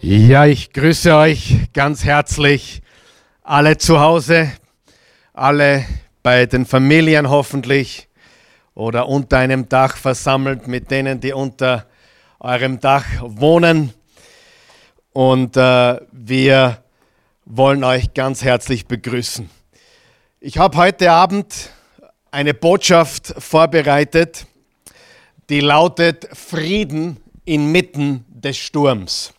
Ja, 0.00 0.44
ich 0.44 0.72
grüße 0.72 1.14
euch 1.14 1.68
ganz 1.72 2.02
herzlich, 2.02 2.82
alle 3.44 3.78
zu 3.78 4.00
Hause, 4.00 4.50
alle 5.32 5.84
bei 6.20 6.46
den 6.46 6.66
Familien 6.66 7.30
hoffentlich 7.30 8.08
oder 8.74 9.08
unter 9.08 9.38
einem 9.38 9.68
Dach 9.68 9.96
versammelt 9.96 10.66
mit 10.66 10.90
denen, 10.90 11.20
die 11.20 11.32
unter 11.32 11.86
eurem 12.40 12.80
Dach 12.80 13.04
wohnen. 13.20 13.94
Und 15.12 15.56
äh, 15.56 16.00
wir 16.10 16.82
wollen 17.44 17.84
euch 17.84 18.12
ganz 18.14 18.42
herzlich 18.42 18.86
begrüßen. 18.86 19.48
Ich 20.40 20.58
habe 20.58 20.76
heute 20.76 21.12
Abend 21.12 21.70
eine 22.32 22.52
Botschaft 22.52 23.32
vorbereitet, 23.38 24.46
die 25.48 25.60
lautet 25.60 26.28
Frieden 26.32 27.18
inmitten 27.44 28.24
des 28.28 28.56
Sturms. 28.56 29.33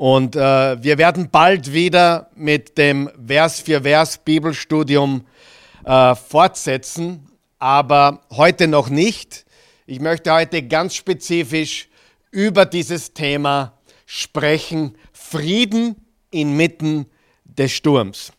Und 0.00 0.34
äh, 0.34 0.82
wir 0.82 0.96
werden 0.96 1.28
bald 1.28 1.74
wieder 1.74 2.30
mit 2.34 2.78
dem 2.78 3.10
Vers 3.26 3.60
für 3.60 3.82
Vers 3.82 4.16
Bibelstudium 4.16 5.26
äh, 5.84 6.14
fortsetzen, 6.14 7.30
aber 7.58 8.22
heute 8.30 8.66
noch 8.66 8.88
nicht. 8.88 9.44
Ich 9.84 10.00
möchte 10.00 10.32
heute 10.32 10.62
ganz 10.62 10.94
spezifisch 10.94 11.90
über 12.30 12.64
dieses 12.64 13.12
Thema 13.12 13.74
sprechen, 14.06 14.96
Frieden 15.12 15.96
inmitten 16.30 17.04
des 17.44 17.72
Sturms. 17.72 18.32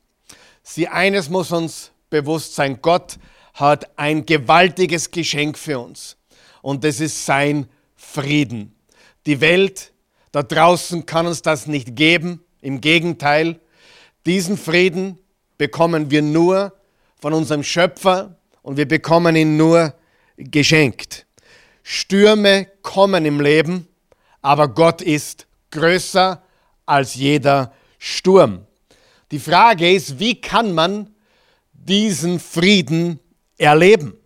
Sie 0.63 0.87
eines 0.87 1.29
muss 1.29 1.51
uns 1.51 1.91
bewusst 2.09 2.55
sein, 2.55 2.79
Gott 2.81 3.19
hat 3.53 3.99
ein 3.99 4.25
gewaltiges 4.25 5.11
Geschenk 5.11 5.59
für 5.59 5.77
uns 5.77 6.17
und 6.63 6.83
das 6.83 6.99
ist 6.99 7.23
sein 7.23 7.67
Frieden. 7.95 8.73
Die 9.27 9.41
Welt 9.41 9.91
da 10.31 10.43
draußen 10.43 11.05
kann 11.05 11.27
uns 11.27 11.41
das 11.41 11.67
nicht 11.67 11.95
geben. 11.95 12.43
Im 12.61 12.81
Gegenteil, 12.81 13.59
diesen 14.25 14.57
Frieden 14.57 15.17
bekommen 15.57 16.11
wir 16.11 16.21
nur 16.21 16.73
von 17.19 17.33
unserem 17.33 17.63
Schöpfer 17.63 18.35
und 18.61 18.77
wir 18.77 18.87
bekommen 18.87 19.35
ihn 19.35 19.57
nur 19.57 19.93
geschenkt. 20.37 21.25
Stürme 21.83 22.67
kommen 22.81 23.25
im 23.25 23.41
Leben, 23.41 23.87
aber 24.41 24.67
Gott 24.67 25.01
ist 25.01 25.47
größer 25.71 26.41
als 26.85 27.15
jeder 27.15 27.73
Sturm. 27.97 28.65
Die 29.31 29.39
Frage 29.39 29.91
ist, 29.91 30.19
wie 30.19 30.39
kann 30.39 30.73
man 30.73 31.13
diesen 31.73 32.39
Frieden 32.39 33.19
erleben? 33.57 34.17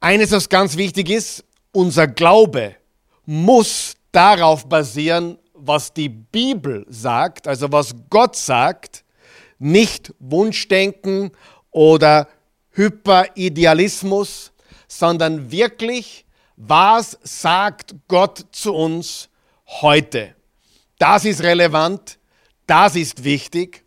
Eines, 0.00 0.32
was 0.32 0.48
ganz 0.48 0.76
wichtig 0.76 1.08
ist, 1.08 1.44
unser 1.72 2.06
Glaube 2.06 2.76
muss 3.24 3.96
darauf 4.14 4.68
basieren, 4.68 5.38
was 5.52 5.92
die 5.92 6.08
Bibel 6.08 6.84
sagt, 6.88 7.48
also 7.48 7.70
was 7.72 7.94
Gott 8.10 8.36
sagt, 8.36 9.04
nicht 9.58 10.12
Wunschdenken 10.18 11.30
oder 11.70 12.28
Hyperidealismus, 12.70 14.52
sondern 14.88 15.50
wirklich, 15.50 16.24
was 16.56 17.18
sagt 17.22 17.94
Gott 18.08 18.46
zu 18.52 18.74
uns 18.74 19.28
heute. 19.66 20.34
Das 20.98 21.24
ist 21.24 21.42
relevant, 21.42 22.18
das 22.66 22.96
ist 22.96 23.24
wichtig. 23.24 23.84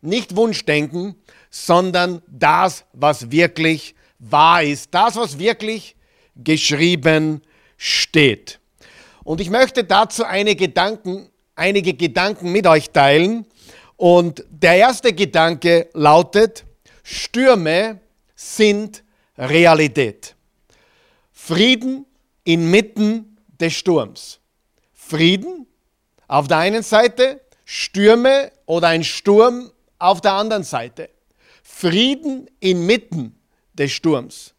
Nicht 0.00 0.36
Wunschdenken, 0.36 1.16
sondern 1.50 2.22
das, 2.28 2.84
was 2.92 3.30
wirklich 3.30 3.94
wahr 4.18 4.62
ist, 4.62 4.94
das, 4.94 5.16
was 5.16 5.38
wirklich 5.38 5.96
geschrieben 6.36 7.42
steht. 7.76 8.59
Und 9.30 9.40
ich 9.40 9.48
möchte 9.48 9.84
dazu 9.84 10.24
einige 10.24 10.66
Gedanken, 10.66 11.30
einige 11.54 11.94
Gedanken 11.94 12.50
mit 12.50 12.66
euch 12.66 12.90
teilen. 12.90 13.46
Und 13.96 14.44
der 14.50 14.74
erste 14.74 15.12
Gedanke 15.12 15.88
lautet, 15.92 16.64
Stürme 17.04 18.00
sind 18.34 19.04
Realität. 19.38 20.34
Frieden 21.30 22.06
inmitten 22.42 23.38
des 23.60 23.74
Sturms. 23.74 24.40
Frieden 24.92 25.68
auf 26.26 26.48
der 26.48 26.56
einen 26.56 26.82
Seite, 26.82 27.40
Stürme 27.64 28.50
oder 28.66 28.88
ein 28.88 29.04
Sturm 29.04 29.70
auf 30.00 30.20
der 30.20 30.32
anderen 30.32 30.64
Seite. 30.64 31.08
Frieden 31.62 32.50
inmitten 32.58 33.38
des 33.74 33.92
Sturms. 33.92 34.54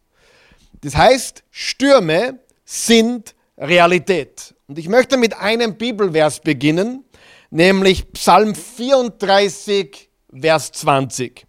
Das 0.80 0.96
heißt, 0.96 1.44
Stürme 1.50 2.38
sind 2.64 3.34
Realität. 3.62 4.54
Und 4.66 4.78
ich 4.78 4.88
möchte 4.88 5.16
mit 5.16 5.34
einem 5.36 5.76
Bibelvers 5.76 6.40
beginnen, 6.40 7.04
nämlich 7.50 8.12
Psalm 8.12 8.54
34, 8.54 10.10
Vers 10.40 10.72
20. 10.72 11.46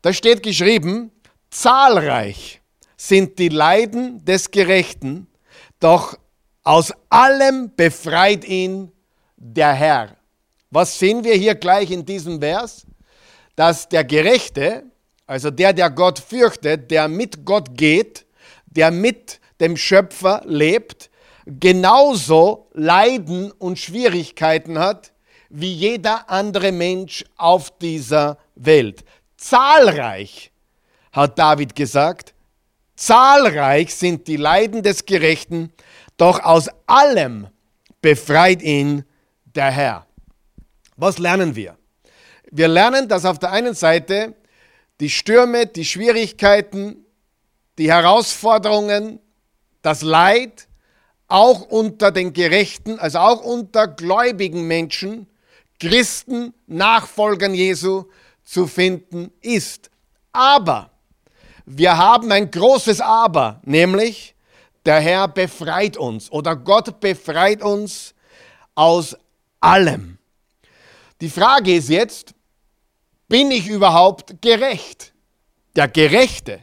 Da 0.00 0.12
steht 0.12 0.42
geschrieben, 0.42 1.12
zahlreich 1.50 2.60
sind 2.96 3.38
die 3.38 3.50
Leiden 3.50 4.24
des 4.24 4.50
Gerechten, 4.50 5.26
doch 5.78 6.18
aus 6.62 6.92
allem 7.10 7.70
befreit 7.76 8.44
ihn 8.44 8.90
der 9.36 9.72
Herr. 9.74 10.16
Was 10.70 10.98
sehen 10.98 11.22
wir 11.22 11.34
hier 11.34 11.54
gleich 11.54 11.90
in 11.90 12.04
diesem 12.04 12.40
Vers? 12.40 12.86
Dass 13.54 13.88
der 13.88 14.04
Gerechte, 14.04 14.84
also 15.26 15.50
der, 15.50 15.72
der 15.72 15.90
Gott 15.90 16.18
fürchtet, 16.18 16.90
der 16.90 17.08
mit 17.08 17.44
Gott 17.44 17.76
geht, 17.76 18.26
der 18.66 18.90
mit 18.90 19.40
dem 19.60 19.76
Schöpfer 19.76 20.42
lebt, 20.44 21.10
genauso 21.46 22.68
Leiden 22.74 23.52
und 23.52 23.78
Schwierigkeiten 23.78 24.78
hat 24.78 25.12
wie 25.48 25.72
jeder 25.72 26.28
andere 26.28 26.72
Mensch 26.72 27.24
auf 27.36 27.78
dieser 27.78 28.38
Welt. 28.56 29.04
Zahlreich, 29.36 30.50
hat 31.12 31.38
David 31.38 31.74
gesagt, 31.74 32.34
zahlreich 32.96 33.94
sind 33.94 34.26
die 34.26 34.36
Leiden 34.36 34.82
des 34.82 35.06
Gerechten, 35.06 35.72
doch 36.16 36.40
aus 36.40 36.68
allem 36.86 37.46
befreit 38.02 38.60
ihn 38.62 39.04
der 39.44 39.70
Herr. 39.70 40.06
Was 40.96 41.18
lernen 41.18 41.54
wir? 41.54 41.76
Wir 42.50 42.68
lernen, 42.68 43.08
dass 43.08 43.24
auf 43.24 43.38
der 43.38 43.52
einen 43.52 43.74
Seite 43.74 44.34
die 45.00 45.10
Stürme, 45.10 45.66
die 45.66 45.84
Schwierigkeiten, 45.84 47.04
die 47.78 47.90
Herausforderungen, 47.90 49.20
das 49.82 50.02
Leid 50.02 50.65
auch 51.28 51.62
unter 51.62 52.12
den 52.12 52.32
Gerechten, 52.32 52.98
also 52.98 53.18
auch 53.18 53.40
unter 53.40 53.88
gläubigen 53.88 54.66
Menschen, 54.66 55.26
Christen, 55.80 56.54
Nachfolgern 56.66 57.54
Jesu 57.54 58.04
zu 58.44 58.66
finden 58.66 59.32
ist. 59.40 59.90
Aber 60.32 60.90
wir 61.64 61.98
haben 61.98 62.30
ein 62.30 62.50
großes 62.50 63.00
Aber, 63.00 63.60
nämlich 63.64 64.34
der 64.84 65.00
Herr 65.00 65.26
befreit 65.26 65.96
uns 65.96 66.30
oder 66.30 66.54
Gott 66.54 67.00
befreit 67.00 67.62
uns 67.62 68.14
aus 68.74 69.16
allem. 69.60 70.18
Die 71.20 71.30
Frage 71.30 71.74
ist 71.74 71.88
jetzt, 71.88 72.34
bin 73.26 73.50
ich 73.50 73.66
überhaupt 73.66 74.40
gerecht? 74.40 75.12
Der 75.74 75.88
Gerechte, 75.88 76.60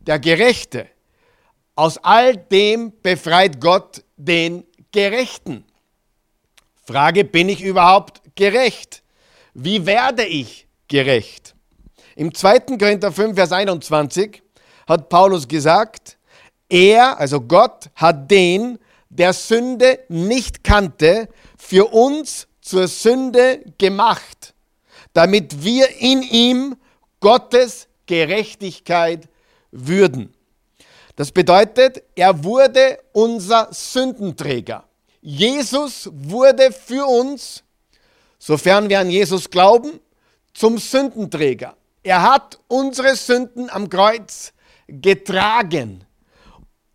der 0.00 0.18
Gerechte 0.18 0.88
aus 1.74 1.98
all 1.98 2.36
dem 2.36 2.92
befreit 3.02 3.60
Gott 3.60 4.04
den 4.16 4.64
Gerechten. 4.92 5.64
Frage, 6.86 7.24
bin 7.24 7.48
ich 7.48 7.62
überhaupt 7.62 8.20
gerecht? 8.34 9.02
Wie 9.54 9.86
werde 9.86 10.24
ich 10.24 10.66
gerecht? 10.88 11.54
Im 12.16 12.34
2. 12.34 12.60
Korinther 12.78 13.10
5, 13.10 13.34
Vers 13.34 13.52
21 13.52 14.42
hat 14.86 15.08
Paulus 15.08 15.48
gesagt, 15.48 16.18
er, 16.68 17.18
also 17.18 17.40
Gott, 17.40 17.90
hat 17.94 18.30
den, 18.30 18.78
der 19.08 19.32
Sünde 19.32 20.00
nicht 20.08 20.62
kannte, 20.62 21.28
für 21.56 21.86
uns 21.86 22.46
zur 22.60 22.88
Sünde 22.88 23.64
gemacht, 23.78 24.54
damit 25.12 25.62
wir 25.64 25.88
in 25.98 26.22
ihm 26.22 26.76
Gottes 27.20 27.88
Gerechtigkeit 28.06 29.28
würden. 29.70 30.33
Das 31.16 31.30
bedeutet, 31.30 32.02
er 32.14 32.42
wurde 32.42 32.98
unser 33.12 33.68
Sündenträger. 33.70 34.84
Jesus 35.20 36.10
wurde 36.12 36.72
für 36.72 37.06
uns, 37.06 37.62
sofern 38.38 38.88
wir 38.88 39.00
an 39.00 39.10
Jesus 39.10 39.48
glauben, 39.48 40.00
zum 40.52 40.78
Sündenträger. 40.78 41.76
Er 42.02 42.22
hat 42.22 42.58
unsere 42.68 43.16
Sünden 43.16 43.70
am 43.70 43.88
Kreuz 43.88 44.52
getragen. 44.88 46.04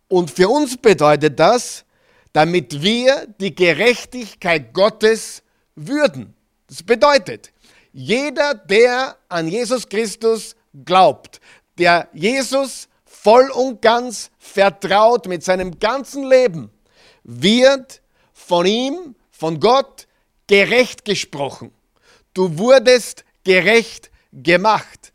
Und 0.08 0.30
für 0.30 0.48
uns 0.48 0.76
bedeutet 0.76 1.38
das, 1.38 1.84
damit 2.32 2.82
wir 2.82 3.26
die 3.40 3.54
Gerechtigkeit 3.54 4.72
Gottes 4.72 5.42
würden. 5.74 6.34
Das 6.68 6.82
bedeutet, 6.82 7.52
jeder, 7.92 8.54
der 8.54 9.16
an 9.28 9.48
Jesus 9.48 9.88
Christus 9.88 10.54
glaubt, 10.84 11.40
der 11.76 12.08
Jesus 12.12 12.88
voll 13.22 13.50
und 13.50 13.82
ganz 13.82 14.30
vertraut 14.38 15.26
mit 15.26 15.44
seinem 15.44 15.78
ganzen 15.78 16.24
Leben, 16.24 16.70
wird 17.22 18.00
von 18.32 18.64
ihm 18.64 19.14
von 19.30 19.60
Gott 19.60 20.06
gerecht 20.46 21.04
gesprochen. 21.04 21.72
Du 22.32 22.58
wurdest 22.58 23.24
gerecht 23.44 24.10
gemacht. 24.32 25.12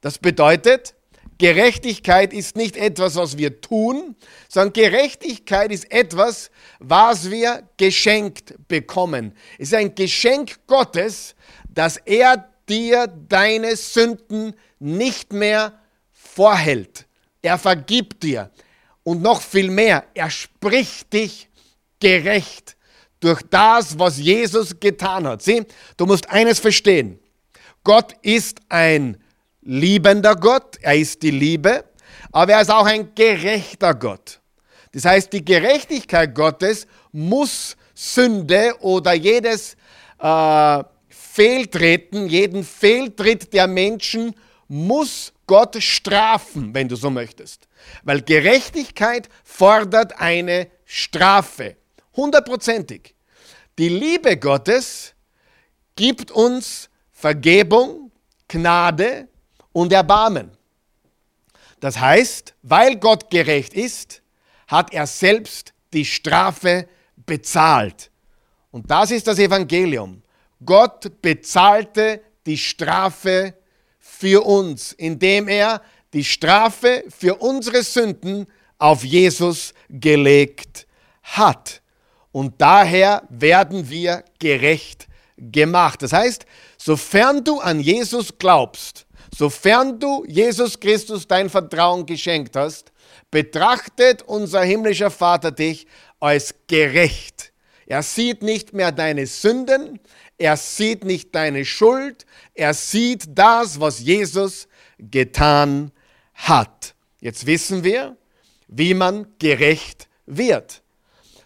Das 0.00 0.18
bedeutet, 0.18 0.94
Gerechtigkeit 1.38 2.32
ist 2.32 2.56
nicht 2.56 2.76
etwas, 2.76 3.16
was 3.16 3.36
wir 3.36 3.60
tun, 3.60 4.16
sondern 4.48 4.72
Gerechtigkeit 4.72 5.70
ist 5.70 5.90
etwas, 5.90 6.50
was 6.78 7.30
wir 7.30 7.68
geschenkt 7.76 8.54
bekommen. 8.68 9.34
Es 9.58 9.68
ist 9.68 9.74
ein 9.74 9.94
Geschenk 9.94 10.66
Gottes, 10.66 11.34
dass 11.68 11.96
er 11.98 12.50
dir 12.68 13.06
deine 13.06 13.76
Sünden 13.76 14.54
nicht 14.78 15.32
mehr 15.32 15.78
vorhält. 16.12 17.05
Er 17.46 17.58
vergibt 17.58 18.24
dir. 18.24 18.50
Und 19.04 19.22
noch 19.22 19.40
viel 19.40 19.70
mehr, 19.70 20.04
er 20.14 20.30
spricht 20.30 21.12
dich 21.12 21.48
gerecht 22.00 22.76
durch 23.20 23.40
das, 23.48 23.96
was 23.96 24.18
Jesus 24.18 24.80
getan 24.80 25.28
hat. 25.28 25.42
Sieh, 25.42 25.64
du 25.96 26.06
musst 26.06 26.28
eines 26.28 26.58
verstehen. 26.58 27.20
Gott 27.84 28.16
ist 28.22 28.58
ein 28.68 29.22
liebender 29.62 30.34
Gott, 30.34 30.76
er 30.80 30.96
ist 30.96 31.22
die 31.22 31.30
Liebe, 31.30 31.84
aber 32.32 32.54
er 32.54 32.62
ist 32.62 32.70
auch 32.70 32.84
ein 32.84 33.14
gerechter 33.14 33.94
Gott. 33.94 34.40
Das 34.90 35.04
heißt, 35.04 35.32
die 35.32 35.44
Gerechtigkeit 35.44 36.34
Gottes 36.34 36.88
muss 37.12 37.76
Sünde 37.94 38.74
oder 38.80 39.12
jedes 39.12 39.76
äh, 40.18 40.82
Fehltreten, 41.08 42.28
jeden 42.28 42.64
Fehltritt 42.64 43.52
der 43.52 43.68
Menschen 43.68 44.34
muss 44.66 45.32
Gott 45.46 45.80
strafen, 45.82 46.74
wenn 46.74 46.88
du 46.88 46.96
so 46.96 47.10
möchtest. 47.10 47.68
Weil 48.02 48.22
Gerechtigkeit 48.22 49.28
fordert 49.44 50.20
eine 50.20 50.68
Strafe. 50.84 51.76
Hundertprozentig. 52.14 53.14
Die 53.78 53.88
Liebe 53.88 54.36
Gottes 54.36 55.14
gibt 55.94 56.30
uns 56.30 56.88
Vergebung, 57.12 58.10
Gnade 58.48 59.28
und 59.72 59.92
Erbarmen. 59.92 60.50
Das 61.80 61.98
heißt, 61.98 62.54
weil 62.62 62.96
Gott 62.96 63.30
gerecht 63.30 63.74
ist, 63.74 64.22
hat 64.66 64.92
er 64.92 65.06
selbst 65.06 65.72
die 65.92 66.04
Strafe 66.04 66.88
bezahlt. 67.16 68.10
Und 68.70 68.90
das 68.90 69.10
ist 69.10 69.26
das 69.26 69.38
Evangelium. 69.38 70.22
Gott 70.64 71.22
bezahlte 71.22 72.22
die 72.46 72.58
Strafe 72.58 73.54
für 74.18 74.44
uns, 74.44 74.92
indem 74.92 75.48
er 75.48 75.82
die 76.12 76.24
Strafe 76.24 77.04
für 77.08 77.36
unsere 77.36 77.82
Sünden 77.82 78.46
auf 78.78 79.04
Jesus 79.04 79.74
gelegt 79.88 80.86
hat. 81.22 81.82
Und 82.32 82.54
daher 82.58 83.22
werden 83.28 83.88
wir 83.88 84.24
gerecht 84.38 85.06
gemacht. 85.36 86.02
Das 86.02 86.12
heißt, 86.12 86.46
sofern 86.76 87.44
du 87.44 87.60
an 87.60 87.80
Jesus 87.80 88.38
glaubst, 88.38 89.06
Sofern 89.36 89.98
du 89.98 90.24
Jesus 90.26 90.80
Christus 90.80 91.26
dein 91.26 91.50
Vertrauen 91.50 92.06
geschenkt 92.06 92.56
hast, 92.56 92.90
betrachtet 93.30 94.22
unser 94.22 94.62
himmlischer 94.62 95.10
Vater 95.10 95.50
dich 95.50 95.86
als 96.20 96.54
gerecht. 96.66 97.52
Er 97.86 98.02
sieht 98.02 98.42
nicht 98.42 98.72
mehr 98.72 98.92
deine 98.92 99.26
Sünden, 99.26 100.00
er 100.38 100.56
sieht 100.56 101.04
nicht 101.04 101.34
deine 101.34 101.64
Schuld, 101.64 102.26
er 102.54 102.74
sieht 102.74 103.24
das, 103.28 103.80
was 103.80 104.00
Jesus 104.00 104.68
getan 104.98 105.92
hat. 106.34 106.94
Jetzt 107.20 107.46
wissen 107.46 107.84
wir, 107.84 108.16
wie 108.68 108.94
man 108.94 109.26
gerecht 109.38 110.08
wird. 110.26 110.82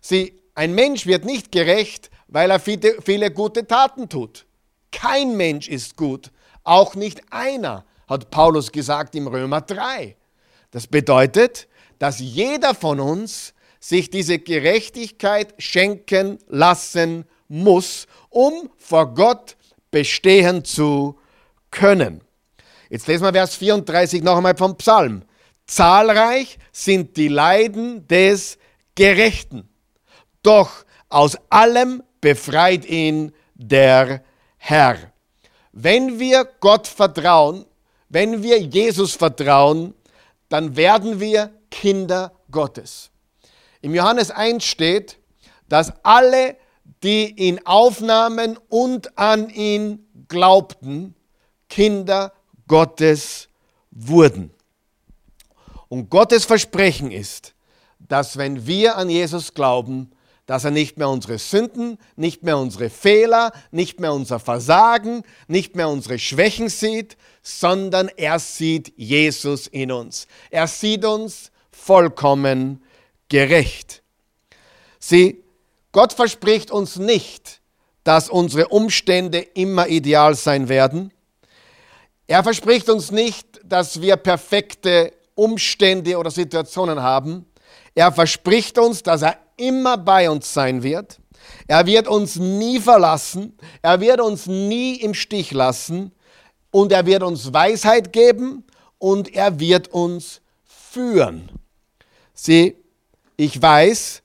Sieh, 0.01 0.35
ein 0.55 0.75
Mensch 0.75 1.07
wird 1.07 1.25
nicht 1.25 1.53
gerecht, 1.53 2.11
weil 2.27 2.51
er 2.51 2.61
viele, 2.61 3.01
viele 3.03 3.31
gute 3.31 3.67
Taten 3.67 4.09
tut. 4.09 4.47
Kein 4.91 5.37
Mensch 5.37 5.69
ist 5.69 5.97
gut, 5.97 6.31
auch 6.65 6.95
nicht 6.95 7.23
einer, 7.31 7.85
hat 8.09 8.31
Paulus 8.31 8.73
gesagt 8.73 9.15
im 9.15 9.29
Römer 9.29 9.61
3. 9.61 10.17
Das 10.73 10.87
bedeutet, 10.87 11.69
dass 11.99 12.19
jeder 12.19 12.75
von 12.75 12.99
uns 12.99 13.55
sich 13.79 14.11
diese 14.11 14.39
Gerechtigkeit 14.39 15.55
schenken 15.59 16.39
lassen 16.49 17.19
muss, 17.19 17.27
um 18.31 18.71
vor 18.79 19.15
Gott 19.15 19.57
bestehen 19.91 20.65
zu 20.65 21.19
können. 21.71 22.23
Jetzt 22.89 23.07
lesen 23.07 23.25
wir 23.25 23.33
Vers 23.33 23.57
34 23.57 24.23
noch 24.23 24.37
einmal 24.37 24.57
vom 24.57 24.77
Psalm. 24.77 25.23
Zahlreich 25.67 26.59
sind 26.73 27.17
die 27.17 27.29
Leiden 27.29 28.07
des 28.09 28.59
Gerechten, 28.95 29.69
doch 30.43 30.71
aus 31.09 31.37
allem 31.49 32.03
befreit 32.21 32.85
ihn 32.85 33.33
der 33.55 34.23
Herr. 34.57 34.97
Wenn 35.73 36.19
wir 36.19 36.49
Gott 36.61 36.87
vertrauen, 36.87 37.65
wenn 38.09 38.43
wir 38.43 38.59
Jesus 38.61 39.15
vertrauen, 39.15 39.95
dann 40.49 40.77
werden 40.77 41.21
wir 41.21 41.51
Kinder 41.71 42.33
Gottes. 42.51 43.11
Im 43.81 43.95
Johannes 43.95 44.31
1 44.31 44.65
steht, 44.65 45.19
dass 45.69 45.93
alle, 46.03 46.57
die 47.03 47.35
ihn 47.37 47.61
aufnahmen 47.65 48.59
und 48.69 49.19
an 49.19 49.51
ihn 49.51 50.07
glaubten, 50.29 51.15
Kinder 51.69 52.33
Gottes 52.67 53.49
wurden. 53.91 54.51
Und 55.89 56.11
Gottes 56.11 56.45
Versprechen 56.45 57.11
ist, 57.11 57.55
dass 57.99 58.37
wenn 58.37 58.67
wir 58.67 58.97
an 58.97 59.11
Jesus 59.11 59.55
glauben, 59.55 60.11
dass 60.47 60.65
er 60.65 60.73
nicht 60.73 60.99
mehr 60.99 61.09
unsere 61.09 61.39
Sünden, 61.39 61.97
nicht 62.17 62.43
mehr 62.43 62.59
unsere 62.59 62.91
Fehler, 62.91 63.53
nicht 63.71 64.01
mehr 64.01 64.13
unser 64.13 64.41
Versagen, 64.41 65.23
nicht 65.47 65.77
mehr 65.77 65.89
unsere 65.89 66.19
Schwächen 66.19 66.69
sieht, 66.69 67.17
sondern 67.41 68.09
er 68.17 68.39
sieht 68.41 68.93
Jesus 68.97 69.69
in 69.69 69.93
uns. 69.93 70.27
Er 70.51 70.67
sieht 70.67 71.05
uns 71.05 71.53
vollkommen 71.71 72.83
gerecht. 73.29 74.03
Sieh, 74.99 75.43
Gott 75.93 76.13
verspricht 76.13 76.71
uns 76.71 76.97
nicht, 76.97 77.61
dass 78.05 78.29
unsere 78.29 78.69
Umstände 78.69 79.39
immer 79.41 79.89
ideal 79.89 80.35
sein 80.35 80.69
werden. 80.69 81.13
Er 82.27 82.43
verspricht 82.43 82.89
uns 82.89 83.11
nicht, 83.11 83.61
dass 83.65 84.01
wir 84.01 84.17
perfekte 84.17 85.13
Umstände 85.35 86.17
oder 86.17 86.31
Situationen 86.31 87.03
haben. 87.03 87.47
Er 87.95 88.13
verspricht 88.13 88.79
uns, 88.79 89.03
dass 89.03 89.23
er 89.23 89.37
immer 89.57 89.99
bei 89.99 90.31
uns 90.31 90.53
sein 90.53 90.83
wird. 90.83 91.19
Er 91.67 91.87
wird 91.87 92.07
uns 92.07 92.37
nie 92.37 92.79
verlassen. 92.79 93.57
Er 93.83 94.01
wird 94.01 94.21
uns 94.21 94.47
nie 94.47 94.97
im 94.97 95.15
Stich 95.15 95.51
lassen. 95.51 96.13
Und 96.71 96.93
er 96.93 97.05
wird 97.05 97.25
uns 97.25 97.53
Weisheit 97.53 98.13
geben 98.13 98.65
und 98.99 99.35
er 99.35 99.59
wird 99.59 99.89
uns 99.89 100.41
führen. 100.65 101.51
Sieh, 102.33 102.77
ich 103.37 103.61
weiß, 103.61 104.23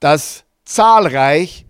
dass 0.00 0.44
zahlreich 0.68 1.64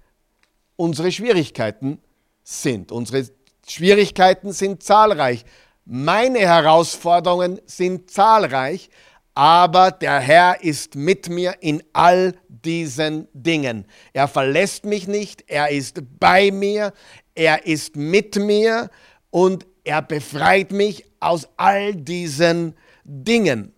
unsere 0.75 1.13
Schwierigkeiten 1.13 2.03
sind. 2.43 2.91
Unsere 2.91 3.29
Schwierigkeiten 3.67 4.53
sind 4.53 4.83
zahlreich. 4.83 5.45
Meine 5.85 6.41
Herausforderungen 6.41 7.61
sind 7.65 8.11
zahlreich, 8.11 8.91
aber 9.35 9.93
der 9.93 10.19
Herr 10.19 10.65
ist 10.65 10.97
mit 10.97 11.29
mir 11.29 11.55
in 11.61 11.83
all 11.93 12.35
diesen 12.49 13.29
Dingen. 13.33 13.87
Er 14.13 14.27
verlässt 14.27 14.85
mich 14.85 15.07
nicht, 15.07 15.45
er 15.47 15.71
ist 15.71 16.03
bei 16.19 16.51
mir, 16.51 16.93
er 17.37 17.67
ist 17.67 17.95
mit 17.95 18.35
mir 18.37 18.91
und 19.31 19.65
er 19.85 20.03
befreit 20.03 20.73
mich 20.73 21.05
aus 21.21 21.49
all 21.57 21.95
diesen 21.95 22.75
Dingen. 23.05 23.73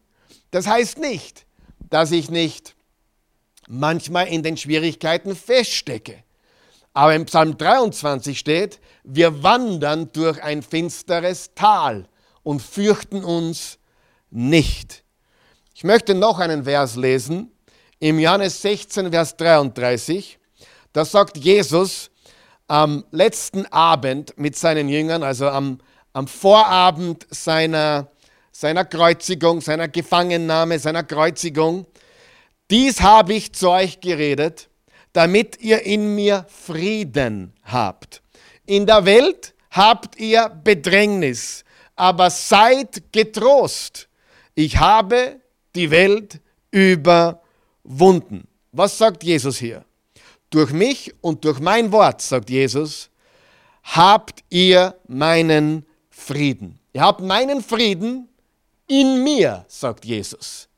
Das 0.50 0.66
heißt 0.66 0.98
nicht, 0.98 1.46
dass 1.90 2.10
ich 2.10 2.30
nicht 2.30 2.74
manchmal 3.70 4.26
in 4.26 4.42
den 4.42 4.56
Schwierigkeiten 4.56 5.36
feststecke. 5.36 6.24
Aber 6.92 7.14
im 7.14 7.24
Psalm 7.26 7.56
23 7.56 8.36
steht, 8.36 8.80
wir 9.04 9.42
wandern 9.42 10.10
durch 10.12 10.42
ein 10.42 10.62
finsteres 10.62 11.54
Tal 11.54 12.08
und 12.42 12.60
fürchten 12.60 13.22
uns 13.22 13.78
nicht. 14.30 15.04
Ich 15.72 15.84
möchte 15.84 16.14
noch 16.14 16.40
einen 16.40 16.64
Vers 16.64 16.96
lesen, 16.96 17.52
im 18.00 18.18
Johannes 18.18 18.60
16, 18.62 19.12
Vers 19.12 19.36
33. 19.36 20.38
Da 20.92 21.04
sagt 21.04 21.36
Jesus 21.36 22.10
am 22.66 23.04
letzten 23.10 23.66
Abend 23.66 24.36
mit 24.36 24.56
seinen 24.56 24.88
Jüngern, 24.88 25.22
also 25.22 25.48
am, 25.48 25.78
am 26.12 26.26
Vorabend 26.26 27.26
seiner, 27.30 28.08
seiner 28.50 28.84
Kreuzigung, 28.84 29.60
seiner 29.60 29.86
Gefangennahme, 29.86 30.78
seiner 30.78 31.04
Kreuzigung, 31.04 31.86
dies 32.70 33.00
habe 33.00 33.34
ich 33.34 33.52
zu 33.52 33.70
euch 33.70 34.00
geredet, 34.00 34.68
damit 35.12 35.60
ihr 35.60 35.82
in 35.82 36.14
mir 36.14 36.46
Frieden 36.48 37.52
habt. 37.64 38.22
In 38.66 38.86
der 38.86 39.04
Welt 39.04 39.54
habt 39.70 40.18
ihr 40.18 40.48
Bedrängnis, 40.48 41.64
aber 41.96 42.30
seid 42.30 43.12
getrost. 43.12 44.08
Ich 44.54 44.76
habe 44.76 45.40
die 45.74 45.90
Welt 45.90 46.40
überwunden. 46.70 48.46
Was 48.72 48.96
sagt 48.98 49.24
Jesus 49.24 49.58
hier? 49.58 49.84
durch 50.50 50.72
mich 50.72 51.14
und 51.20 51.44
durch 51.44 51.60
mein 51.60 51.90
Wort, 51.92 52.20
sagt 52.20 52.50
Jesus, 52.50 53.08
habt 53.82 54.42
ihr 54.50 54.96
meinen 55.06 55.86
Frieden. 56.10 56.78
Ihr 56.92 57.02
habt 57.02 57.20
meinen 57.20 57.62
Frieden 57.62 58.28
in 58.86 59.22
mir, 59.22 59.64
sagt 59.68 60.04
Jesus. 60.04 60.68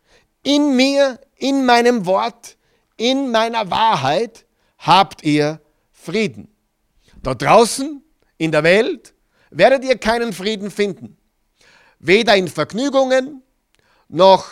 In 0.43 0.77
mir, 0.77 1.19
in 1.43 1.67
meinem 1.67 2.07
Wort, 2.07 2.57
in 2.97 3.33
meiner 3.33 3.69
Wahrheit 3.69 4.47
habt 4.79 5.25
ihr 5.25 5.61
Frieden. 5.91 6.55
Da 7.21 7.35
draußen 7.35 8.01
in 8.39 8.53
der 8.53 8.63
Welt 8.63 9.13
werdet 9.51 9.85
ihr 9.85 9.99
keinen 9.99 10.33
Frieden 10.33 10.71
finden. 10.71 11.17
Weder 11.99 12.37
in 12.37 12.47
Vergnügungen 12.47 13.43
noch 14.09 14.51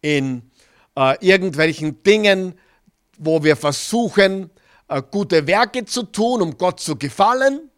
in 0.00 0.50
äh, 0.96 1.16
irgendwelchen 1.20 2.02
Dingen, 2.04 2.54
wo 3.18 3.42
wir 3.42 3.56
versuchen, 3.56 4.50
äh, 4.86 5.02
gute 5.10 5.46
Werke 5.48 5.84
zu 5.84 6.04
tun, 6.04 6.42
um 6.42 6.56
Gott 6.56 6.78
zu 6.78 6.96
gefallen. 6.96 7.70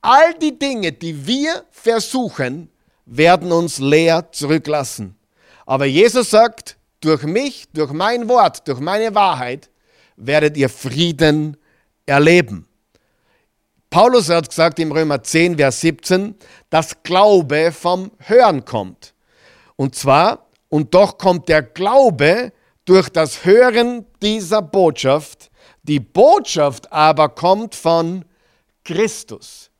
All 0.00 0.34
die 0.34 0.58
Dinge, 0.58 0.92
die 0.92 1.26
wir 1.26 1.64
versuchen, 1.72 2.70
werden 3.04 3.50
uns 3.50 3.78
leer 3.78 4.30
zurücklassen. 4.30 5.16
Aber 5.66 5.86
Jesus 5.86 6.30
sagt, 6.30 6.76
durch 7.04 7.24
mich, 7.24 7.66
durch 7.72 7.92
mein 7.92 8.28
Wort, 8.28 8.66
durch 8.66 8.80
meine 8.80 9.14
Wahrheit 9.14 9.70
werdet 10.16 10.56
ihr 10.56 10.68
Frieden 10.68 11.56
erleben. 12.06 12.66
Paulus 13.90 14.30
hat 14.30 14.48
gesagt 14.48 14.78
im 14.78 14.90
Römer 14.90 15.22
10, 15.22 15.58
Vers 15.58 15.80
17, 15.82 16.34
dass 16.70 17.02
Glaube 17.02 17.72
vom 17.72 18.10
Hören 18.20 18.64
kommt. 18.64 19.14
Und 19.76 19.94
zwar, 19.94 20.46
und 20.68 20.94
doch 20.94 21.18
kommt 21.18 21.48
der 21.48 21.62
Glaube 21.62 22.52
durch 22.84 23.10
das 23.10 23.44
Hören 23.44 24.06
dieser 24.22 24.62
Botschaft. 24.62 25.50
Die 25.82 26.00
Botschaft 26.00 26.90
aber 26.90 27.28
kommt 27.28 27.74
von 27.74 28.24
Christus. 28.84 29.70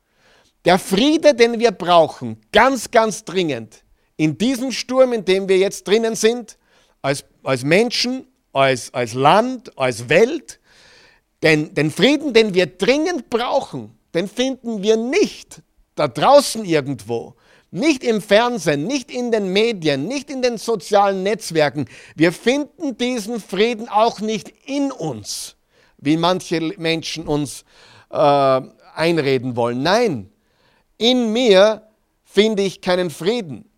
Der 0.65 0.77
Friede, 0.79 1.33
den 1.33 1.59
wir 1.59 1.71
brauchen, 1.71 2.39
ganz, 2.51 2.91
ganz 2.91 3.25
dringend, 3.25 3.83
in 4.15 4.37
diesem 4.37 4.71
Sturm, 4.71 5.13
in 5.13 5.25
dem 5.25 5.49
wir 5.49 5.57
jetzt 5.57 5.87
drinnen 5.87 6.15
sind, 6.15 6.57
als, 7.03 7.23
als 7.43 7.63
Menschen, 7.63 8.25
als, 8.53 8.91
als 8.93 9.13
Land, 9.13 9.77
als 9.77 10.09
Welt, 10.09 10.59
den, 11.43 11.75
den 11.75 11.91
Frieden, 11.91 12.33
den 12.33 12.53
wir 12.55 12.65
dringend 12.65 13.29
brauchen, 13.29 13.95
den 14.15 14.27
finden 14.27 14.81
wir 14.81 14.97
nicht 14.97 15.61
da 15.95 16.07
draußen 16.07 16.65
irgendwo, 16.65 17.35
nicht 17.69 18.03
im 18.03 18.21
Fernsehen, 18.21 18.87
nicht 18.87 19.11
in 19.11 19.31
den 19.31 19.51
Medien, 19.51 20.07
nicht 20.07 20.29
in 20.29 20.41
den 20.41 20.57
sozialen 20.57 21.23
Netzwerken. 21.23 21.85
Wir 22.15 22.31
finden 22.31 22.97
diesen 22.97 23.41
Frieden 23.41 23.89
auch 23.89 24.21
nicht 24.21 24.53
in 24.65 24.91
uns, 24.91 25.55
wie 25.97 26.15
manche 26.15 26.61
Menschen 26.77 27.27
uns 27.27 27.65
äh, 28.09 28.61
einreden 28.95 29.55
wollen. 29.55 29.83
Nein, 29.83 30.31
in 30.97 31.33
mir 31.33 31.85
finde 32.23 32.63
ich 32.63 32.79
keinen 32.79 33.09
Frieden. 33.09 33.69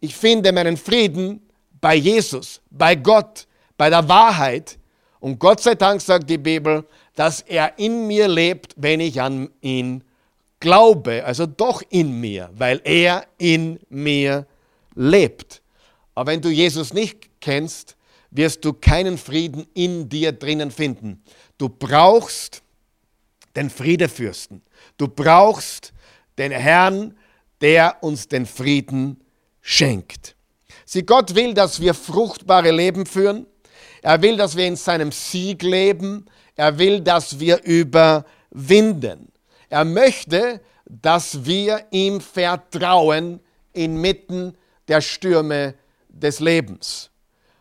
Ich 0.00 0.14
finde 0.14 0.52
meinen 0.52 0.76
Frieden 0.76 1.49
bei 1.80 1.94
Jesus, 1.94 2.60
bei 2.70 2.94
Gott, 2.94 3.46
bei 3.76 3.90
der 3.90 4.08
Wahrheit. 4.08 4.78
Und 5.20 5.38
Gott 5.38 5.60
sei 5.60 5.74
Dank 5.74 6.00
sagt 6.00 6.28
die 6.28 6.38
Bibel, 6.38 6.84
dass 7.14 7.40
er 7.42 7.78
in 7.78 8.06
mir 8.06 8.28
lebt, 8.28 8.74
wenn 8.76 9.00
ich 9.00 9.20
an 9.20 9.50
ihn 9.60 10.04
glaube, 10.60 11.24
also 11.24 11.46
doch 11.46 11.82
in 11.90 12.20
mir, 12.20 12.50
weil 12.54 12.80
er 12.84 13.26
in 13.38 13.80
mir 13.88 14.46
lebt. 14.94 15.62
Aber 16.14 16.32
wenn 16.32 16.40
du 16.40 16.50
Jesus 16.50 16.92
nicht 16.92 17.40
kennst, 17.40 17.96
wirst 18.30 18.64
du 18.64 18.72
keinen 18.72 19.18
Frieden 19.18 19.66
in 19.74 20.08
dir 20.08 20.32
drinnen 20.32 20.70
finden. 20.70 21.22
Du 21.58 21.68
brauchst 21.68 22.62
den 23.56 23.70
Friedefürsten. 23.70 24.62
Du 24.96 25.08
brauchst 25.08 25.92
den 26.38 26.52
Herrn, 26.52 27.16
der 27.60 27.96
uns 28.02 28.28
den 28.28 28.46
Frieden 28.46 29.20
schenkt. 29.60 30.36
Sieh, 30.92 31.04
Gott 31.04 31.36
will, 31.36 31.54
dass 31.54 31.80
wir 31.80 31.94
fruchtbare 31.94 32.72
Leben 32.72 33.06
führen. 33.06 33.46
Er 34.02 34.22
will, 34.22 34.36
dass 34.36 34.56
wir 34.56 34.66
in 34.66 34.74
seinem 34.74 35.12
Sieg 35.12 35.62
leben. 35.62 36.26
Er 36.56 36.80
will, 36.80 37.00
dass 37.00 37.38
wir 37.38 37.62
überwinden. 37.62 39.30
Er 39.68 39.84
möchte, 39.84 40.60
dass 40.86 41.44
wir 41.44 41.86
ihm 41.92 42.20
vertrauen 42.20 43.38
inmitten 43.72 44.58
der 44.88 45.00
Stürme 45.00 45.74
des 46.08 46.40
Lebens. 46.40 47.10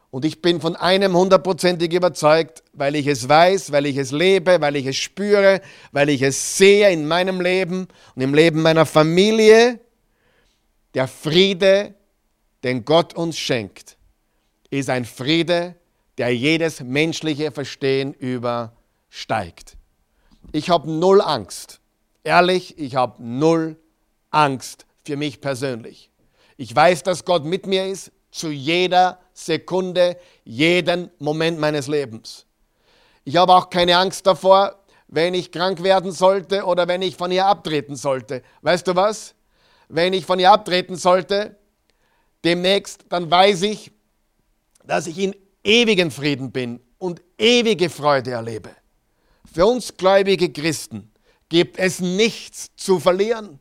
Und 0.09 0.25
ich 0.25 0.41
bin 0.41 0.59
von 0.59 0.75
einem 0.75 1.15
hundertprozentig 1.15 1.93
überzeugt, 1.93 2.63
weil 2.73 2.95
ich 2.95 3.05
es 3.05 3.29
weiß, 3.29 3.71
weil 3.71 3.85
ich 3.85 3.97
es 3.97 4.11
lebe, 4.11 4.59
weil 4.59 4.75
ich 4.75 4.87
es 4.87 4.95
spüre, 4.95 5.61
weil 5.91 6.09
ich 6.09 6.23
es 6.23 6.57
sehe 6.57 6.89
in 6.89 7.07
meinem 7.07 7.41
Leben 7.41 7.89
und 8.15 8.23
im 8.23 8.33
Leben 8.33 8.63
meiner 8.63 8.87
Familie. 8.87 9.79
Der 10.95 11.07
Friede, 11.07 11.93
den 12.63 12.85
Gott 12.85 13.13
uns 13.13 13.37
schenkt, 13.37 13.97
ist 14.69 14.89
ein 14.89 15.05
Friede, 15.05 15.75
der 16.17 16.35
jedes 16.35 16.81
menschliche 16.81 17.51
Verstehen 17.51 18.13
übersteigt. 18.13 19.77
Ich 20.51 20.69
habe 20.69 20.91
null 20.91 21.21
Angst 21.21 21.79
Ehrlich, 22.23 22.77
ich 22.77 22.95
habe 22.95 23.23
null 23.23 23.77
Angst 24.29 24.85
für 25.05 25.15
mich 25.15 25.41
persönlich. 25.41 26.11
Ich 26.57 26.75
weiß, 26.75 27.03
dass 27.03 27.23
Gott 27.23 27.45
mit 27.45 27.65
mir 27.65 27.87
ist 27.87 28.11
zu 28.29 28.49
jeder 28.49 29.19
Sekunde, 29.33 30.17
jeden 30.43 31.09
Moment 31.19 31.59
meines 31.59 31.87
Lebens. 31.87 32.45
Ich 33.23 33.37
habe 33.37 33.53
auch 33.53 33.69
keine 33.69 33.97
Angst 33.97 34.27
davor, 34.27 34.75
wenn 35.07 35.33
ich 35.33 35.51
krank 35.51 35.81
werden 35.81 36.11
sollte 36.11 36.65
oder 36.65 36.87
wenn 36.87 37.01
ich 37.01 37.15
von 37.15 37.31
ihr 37.31 37.45
abtreten 37.45 37.95
sollte. 37.95 38.43
Weißt 38.61 38.87
du 38.87 38.95
was? 38.95 39.33
Wenn 39.87 40.13
ich 40.13 40.25
von 40.25 40.37
ihr 40.37 40.51
abtreten 40.51 40.97
sollte, 40.97 41.57
demnächst, 42.43 43.05
dann 43.09 43.29
weiß 43.29 43.63
ich, 43.63 43.91
dass 44.85 45.07
ich 45.07 45.17
in 45.17 45.35
ewigen 45.63 46.11
Frieden 46.11 46.51
bin 46.51 46.79
und 46.97 47.21
ewige 47.37 47.89
Freude 47.89 48.31
erlebe. 48.31 48.69
Für 49.51 49.65
uns 49.65 49.95
gläubige 49.95 50.51
Christen 50.51 51.11
gibt 51.49 51.79
es 51.79 51.99
nichts 51.99 52.69
zu 52.75 52.99
verlieren. 52.99 53.59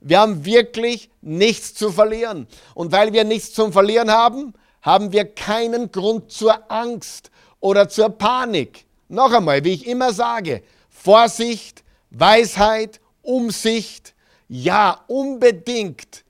Wir 0.00 0.20
haben 0.20 0.44
wirklich 0.44 1.10
nichts 1.20 1.74
zu 1.74 1.90
verlieren. 1.90 2.46
Und 2.74 2.92
weil 2.92 3.12
wir 3.12 3.24
nichts 3.24 3.52
zum 3.52 3.72
Verlieren 3.72 4.10
haben, 4.10 4.54
haben 4.82 5.12
wir 5.12 5.24
keinen 5.24 5.90
Grund 5.90 6.30
zur 6.30 6.70
Angst 6.70 7.30
oder 7.60 7.88
zur 7.88 8.10
Panik. 8.10 8.86
Noch 9.08 9.32
einmal, 9.32 9.64
wie 9.64 9.72
ich 9.72 9.86
immer 9.86 10.12
sage, 10.12 10.62
Vorsicht, 10.88 11.82
Weisheit, 12.10 13.00
Umsicht, 13.22 14.14
ja, 14.48 15.04
unbedingt 15.08 16.24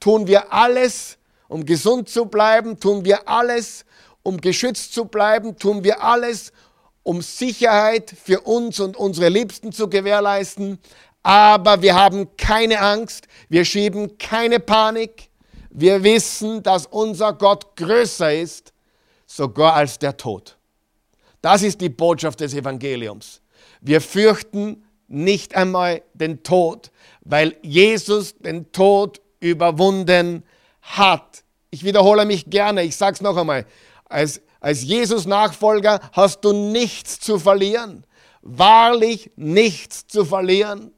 tun 0.00 0.26
wir 0.26 0.52
alles, 0.52 1.18
um 1.52 1.66
gesund 1.66 2.08
zu 2.08 2.24
bleiben, 2.24 2.80
tun 2.80 3.04
wir 3.04 3.28
alles, 3.28 3.84
um 4.22 4.40
geschützt 4.40 4.94
zu 4.94 5.04
bleiben, 5.04 5.56
tun 5.58 5.84
wir 5.84 6.02
alles, 6.02 6.50
um 7.02 7.20
Sicherheit 7.20 8.14
für 8.24 8.40
uns 8.40 8.80
und 8.80 8.96
unsere 8.96 9.28
Liebsten 9.28 9.70
zu 9.70 9.88
gewährleisten. 9.88 10.78
Aber 11.22 11.82
wir 11.82 11.94
haben 11.94 12.36
keine 12.38 12.80
Angst, 12.80 13.28
wir 13.50 13.66
schieben 13.66 14.16
keine 14.16 14.60
Panik. 14.60 15.28
Wir 15.70 16.02
wissen, 16.02 16.62
dass 16.62 16.86
unser 16.86 17.34
Gott 17.34 17.76
größer 17.76 18.32
ist, 18.34 18.72
sogar 19.26 19.74
als 19.74 19.98
der 19.98 20.16
Tod. 20.16 20.56
Das 21.42 21.62
ist 21.62 21.82
die 21.82 21.90
Botschaft 21.90 22.40
des 22.40 22.54
Evangeliums. 22.54 23.42
Wir 23.82 24.00
fürchten 24.00 24.84
nicht 25.06 25.54
einmal 25.54 26.02
den 26.14 26.42
Tod, 26.42 26.90
weil 27.20 27.56
Jesus 27.60 28.38
den 28.38 28.72
Tod 28.72 29.20
überwunden 29.40 30.44
hat. 30.80 31.41
Ich 31.72 31.82
wiederhole 31.82 32.24
mich 32.24 32.48
gerne, 32.48 32.84
ich 32.84 32.96
sage 32.96 33.14
es 33.14 33.20
noch 33.20 33.36
einmal. 33.36 33.66
Als 34.04 34.40
als 34.62 34.84
Jesus-Nachfolger 34.84 35.98
hast 36.12 36.44
du 36.44 36.52
nichts 36.52 37.18
zu 37.18 37.40
verlieren. 37.40 38.06
Wahrlich 38.42 39.32
nichts 39.34 40.06
zu 40.06 40.24
verlieren. 40.24 40.92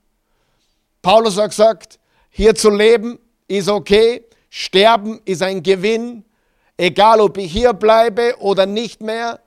Paulus 1.01 1.39
hat 1.39 1.51
gesagt, 1.51 1.99
hier 2.29 2.55
zu 2.55 2.69
leben 2.69 3.19
ist 3.49 3.71
okay, 3.71 4.27
sterben 4.51 5.19
ist 5.25 5.43
ein 5.43 5.63
Gewinn, 5.63 6.25
egal 6.77 7.23
ob 7.23 7.39
ich 7.39 7.51
hier 7.51 7.73
bleibe 7.73 8.35
oder 8.39 8.67
nicht 8.67 9.01
mehr. 9.01 9.41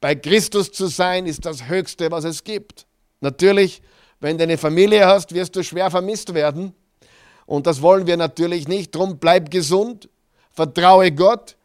Bei 0.00 0.16
Christus 0.16 0.72
zu 0.72 0.88
sein 0.88 1.26
ist 1.26 1.46
das 1.46 1.68
Höchste, 1.68 2.10
was 2.10 2.24
es 2.24 2.42
gibt. 2.42 2.86
Natürlich, 3.20 3.82
wenn 4.18 4.36
du 4.36 4.42
eine 4.42 4.58
Familie 4.58 5.06
hast, 5.06 5.32
wirst 5.32 5.54
du 5.54 5.62
schwer 5.62 5.92
vermisst 5.92 6.34
werden. 6.34 6.74
Und 7.50 7.66
das 7.66 7.82
wollen 7.82 8.06
wir 8.06 8.16
natürlich 8.16 8.68
nicht. 8.68 8.94
Drum 8.94 9.18
bleib 9.18 9.50
gesund, 9.50 10.08
vertraue 10.52 11.10
Gott, 11.10 11.56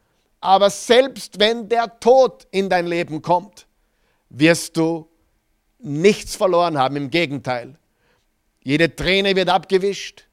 aber 0.42 0.72
selbst 0.72 1.40
wenn 1.40 1.70
der 1.70 2.00
Tod 2.00 2.48
in 2.50 2.70
dein 2.70 2.88
Leben 2.88 3.22
kommt, 3.22 3.68
wirst 4.30 4.78
du 4.78 5.08
nichts 5.78 6.36
verloren 6.36 6.80
haben. 6.80 6.96
Im 6.96 7.12
Gegenteil. 7.12 7.78
Jede 8.64 8.96
Träne 8.96 9.36
wird 9.36 9.48
abgewischt. 9.48 10.26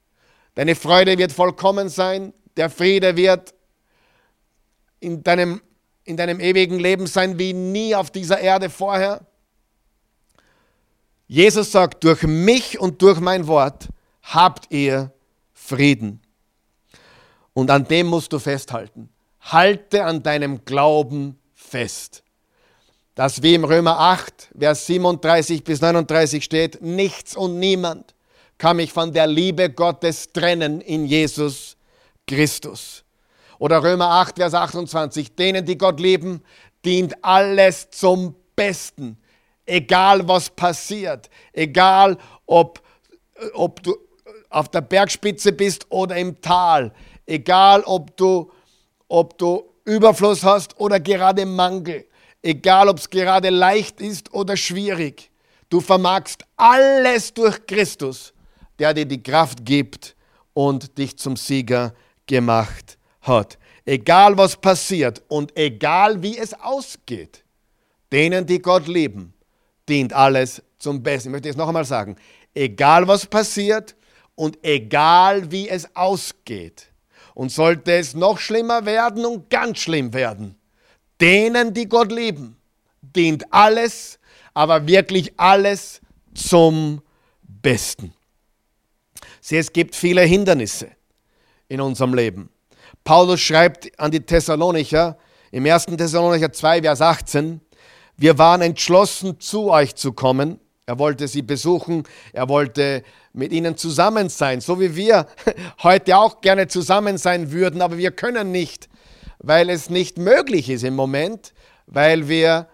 Deine 0.55 0.73
Freude 0.73 1.19
wird 1.19 1.31
vollkommen 1.31 1.87
sein. 1.87 2.33
Der 2.57 2.71
Friede 2.71 3.15
wird 3.15 3.53
in 5.01 5.21
deinem, 5.21 5.61
in 6.03 6.17
deinem 6.17 6.39
ewigen 6.39 6.79
Leben 6.79 7.05
sein 7.05 7.37
wie 7.37 7.53
nie 7.53 7.93
auf 7.93 8.09
dieser 8.09 8.39
Erde 8.39 8.71
vorher. 8.71 9.23
Jesus 11.27 11.71
sagt, 11.71 12.03
durch 12.03 12.23
mich 12.23 12.79
und 12.79 13.03
durch 13.03 13.19
mein 13.19 13.45
Wort 13.45 13.89
habt 14.23 14.73
ihr 14.73 15.11
Frieden. 15.65 16.21
Und 17.53 17.71
an 17.71 17.87
dem 17.87 18.07
musst 18.07 18.33
du 18.33 18.39
festhalten. 18.39 19.09
Halte 19.39 20.03
an 20.03 20.21
deinem 20.21 20.65
Glauben 20.65 21.39
fest. 21.53 22.23
Das 23.15 23.43
wie 23.43 23.53
im 23.53 23.63
Römer 23.63 23.99
8, 23.99 24.49
Vers 24.57 24.85
37 24.87 25.63
bis 25.63 25.81
39 25.81 26.43
steht, 26.43 26.81
nichts 26.81 27.35
und 27.35 27.59
niemand 27.59 28.13
kann 28.57 28.77
mich 28.77 28.91
von 28.91 29.13
der 29.13 29.27
Liebe 29.27 29.69
Gottes 29.69 30.31
trennen 30.33 30.81
in 30.81 31.05
Jesus 31.05 31.77
Christus. 32.27 33.03
Oder 33.59 33.83
Römer 33.83 34.09
8, 34.09 34.37
Vers 34.37 34.53
28, 34.53 35.35
denen, 35.35 35.65
die 35.65 35.77
Gott 35.77 35.99
lieben, 35.99 36.41
dient 36.83 37.23
alles 37.23 37.89
zum 37.91 38.35
Besten. 38.55 39.17
Egal 39.65 40.27
was 40.27 40.49
passiert, 40.49 41.29
egal 41.53 42.17
ob, 42.45 42.81
ob 43.53 43.81
du 43.83 43.95
auf 44.53 44.69
der 44.69 44.81
Bergspitze 44.81 45.51
bist 45.51 45.85
oder 45.89 46.15
im 46.15 46.39
Tal, 46.41 46.93
egal 47.25 47.83
ob 47.83 48.15
du, 48.17 48.51
ob 49.07 49.37
du 49.37 49.63
Überfluss 49.85 50.43
hast 50.43 50.79
oder 50.79 50.99
gerade 50.99 51.45
Mangel, 51.45 52.05
egal 52.41 52.89
ob 52.89 52.99
es 52.99 53.09
gerade 53.09 53.49
leicht 53.49 53.99
ist 53.99 54.33
oder 54.33 54.55
schwierig, 54.55 55.31
du 55.69 55.81
vermagst 55.81 56.43
alles 56.55 57.33
durch 57.33 57.65
Christus, 57.65 58.33
der 58.79 58.93
dir 58.93 59.05
die 59.05 59.21
Kraft 59.21 59.65
gibt 59.65 60.15
und 60.53 60.97
dich 60.97 61.17
zum 61.17 61.35
Sieger 61.35 61.93
gemacht 62.27 62.97
hat. 63.21 63.57
Egal 63.85 64.37
was 64.37 64.55
passiert 64.55 65.21
und 65.27 65.57
egal 65.57 66.21
wie 66.21 66.37
es 66.37 66.53
ausgeht, 66.53 67.43
denen, 68.11 68.45
die 68.45 68.59
Gott 68.59 68.87
lieben, 68.87 69.33
dient 69.89 70.13
alles 70.13 70.61
zum 70.77 71.01
Besten. 71.01 71.29
Ich 71.29 71.31
möchte 71.31 71.49
es 71.49 71.57
noch 71.57 71.67
einmal 71.67 71.83
sagen. 71.83 72.15
Egal 72.53 73.07
was 73.07 73.25
passiert 73.25 73.95
und 74.35 74.57
egal 74.63 75.51
wie 75.51 75.69
es 75.69 75.95
ausgeht. 75.95 76.89
Und 77.35 77.51
sollte 77.51 77.93
es 77.93 78.13
noch 78.13 78.37
schlimmer 78.37 78.85
werden 78.85 79.25
und 79.25 79.49
ganz 79.49 79.79
schlimm 79.79 80.13
werden, 80.13 80.55
denen, 81.19 81.73
die 81.73 81.89
Gott 81.89 82.11
lieben, 82.11 82.57
dient 83.01 83.51
alles, 83.51 84.19
aber 84.53 84.85
wirklich 84.87 85.33
alles 85.37 85.99
zum 86.35 87.01
Besten. 87.41 88.13
Sieh, 89.41 89.57
es 89.57 89.73
gibt 89.73 89.95
viele 89.95 90.21
Hindernisse 90.21 90.91
in 91.67 91.81
unserem 91.81 92.13
Leben. 92.13 92.49
Paulus 93.03 93.41
schreibt 93.41 93.99
an 93.99 94.11
die 94.11 94.19
Thessalonicher 94.19 95.17
im 95.51 95.65
1. 95.65 95.85
Thessalonicher 95.85 96.51
2, 96.51 96.81
Vers 96.81 97.01
18, 97.01 97.59
wir 98.15 98.37
waren 98.37 98.61
entschlossen, 98.61 99.39
zu 99.39 99.71
euch 99.71 99.95
zu 99.95 100.13
kommen. 100.13 100.59
Er 100.85 100.99
wollte 100.99 101.29
sie 101.29 101.41
besuchen, 101.41 102.03
er 102.33 102.49
wollte 102.49 103.03
mit 103.31 103.53
ihnen 103.53 103.77
zusammen 103.77 104.27
sein, 104.27 104.59
so 104.59 104.81
wie 104.81 104.95
wir 104.97 105.27
heute 105.83 106.17
auch 106.17 106.41
gerne 106.41 106.67
zusammen 106.67 107.17
sein 107.17 107.53
würden, 107.53 107.81
aber 107.81 107.97
wir 107.97 108.11
können 108.11 108.51
nicht, 108.51 108.89
weil 109.39 109.69
es 109.69 109.89
nicht 109.89 110.17
möglich 110.17 110.69
ist 110.69 110.83
im 110.83 110.95
Moment, 110.95 111.53
weil 111.85 112.27
wir 112.27 112.67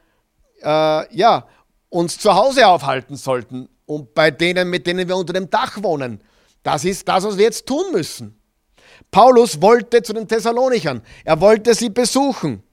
äh, 0.63 1.16
ja, 1.16 1.48
uns 1.89 2.18
zu 2.18 2.34
Hause 2.34 2.68
aufhalten 2.68 3.16
sollten 3.16 3.70
und 3.86 4.16
bei 4.16 4.32
denen, 4.32 4.72
mit 4.72 4.88
denen 4.88 5.08
wir 5.08 5.16
unter 5.16 5.34
dem 5.34 5.50
Dach 5.51 5.82
wohnen. 5.84 6.20
Das 6.63 6.86
ist 6.86 7.08
das, 7.08 7.24
was 7.24 7.38
wir 7.38 7.46
jetzt 7.46 7.68
tun 7.68 7.92
müssen. 7.92 8.39
Paulus 9.12 9.62
wollte 9.62 10.01
zu 10.01 10.13
den 10.13 10.28
Thessalonichern, 10.28 11.04
er 11.25 11.39
wollte 11.39 11.75
sie 11.75 11.89
besuchen. 11.89 12.63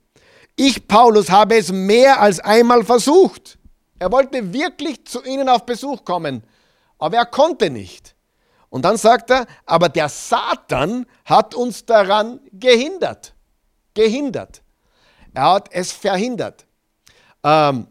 Ich, 0.55 0.87
Paulus, 0.87 1.29
habe 1.29 1.57
es 1.57 1.71
mehr 1.71 2.19
als 2.19 2.39
einmal 2.39 2.83
versucht. 2.83 3.56
Er 3.99 4.11
wollte 4.11 4.53
wirklich 4.53 5.05
zu 5.05 5.23
ihnen 5.23 5.49
auf 5.49 5.65
Besuch 5.65 6.03
kommen, 6.03 6.43
aber 6.99 7.17
er 7.17 7.25
konnte 7.25 7.69
nicht. 7.69 8.15
Und 8.69 8.83
dann 8.83 8.97
sagt 8.97 9.31
er, 9.31 9.47
aber 9.65 9.89
der 9.89 10.09
Satan 10.09 11.05
hat 11.25 11.55
uns 11.55 11.85
daran 11.85 12.39
gehindert. 12.51 13.33
Gehindert. 13.93 14.61
Er 15.33 15.53
hat 15.53 15.69
es 15.71 15.91
verhindert. 15.91 16.65
Ähm, 17.43 17.87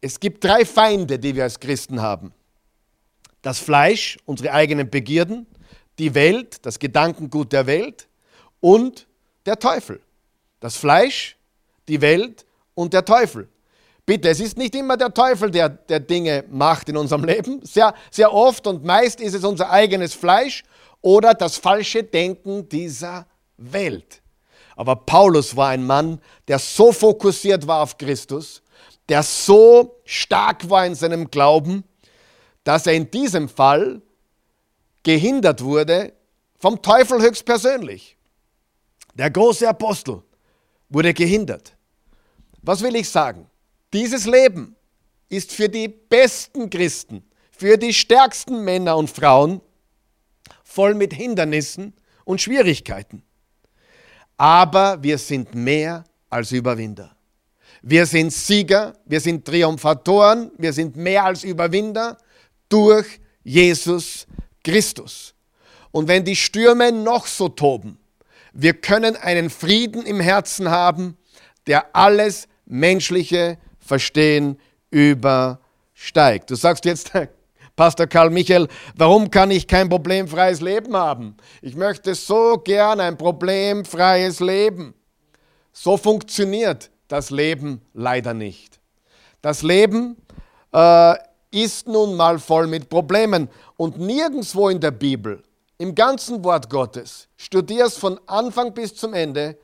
es 0.00 0.18
gibt 0.18 0.42
drei 0.42 0.64
Feinde, 0.64 1.18
die 1.18 1.34
wir 1.34 1.42
als 1.42 1.60
Christen 1.60 2.00
haben. 2.00 2.32
Das 3.42 3.58
Fleisch, 3.58 4.18
unsere 4.24 4.52
eigenen 4.52 4.88
Begierden, 4.88 5.46
die 5.98 6.14
Welt, 6.14 6.64
das 6.64 6.78
Gedankengut 6.78 7.52
der 7.52 7.66
Welt 7.66 8.08
und 8.60 9.06
der 9.44 9.58
Teufel. 9.58 10.00
Das 10.60 10.76
Fleisch, 10.76 11.36
die 11.88 12.00
Welt 12.00 12.46
und 12.74 12.94
der 12.94 13.04
Teufel. 13.04 13.48
Bitte, 14.10 14.28
es 14.28 14.40
ist 14.40 14.58
nicht 14.58 14.74
immer 14.74 14.96
der 14.96 15.14
Teufel, 15.14 15.52
der, 15.52 15.68
der 15.68 16.00
Dinge 16.00 16.42
macht 16.50 16.88
in 16.88 16.96
unserem 16.96 17.22
Leben. 17.22 17.64
Sehr, 17.64 17.94
sehr 18.10 18.32
oft 18.32 18.66
und 18.66 18.82
meist 18.82 19.20
ist 19.20 19.34
es 19.34 19.44
unser 19.44 19.70
eigenes 19.70 20.14
Fleisch 20.14 20.64
oder 21.00 21.32
das 21.32 21.58
falsche 21.58 22.02
Denken 22.02 22.68
dieser 22.68 23.28
Welt. 23.56 24.20
Aber 24.74 24.96
Paulus 24.96 25.54
war 25.54 25.68
ein 25.68 25.86
Mann, 25.86 26.20
der 26.48 26.58
so 26.58 26.90
fokussiert 26.90 27.68
war 27.68 27.84
auf 27.84 27.98
Christus, 27.98 28.62
der 29.08 29.22
so 29.22 30.00
stark 30.04 30.68
war 30.68 30.84
in 30.86 30.96
seinem 30.96 31.30
Glauben, 31.30 31.84
dass 32.64 32.88
er 32.88 32.94
in 32.94 33.12
diesem 33.12 33.48
Fall 33.48 34.02
gehindert 35.04 35.62
wurde 35.62 36.14
vom 36.58 36.82
Teufel 36.82 37.22
höchstpersönlich. 37.22 38.16
Der 39.14 39.30
große 39.30 39.68
Apostel 39.68 40.20
wurde 40.88 41.14
gehindert. 41.14 41.76
Was 42.60 42.82
will 42.82 42.96
ich 42.96 43.08
sagen? 43.08 43.46
Dieses 43.92 44.26
Leben 44.26 44.76
ist 45.28 45.52
für 45.52 45.68
die 45.68 45.88
besten 45.88 46.70
Christen, 46.70 47.24
für 47.50 47.76
die 47.76 47.92
stärksten 47.92 48.64
Männer 48.64 48.96
und 48.96 49.10
Frauen 49.10 49.60
voll 50.62 50.94
mit 50.94 51.12
Hindernissen 51.12 51.94
und 52.24 52.40
Schwierigkeiten. 52.40 53.22
Aber 54.36 55.02
wir 55.02 55.18
sind 55.18 55.54
mehr 55.54 56.04
als 56.28 56.52
Überwinder. 56.52 57.16
Wir 57.82 58.06
sind 58.06 58.32
Sieger, 58.32 58.96
wir 59.06 59.20
sind 59.20 59.44
Triumphatoren, 59.44 60.52
wir 60.58 60.72
sind 60.72 60.96
mehr 60.96 61.24
als 61.24 61.44
Überwinder 61.44 62.18
durch 62.68 63.20
Jesus 63.42 64.26
Christus. 64.62 65.34
Und 65.90 66.06
wenn 66.06 66.24
die 66.24 66.36
Stürme 66.36 66.92
noch 66.92 67.26
so 67.26 67.48
toben, 67.48 67.98
wir 68.52 68.74
können 68.74 69.16
einen 69.16 69.50
Frieden 69.50 70.06
im 70.06 70.20
Herzen 70.20 70.70
haben, 70.70 71.16
der 71.66 71.94
alles 71.94 72.48
menschliche 72.66 73.58
Verstehen 73.90 74.56
übersteigt. 74.90 76.48
Du 76.48 76.54
sagst 76.54 76.84
jetzt, 76.84 77.10
Pastor 77.76 78.06
Karl 78.06 78.30
Michael, 78.30 78.68
warum 78.94 79.28
kann 79.32 79.50
ich 79.50 79.66
kein 79.66 79.88
problemfreies 79.88 80.60
Leben 80.60 80.94
haben? 80.94 81.36
Ich 81.60 81.74
möchte 81.74 82.14
so 82.14 82.58
gern 82.58 83.00
ein 83.00 83.16
problemfreies 83.16 84.38
Leben. 84.38 84.94
So 85.72 85.96
funktioniert 85.96 86.88
das 87.08 87.30
Leben 87.30 87.80
leider 87.92 88.32
nicht. 88.32 88.78
Das 89.42 89.62
Leben 89.62 90.16
äh, 90.72 91.14
ist 91.50 91.88
nun 91.88 92.14
mal 92.14 92.38
voll 92.38 92.68
mit 92.68 92.88
Problemen 92.88 93.48
und 93.76 93.98
nirgendwo 93.98 94.68
in 94.68 94.78
der 94.78 94.92
Bibel, 94.92 95.42
im 95.78 95.96
ganzen 95.96 96.44
Wort 96.44 96.70
Gottes, 96.70 97.26
studierst 97.36 97.98
von 97.98 98.20
Anfang 98.28 98.72
bis 98.72 98.94
zum 98.94 99.14
Ende, 99.14 99.58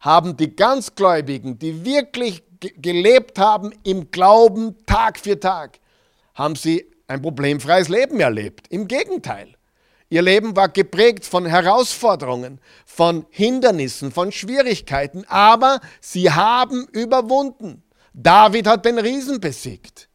haben 0.00 0.34
die 0.34 0.56
Ganzgläubigen, 0.56 1.58
die 1.58 1.84
wirklich 1.84 2.42
gelebt 2.60 3.38
haben 3.38 3.72
im 3.84 4.10
Glauben 4.10 4.76
Tag 4.86 5.18
für 5.18 5.38
Tag, 5.38 5.78
haben 6.34 6.56
sie 6.56 6.86
ein 7.06 7.22
problemfreies 7.22 7.88
Leben 7.88 8.20
erlebt. 8.20 8.66
Im 8.68 8.88
Gegenteil. 8.88 9.54
Ihr 10.08 10.22
Leben 10.22 10.54
war 10.54 10.68
geprägt 10.68 11.24
von 11.24 11.46
Herausforderungen, 11.46 12.60
von 12.84 13.26
Hindernissen, 13.30 14.12
von 14.12 14.30
Schwierigkeiten, 14.30 15.24
aber 15.26 15.80
sie 16.00 16.30
haben 16.30 16.86
überwunden. 16.92 17.82
David 18.12 18.68
hat 18.68 18.84
den 18.84 18.98
Riesen 18.98 19.40
besiegt. 19.40 20.08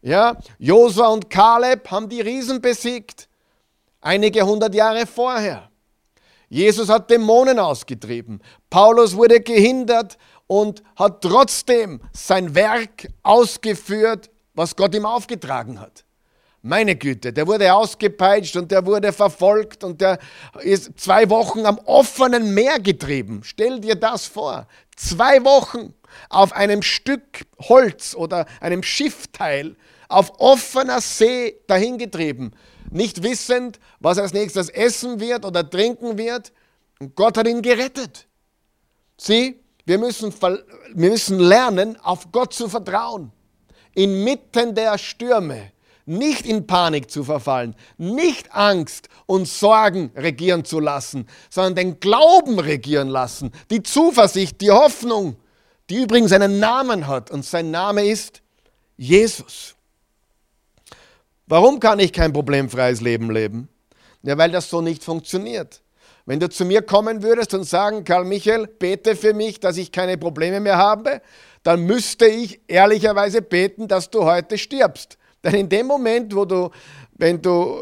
Ja, 0.00 0.36
Josua 0.58 1.08
und 1.08 1.28
Kaleb 1.28 1.90
haben 1.90 2.08
die 2.08 2.20
Riesen 2.20 2.60
besiegt, 2.60 3.28
einige 4.00 4.42
hundert 4.42 4.74
Jahre 4.74 5.06
vorher. 5.06 5.68
Jesus 6.48 6.88
hat 6.88 7.10
Dämonen 7.10 7.58
ausgetrieben. 7.58 8.40
Paulus 8.70 9.16
wurde 9.16 9.40
gehindert 9.40 10.16
und 10.46 10.82
hat 10.96 11.22
trotzdem 11.22 12.00
sein 12.12 12.54
Werk 12.54 13.08
ausgeführt, 13.22 14.30
was 14.54 14.76
Gott 14.76 14.94
ihm 14.94 15.06
aufgetragen 15.06 15.80
hat. 15.80 16.04
Meine 16.62 16.96
Güte, 16.96 17.32
der 17.32 17.46
wurde 17.46 17.72
ausgepeitscht 17.72 18.56
und 18.56 18.72
der 18.72 18.84
wurde 18.84 19.12
verfolgt 19.12 19.84
und 19.84 20.00
der 20.00 20.18
ist 20.62 20.98
zwei 20.98 21.30
Wochen 21.30 21.64
am 21.64 21.78
offenen 21.78 22.54
Meer 22.54 22.80
getrieben. 22.80 23.42
Stell 23.44 23.78
dir 23.80 23.94
das 23.94 24.26
vor. 24.26 24.66
Zwei 24.96 25.44
Wochen 25.44 25.94
auf 26.28 26.52
einem 26.52 26.82
Stück 26.82 27.46
Holz 27.60 28.14
oder 28.16 28.46
einem 28.60 28.82
Schiffteil 28.82 29.76
auf 30.08 30.40
offener 30.40 31.00
See 31.00 31.56
dahingetrieben, 31.66 32.54
nicht 32.90 33.22
wissend, 33.22 33.78
was 34.00 34.16
er 34.16 34.24
als 34.24 34.32
nächstes 34.32 34.68
essen 34.68 35.20
wird 35.20 35.44
oder 35.44 35.68
trinken 35.68 36.18
wird. 36.18 36.52
Und 36.98 37.14
Gott 37.14 37.36
hat 37.36 37.46
ihn 37.46 37.62
gerettet. 37.62 38.26
Sieh, 39.18 39.60
wir 39.86 39.98
müssen, 39.98 40.34
wir 40.40 41.10
müssen 41.10 41.38
lernen, 41.38 41.98
auf 42.02 42.30
Gott 42.32 42.52
zu 42.52 42.68
vertrauen. 42.68 43.32
Inmitten 43.94 44.74
der 44.74 44.98
Stürme, 44.98 45.72
nicht 46.04 46.44
in 46.44 46.66
Panik 46.66 47.10
zu 47.10 47.24
verfallen, 47.24 47.74
nicht 47.96 48.52
Angst 48.54 49.08
und 49.24 49.48
Sorgen 49.48 50.10
regieren 50.14 50.64
zu 50.64 50.80
lassen, 50.80 51.26
sondern 51.48 51.74
den 51.76 52.00
Glauben 52.00 52.58
regieren 52.58 53.08
lassen, 53.08 53.52
die 53.70 53.82
Zuversicht, 53.82 54.60
die 54.60 54.70
Hoffnung, 54.70 55.36
die 55.88 56.02
übrigens 56.02 56.32
einen 56.32 56.58
Namen 56.58 57.06
hat 57.06 57.30
und 57.30 57.44
sein 57.44 57.70
Name 57.70 58.04
ist 58.04 58.42
Jesus. 58.96 59.74
Warum 61.46 61.78
kann 61.80 62.00
ich 62.00 62.12
kein 62.12 62.32
problemfreies 62.32 63.00
Leben 63.00 63.30
leben? 63.30 63.68
Ja, 64.22 64.36
weil 64.36 64.50
das 64.50 64.68
so 64.68 64.80
nicht 64.80 65.04
funktioniert. 65.04 65.80
Wenn 66.26 66.40
du 66.40 66.48
zu 66.48 66.64
mir 66.64 66.82
kommen 66.82 67.22
würdest 67.22 67.54
und 67.54 67.64
sagen, 67.64 68.02
Karl 68.02 68.24
Michael, 68.24 68.66
bete 68.66 69.14
für 69.14 69.32
mich, 69.32 69.60
dass 69.60 69.76
ich 69.76 69.92
keine 69.92 70.18
Probleme 70.18 70.58
mehr 70.58 70.76
habe, 70.76 71.22
dann 71.62 71.82
müsste 71.82 72.26
ich 72.26 72.60
ehrlicherweise 72.66 73.42
beten, 73.42 73.86
dass 73.86 74.10
du 74.10 74.24
heute 74.24 74.58
stirbst. 74.58 75.16
Denn 75.44 75.54
in 75.54 75.68
dem 75.68 75.86
Moment, 75.86 76.34
wo 76.34 76.44
du, 76.44 76.70
wenn 77.12 77.40
du 77.40 77.78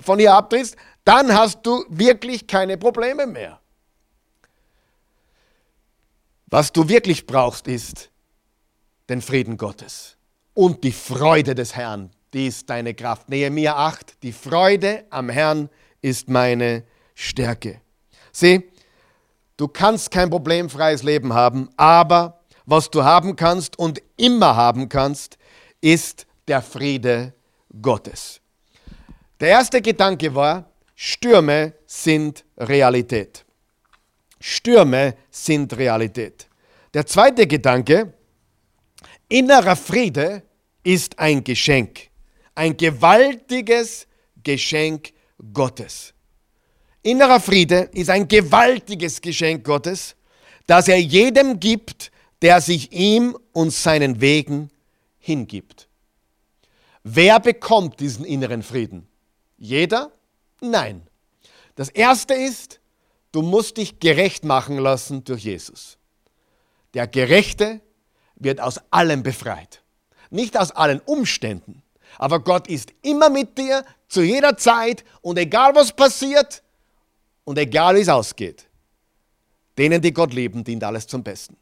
von 0.00 0.20
hier 0.20 0.34
abtrittst, 0.34 0.76
dann 1.04 1.34
hast 1.34 1.66
du 1.66 1.84
wirklich 1.88 2.46
keine 2.46 2.78
Probleme 2.78 3.26
mehr. 3.26 3.60
Was 6.46 6.72
du 6.72 6.88
wirklich 6.88 7.26
brauchst, 7.26 7.66
ist 7.66 8.10
den 9.08 9.20
Frieden 9.20 9.56
Gottes 9.56 10.16
und 10.54 10.84
die 10.84 10.92
Freude 10.92 11.56
des 11.56 11.74
Herrn. 11.74 12.10
Die 12.32 12.46
ist 12.46 12.70
deine 12.70 12.94
Kraft. 12.94 13.28
Nehemiah 13.28 13.74
8, 13.74 14.22
die 14.22 14.32
Freude 14.32 15.04
am 15.10 15.28
Herrn 15.28 15.68
ist 16.00 16.28
meine 16.28 16.84
Stärke. 17.20 17.82
Sieh, 18.32 18.62
du 19.58 19.68
kannst 19.68 20.10
kein 20.10 20.30
problemfreies 20.30 21.02
Leben 21.02 21.34
haben, 21.34 21.68
aber 21.76 22.40
was 22.64 22.90
du 22.90 23.04
haben 23.04 23.36
kannst 23.36 23.78
und 23.78 24.00
immer 24.16 24.56
haben 24.56 24.88
kannst, 24.88 25.36
ist 25.82 26.26
der 26.48 26.62
Friede 26.62 27.34
Gottes. 27.82 28.40
Der 29.38 29.48
erste 29.48 29.82
Gedanke 29.82 30.34
war, 30.34 30.70
Stürme 30.94 31.74
sind 31.84 32.44
Realität. 32.56 33.44
Stürme 34.40 35.14
sind 35.30 35.76
Realität. 35.76 36.48
Der 36.94 37.06
zweite 37.06 37.46
Gedanke, 37.46 38.14
innerer 39.28 39.76
Friede 39.76 40.42
ist 40.82 41.18
ein 41.18 41.44
Geschenk. 41.44 42.08
Ein 42.54 42.76
gewaltiges 42.76 44.06
Geschenk 44.42 45.12
Gottes. 45.52 46.14
Innerer 47.02 47.40
Friede 47.40 47.88
ist 47.94 48.10
ein 48.10 48.28
gewaltiges 48.28 49.20
Geschenk 49.20 49.64
Gottes, 49.64 50.16
das 50.66 50.88
er 50.88 51.00
jedem 51.00 51.58
gibt, 51.58 52.10
der 52.42 52.60
sich 52.60 52.92
ihm 52.92 53.36
und 53.52 53.72
seinen 53.72 54.20
Wegen 54.20 54.70
hingibt. 55.18 55.88
Wer 57.02 57.40
bekommt 57.40 58.00
diesen 58.00 58.24
inneren 58.24 58.62
Frieden? 58.62 59.08
Jeder? 59.56 60.12
Nein. 60.60 61.06
Das 61.74 61.88
Erste 61.88 62.34
ist, 62.34 62.80
du 63.32 63.40
musst 63.40 63.78
dich 63.78 64.00
gerecht 64.00 64.44
machen 64.44 64.76
lassen 64.78 65.24
durch 65.24 65.44
Jesus. 65.44 65.96
Der 66.92 67.06
Gerechte 67.06 67.80
wird 68.34 68.60
aus 68.60 68.80
allem 68.90 69.22
befreit. 69.22 69.82
Nicht 70.30 70.58
aus 70.58 70.70
allen 70.70 71.00
Umständen, 71.00 71.82
aber 72.18 72.40
Gott 72.40 72.68
ist 72.68 72.92
immer 73.02 73.30
mit 73.30 73.56
dir, 73.56 73.84
zu 74.08 74.22
jeder 74.22 74.56
Zeit 74.56 75.04
und 75.22 75.38
egal 75.38 75.74
was 75.74 75.92
passiert, 75.92 76.62
und 77.44 77.58
egal 77.58 77.96
wie 77.96 78.00
es 78.00 78.08
ausgeht, 78.08 78.68
denen, 79.78 80.02
die 80.02 80.12
Gott 80.12 80.32
lieben, 80.32 80.64
dient 80.64 80.84
alles 80.84 81.06
zum 81.06 81.22
Besten. 81.22 81.56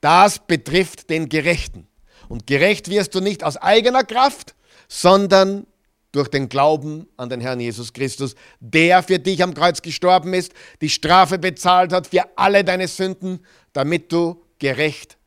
Das 0.00 0.38
betrifft 0.38 1.10
den 1.10 1.28
Gerechten. 1.28 1.86
Und 2.28 2.46
gerecht 2.46 2.88
wirst 2.88 3.14
du 3.14 3.20
nicht 3.20 3.44
aus 3.44 3.56
eigener 3.56 4.04
Kraft, 4.04 4.54
sondern 4.88 5.66
durch 6.12 6.28
den 6.28 6.48
Glauben 6.48 7.08
an 7.16 7.28
den 7.28 7.40
Herrn 7.40 7.58
Jesus 7.58 7.92
Christus, 7.92 8.36
der 8.60 9.02
für 9.02 9.18
dich 9.18 9.42
am 9.42 9.52
Kreuz 9.52 9.82
gestorben 9.82 10.32
ist, 10.32 10.52
die 10.80 10.88
Strafe 10.88 11.38
bezahlt 11.38 11.92
hat 11.92 12.06
für 12.06 12.22
alle 12.36 12.62
deine 12.62 12.86
Sünden, 12.86 13.40
damit 13.72 14.12
du 14.12 14.40
gerecht 14.58 15.18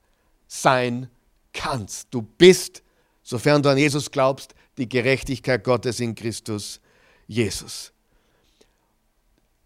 sein 0.48 1.10
kannst. 1.52 2.08
Du 2.12 2.22
bist, 2.22 2.84
sofern 3.22 3.62
du 3.62 3.70
an 3.70 3.78
Jesus 3.78 4.10
glaubst, 4.10 4.56
die 4.78 4.88
Gerechtigkeit 4.88 5.64
Gottes 5.64 6.00
in 6.00 6.16
Christus 6.16 6.80
Jesus. 7.28 7.92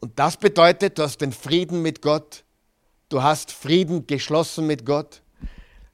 Und 0.01 0.17
das 0.17 0.35
bedeutet, 0.35 0.97
du 0.97 1.03
hast 1.03 1.21
den 1.21 1.31
Frieden 1.31 1.83
mit 1.83 2.01
Gott, 2.01 2.43
du 3.09 3.21
hast 3.21 3.51
Frieden 3.51 4.07
geschlossen 4.07 4.65
mit 4.65 4.83
Gott. 4.85 5.21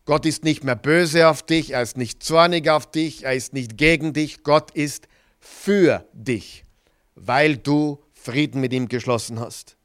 Gott 0.05 0.25
ist 0.25 0.45
nicht 0.45 0.63
mehr 0.63 0.77
böse 0.77 1.27
auf 1.27 1.43
dich, 1.43 1.71
er 1.71 1.81
ist 1.81 1.97
nicht 1.97 2.23
zornig 2.23 2.69
auf 2.69 2.89
dich, 2.89 3.25
er 3.25 3.33
ist 3.33 3.51
nicht 3.51 3.77
gegen 3.77 4.13
dich, 4.13 4.43
Gott 4.43 4.71
ist 4.71 5.09
für 5.41 6.07
dich, 6.13 6.63
weil 7.15 7.57
du 7.57 8.01
Frieden 8.13 8.61
mit 8.61 8.71
ihm 8.71 8.87
geschlossen 8.87 9.41
hast. 9.41 9.75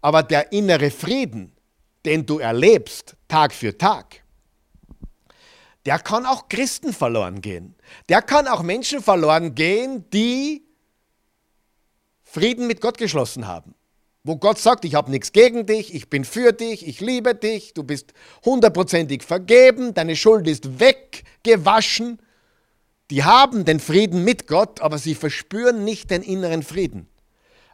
Aber 0.00 0.24
der 0.24 0.50
innere 0.52 0.90
Frieden, 0.90 1.52
den 2.04 2.26
du 2.26 2.40
erlebst, 2.40 3.14
Tag 3.28 3.52
für 3.52 3.78
Tag, 3.78 4.24
der 5.86 6.00
kann 6.00 6.26
auch 6.26 6.48
Christen 6.48 6.92
verloren 6.92 7.40
gehen. 7.40 7.76
Der 8.08 8.22
kann 8.22 8.48
auch 8.48 8.62
Menschen 8.62 9.00
verloren 9.00 9.54
gehen, 9.54 10.10
die 10.10 10.64
Frieden 12.32 12.68
mit 12.68 12.80
Gott 12.80 12.96
geschlossen 12.96 13.48
haben. 13.48 13.74
Wo 14.22 14.36
Gott 14.36 14.58
sagt, 14.58 14.84
ich 14.84 14.94
habe 14.94 15.10
nichts 15.10 15.32
gegen 15.32 15.66
dich, 15.66 15.92
ich 15.92 16.08
bin 16.08 16.24
für 16.24 16.52
dich, 16.52 16.86
ich 16.86 17.00
liebe 17.00 17.34
dich, 17.34 17.74
du 17.74 17.82
bist 17.82 18.12
hundertprozentig 18.44 19.24
vergeben, 19.24 19.94
deine 19.94 20.14
Schuld 20.14 20.46
ist 20.46 20.78
weggewaschen. 20.78 22.20
Die 23.10 23.24
haben 23.24 23.64
den 23.64 23.80
Frieden 23.80 24.22
mit 24.22 24.46
Gott, 24.46 24.80
aber 24.80 24.98
sie 24.98 25.16
verspüren 25.16 25.82
nicht 25.84 26.12
den 26.12 26.22
inneren 26.22 26.62
Frieden, 26.62 27.08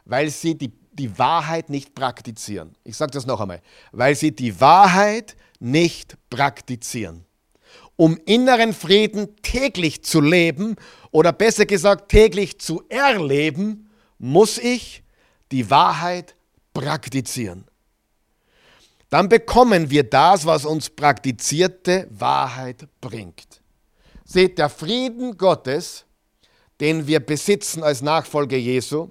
weil 0.05 0.29
sie 0.31 0.55
die, 0.55 0.71
die 0.91 1.19
Wahrheit 1.19 1.69
nicht 1.69 1.93
praktizieren. 1.93 2.75
Ich 2.83 2.97
sage 2.97 3.11
das 3.11 3.27
noch 3.27 3.41
einmal, 3.41 3.61
weil 3.91 4.15
sie 4.15 4.31
die 4.31 4.59
Wahrheit 4.59 5.35
nicht 5.59 6.17
praktizieren. 6.31 7.25
Um 7.95 8.17
inneren 8.25 8.73
Frieden 8.73 9.35
täglich 9.43 10.03
zu 10.03 10.19
leben 10.19 10.77
oder 11.11 11.31
besser 11.31 11.67
gesagt 11.67 12.09
täglich 12.09 12.59
zu 12.59 12.81
erleben, 12.89 13.86
muss 14.19 14.57
ich 14.57 15.03
die 15.51 15.69
Wahrheit 15.69 16.35
praktizieren. 16.73 17.65
Dann 19.09 19.29
bekommen 19.29 19.89
wir 19.89 20.03
das, 20.03 20.45
was 20.45 20.65
uns 20.65 20.89
praktizierte 20.89 22.07
Wahrheit 22.11 22.87
bringt. 22.99 23.61
Seht, 24.25 24.57
der 24.57 24.69
Frieden 24.69 25.37
Gottes, 25.37 26.05
den 26.81 27.07
wir 27.07 27.21
besitzen 27.21 27.83
als 27.83 28.01
Nachfolger 28.01 28.57
Jesu, 28.57 29.09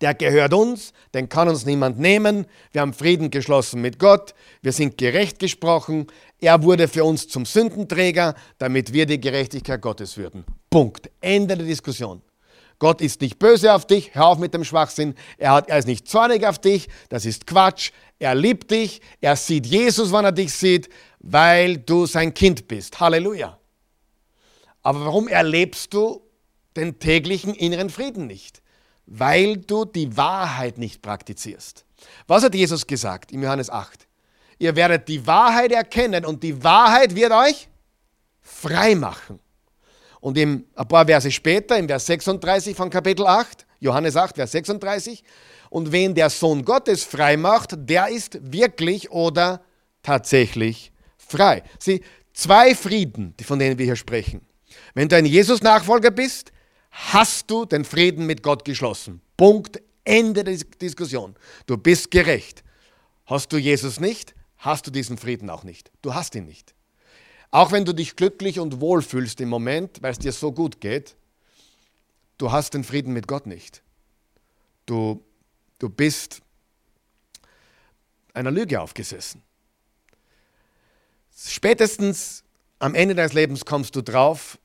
der 0.00 0.14
gehört 0.14 0.54
uns, 0.54 0.92
den 1.14 1.28
kann 1.28 1.48
uns 1.48 1.66
niemand 1.66 1.98
nehmen. 1.98 2.46
Wir 2.72 2.80
haben 2.80 2.94
Frieden 2.94 3.30
geschlossen 3.30 3.82
mit 3.82 3.98
Gott, 3.98 4.34
wir 4.62 4.72
sind 4.72 4.96
gerecht 4.96 5.38
gesprochen. 5.38 6.06
Er 6.40 6.62
wurde 6.62 6.88
für 6.88 7.04
uns 7.04 7.28
zum 7.28 7.44
Sündenträger, 7.44 8.34
damit 8.58 8.92
wir 8.92 9.04
die 9.04 9.20
Gerechtigkeit 9.20 9.80
Gottes 9.82 10.16
würden. 10.16 10.44
Punkt. 10.70 11.10
Ende 11.20 11.56
der 11.56 11.66
Diskussion. 11.66 12.22
Gott 12.80 13.02
ist 13.02 13.20
nicht 13.20 13.38
böse 13.38 13.74
auf 13.74 13.86
dich, 13.86 14.14
hör 14.14 14.26
auf 14.26 14.38
mit 14.38 14.54
dem 14.54 14.64
Schwachsinn. 14.64 15.14
Er, 15.36 15.52
hat, 15.52 15.68
er 15.68 15.78
ist 15.78 15.86
nicht 15.86 16.08
zornig 16.08 16.46
auf 16.46 16.58
dich, 16.58 16.88
das 17.10 17.26
ist 17.26 17.46
Quatsch. 17.46 17.92
Er 18.18 18.34
liebt 18.34 18.70
dich, 18.70 19.02
er 19.20 19.36
sieht 19.36 19.66
Jesus, 19.66 20.12
wann 20.12 20.24
er 20.24 20.32
dich 20.32 20.52
sieht, 20.52 20.88
weil 21.20 21.76
du 21.76 22.06
sein 22.06 22.32
Kind 22.32 22.66
bist. 22.68 22.98
Halleluja. 22.98 23.58
Aber 24.82 25.04
warum 25.04 25.28
erlebst 25.28 25.92
du 25.92 26.22
den 26.74 26.98
täglichen 26.98 27.54
inneren 27.54 27.90
Frieden 27.90 28.26
nicht? 28.26 28.62
Weil 29.04 29.58
du 29.58 29.84
die 29.84 30.16
Wahrheit 30.16 30.78
nicht 30.78 31.02
praktizierst. 31.02 31.84
Was 32.26 32.44
hat 32.44 32.54
Jesus 32.54 32.86
gesagt 32.86 33.30
im 33.30 33.42
Johannes 33.42 33.68
8? 33.68 34.08
Ihr 34.58 34.74
werdet 34.74 35.06
die 35.06 35.26
Wahrheit 35.26 35.72
erkennen 35.72 36.24
und 36.24 36.42
die 36.42 36.64
Wahrheit 36.64 37.14
wird 37.14 37.32
euch 37.32 37.68
frei 38.40 38.94
machen. 38.94 39.38
Und 40.20 40.36
im, 40.36 40.66
ein 40.74 40.88
paar 40.88 41.06
Verse 41.06 41.30
später, 41.30 41.78
im 41.78 41.88
Vers 41.88 42.06
36 42.06 42.76
von 42.76 42.90
Kapitel 42.90 43.26
8, 43.26 43.66
Johannes 43.80 44.16
8, 44.16 44.36
Vers 44.36 44.52
36, 44.52 45.24
und 45.70 45.92
wen 45.92 46.14
der 46.14 46.30
Sohn 46.30 46.64
Gottes 46.64 47.04
frei 47.04 47.36
macht, 47.36 47.74
der 47.76 48.08
ist 48.08 48.38
wirklich 48.52 49.10
oder 49.10 49.62
tatsächlich 50.02 50.92
frei. 51.16 51.62
Sie, 51.78 52.02
zwei 52.32 52.74
Frieden, 52.74 53.34
von 53.42 53.58
denen 53.58 53.78
wir 53.78 53.86
hier 53.86 53.96
sprechen. 53.96 54.42
Wenn 54.94 55.08
du 55.08 55.16
ein 55.16 55.26
Jesus-Nachfolger 55.26 56.10
bist, 56.10 56.52
hast 56.90 57.50
du 57.50 57.64
den 57.64 57.84
Frieden 57.84 58.26
mit 58.26 58.42
Gott 58.42 58.64
geschlossen. 58.64 59.20
Punkt, 59.36 59.80
Ende 60.04 60.44
der 60.44 60.56
Diskussion. 60.56 61.34
Du 61.66 61.76
bist 61.76 62.10
gerecht. 62.10 62.64
Hast 63.26 63.52
du 63.52 63.58
Jesus 63.58 64.00
nicht, 64.00 64.34
hast 64.58 64.86
du 64.86 64.90
diesen 64.90 65.16
Frieden 65.16 65.50
auch 65.50 65.62
nicht. 65.62 65.92
Du 66.02 66.14
hast 66.14 66.34
ihn 66.34 66.46
nicht. 66.46 66.74
Auch 67.50 67.72
wenn 67.72 67.84
du 67.84 67.92
dich 67.92 68.16
glücklich 68.16 68.60
und 68.60 68.80
wohl 68.80 69.02
fühlst 69.02 69.40
im 69.40 69.48
Moment, 69.48 70.02
weil 70.02 70.12
es 70.12 70.18
dir 70.18 70.32
so 70.32 70.52
gut 70.52 70.80
geht, 70.80 71.16
du 72.38 72.52
hast 72.52 72.74
den 72.74 72.84
Frieden 72.84 73.12
mit 73.12 73.26
Gott 73.26 73.46
nicht. 73.46 73.82
Du, 74.86 75.24
du 75.78 75.88
bist 75.88 76.42
einer 78.34 78.50
Lüge 78.50 78.80
aufgesessen. 78.80 79.42
Spätestens 81.36 82.44
am 82.78 82.94
Ende 82.94 83.14
deines 83.14 83.32
Lebens 83.32 83.64
kommst 83.64 83.96
du 83.96 84.02
drauf, 84.02 84.58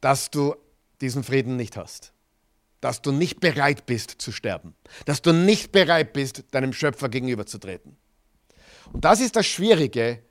dass 0.00 0.30
du 0.30 0.54
diesen 1.00 1.22
Frieden 1.22 1.56
nicht 1.56 1.76
hast. 1.76 2.12
Dass 2.80 3.02
du 3.02 3.12
nicht 3.12 3.40
bereit 3.40 3.86
bist 3.86 4.10
zu 4.18 4.32
sterben. 4.32 4.74
Dass 5.04 5.22
du 5.22 5.32
nicht 5.32 5.72
bereit 5.72 6.12
bist, 6.12 6.44
deinem 6.50 6.72
Schöpfer 6.72 7.08
gegenüberzutreten. 7.08 7.96
Und 8.92 9.04
das 9.04 9.20
ist 9.20 9.36
das 9.36 9.46
Schwierige 9.46 10.22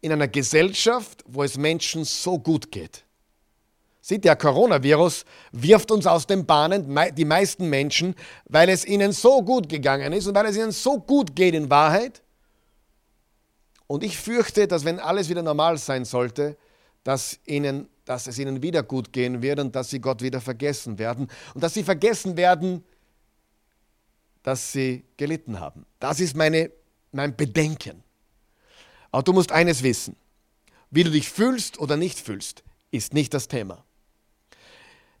in 0.00 0.12
einer 0.12 0.28
Gesellschaft, 0.28 1.24
wo 1.26 1.42
es 1.42 1.56
Menschen 1.56 2.04
so 2.04 2.38
gut 2.38 2.70
geht. 2.70 3.04
Sieh, 4.00 4.18
der 4.18 4.36
Coronavirus 4.36 5.24
wirft 5.52 5.90
uns 5.90 6.06
aus 6.06 6.26
den 6.26 6.46
Bahnen, 6.46 6.96
die 7.14 7.24
meisten 7.24 7.68
Menschen, 7.68 8.14
weil 8.46 8.68
es 8.70 8.86
ihnen 8.86 9.12
so 9.12 9.42
gut 9.42 9.68
gegangen 9.68 10.12
ist 10.12 10.26
und 10.26 10.34
weil 10.34 10.46
es 10.46 10.56
ihnen 10.56 10.72
so 10.72 10.98
gut 10.98 11.36
geht 11.36 11.54
in 11.54 11.68
Wahrheit. 11.68 12.22
Und 13.86 14.04
ich 14.04 14.16
fürchte, 14.16 14.66
dass 14.68 14.84
wenn 14.84 14.98
alles 14.98 15.28
wieder 15.28 15.42
normal 15.42 15.76
sein 15.78 16.04
sollte, 16.04 16.56
dass, 17.04 17.38
ihnen, 17.44 17.88
dass 18.04 18.26
es 18.26 18.38
ihnen 18.38 18.62
wieder 18.62 18.82
gut 18.82 19.12
gehen 19.12 19.42
wird 19.42 19.58
und 19.60 19.74
dass 19.74 19.90
sie 19.90 20.00
Gott 20.00 20.22
wieder 20.22 20.40
vergessen 20.40 20.98
werden 20.98 21.28
und 21.54 21.62
dass 21.62 21.74
sie 21.74 21.82
vergessen 21.82 22.36
werden, 22.36 22.84
dass 24.42 24.72
sie 24.72 25.04
gelitten 25.16 25.60
haben. 25.60 25.84
Das 25.98 26.20
ist 26.20 26.36
meine, 26.36 26.70
mein 27.12 27.36
Bedenken. 27.36 28.02
Aber 29.18 29.24
du 29.24 29.32
musst 29.32 29.50
eines 29.50 29.82
wissen. 29.82 30.14
Wie 30.92 31.02
du 31.02 31.10
dich 31.10 31.28
fühlst 31.28 31.80
oder 31.80 31.96
nicht 31.96 32.20
fühlst, 32.20 32.62
ist 32.92 33.14
nicht 33.14 33.34
das 33.34 33.48
Thema. 33.48 33.84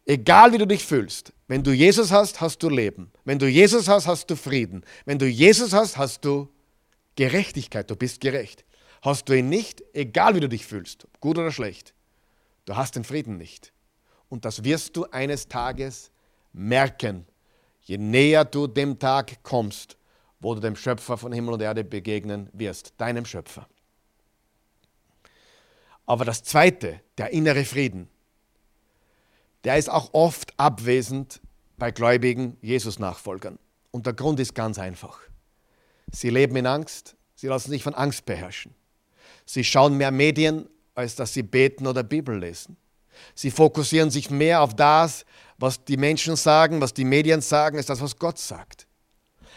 Egal 0.06 0.52
wie 0.52 0.58
du 0.58 0.68
dich 0.68 0.84
fühlst, 0.84 1.32
wenn 1.48 1.64
du 1.64 1.72
Jesus 1.72 2.12
hast, 2.12 2.40
hast 2.40 2.62
du 2.62 2.68
Leben. 2.68 3.10
Wenn 3.24 3.40
du 3.40 3.48
Jesus 3.48 3.88
hast, 3.88 4.06
hast 4.06 4.30
du 4.30 4.36
Frieden. 4.36 4.84
Wenn 5.04 5.18
du 5.18 5.26
Jesus 5.26 5.72
hast, 5.72 5.96
hast 5.96 6.24
du 6.24 6.48
Gerechtigkeit. 7.16 7.90
Du 7.90 7.96
bist 7.96 8.20
gerecht. 8.20 8.64
Hast 9.02 9.28
du 9.28 9.36
ihn 9.36 9.48
nicht, 9.48 9.82
egal 9.94 10.36
wie 10.36 10.40
du 10.40 10.48
dich 10.48 10.64
fühlst, 10.64 11.08
gut 11.18 11.36
oder 11.36 11.50
schlecht, 11.50 11.92
du 12.66 12.76
hast 12.76 12.94
den 12.94 13.02
Frieden 13.02 13.36
nicht. 13.36 13.72
Und 14.28 14.44
das 14.44 14.62
wirst 14.62 14.96
du 14.96 15.06
eines 15.06 15.48
Tages 15.48 16.12
merken, 16.52 17.26
je 17.80 17.98
näher 17.98 18.44
du 18.44 18.68
dem 18.68 19.00
Tag 19.00 19.42
kommst, 19.42 19.96
wo 20.38 20.54
du 20.54 20.60
dem 20.60 20.76
Schöpfer 20.76 21.16
von 21.16 21.32
Himmel 21.32 21.54
und 21.54 21.62
Erde 21.62 21.82
begegnen 21.82 22.48
wirst, 22.52 22.94
deinem 22.96 23.24
Schöpfer. 23.24 23.66
Aber 26.08 26.24
das 26.24 26.42
Zweite, 26.42 27.02
der 27.18 27.32
innere 27.34 27.66
Frieden, 27.66 28.08
der 29.64 29.76
ist 29.76 29.90
auch 29.90 30.14
oft 30.14 30.58
abwesend 30.58 31.42
bei 31.76 31.90
gläubigen 31.90 32.56
Jesus-Nachfolgern. 32.62 33.58
Und 33.90 34.06
der 34.06 34.14
Grund 34.14 34.40
ist 34.40 34.54
ganz 34.54 34.78
einfach. 34.78 35.20
Sie 36.10 36.30
leben 36.30 36.56
in 36.56 36.66
Angst, 36.66 37.14
sie 37.34 37.48
lassen 37.48 37.68
sich 37.68 37.82
von 37.82 37.92
Angst 37.92 38.24
beherrschen. 38.24 38.74
Sie 39.44 39.62
schauen 39.62 39.98
mehr 39.98 40.10
Medien, 40.10 40.70
als 40.94 41.14
dass 41.14 41.34
sie 41.34 41.42
beten 41.42 41.86
oder 41.86 42.02
Bibel 42.02 42.38
lesen. 42.38 42.78
Sie 43.34 43.50
fokussieren 43.50 44.10
sich 44.10 44.30
mehr 44.30 44.62
auf 44.62 44.74
das, 44.74 45.26
was 45.58 45.84
die 45.84 45.98
Menschen 45.98 46.36
sagen, 46.36 46.80
was 46.80 46.94
die 46.94 47.04
Medien 47.04 47.42
sagen, 47.42 47.76
als 47.76 47.84
das, 47.86 48.00
was 48.00 48.18
Gott 48.18 48.38
sagt. 48.38 48.86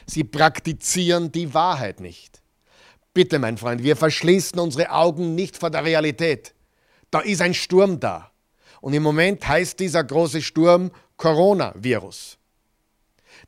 Sie 0.05 0.25
praktizieren 0.25 1.31
die 1.31 1.53
Wahrheit 1.53 2.01
nicht. 2.01 2.40
Bitte, 3.13 3.39
mein 3.39 3.58
Freund, 3.58 3.84
wir 3.84 3.95
verschließen 3.95 4.58
unsere 4.60 4.91
Augen 4.91 5.36
nicht 5.36 5.58
vor 5.58 5.69
der 5.69 5.84
Realität. 5.84 6.54
Da 7.10 7.19
ist 7.19 7.41
ein 7.41 7.54
Sturm 7.54 8.00
da. 8.00 8.32
Und 8.80 8.93
im 8.93 9.04
Moment 9.04 9.47
heißt 9.47 9.80
dieser 9.80 10.04
große 10.04 10.41
Sturm 10.41 10.91
Coronavirus. 11.17 12.38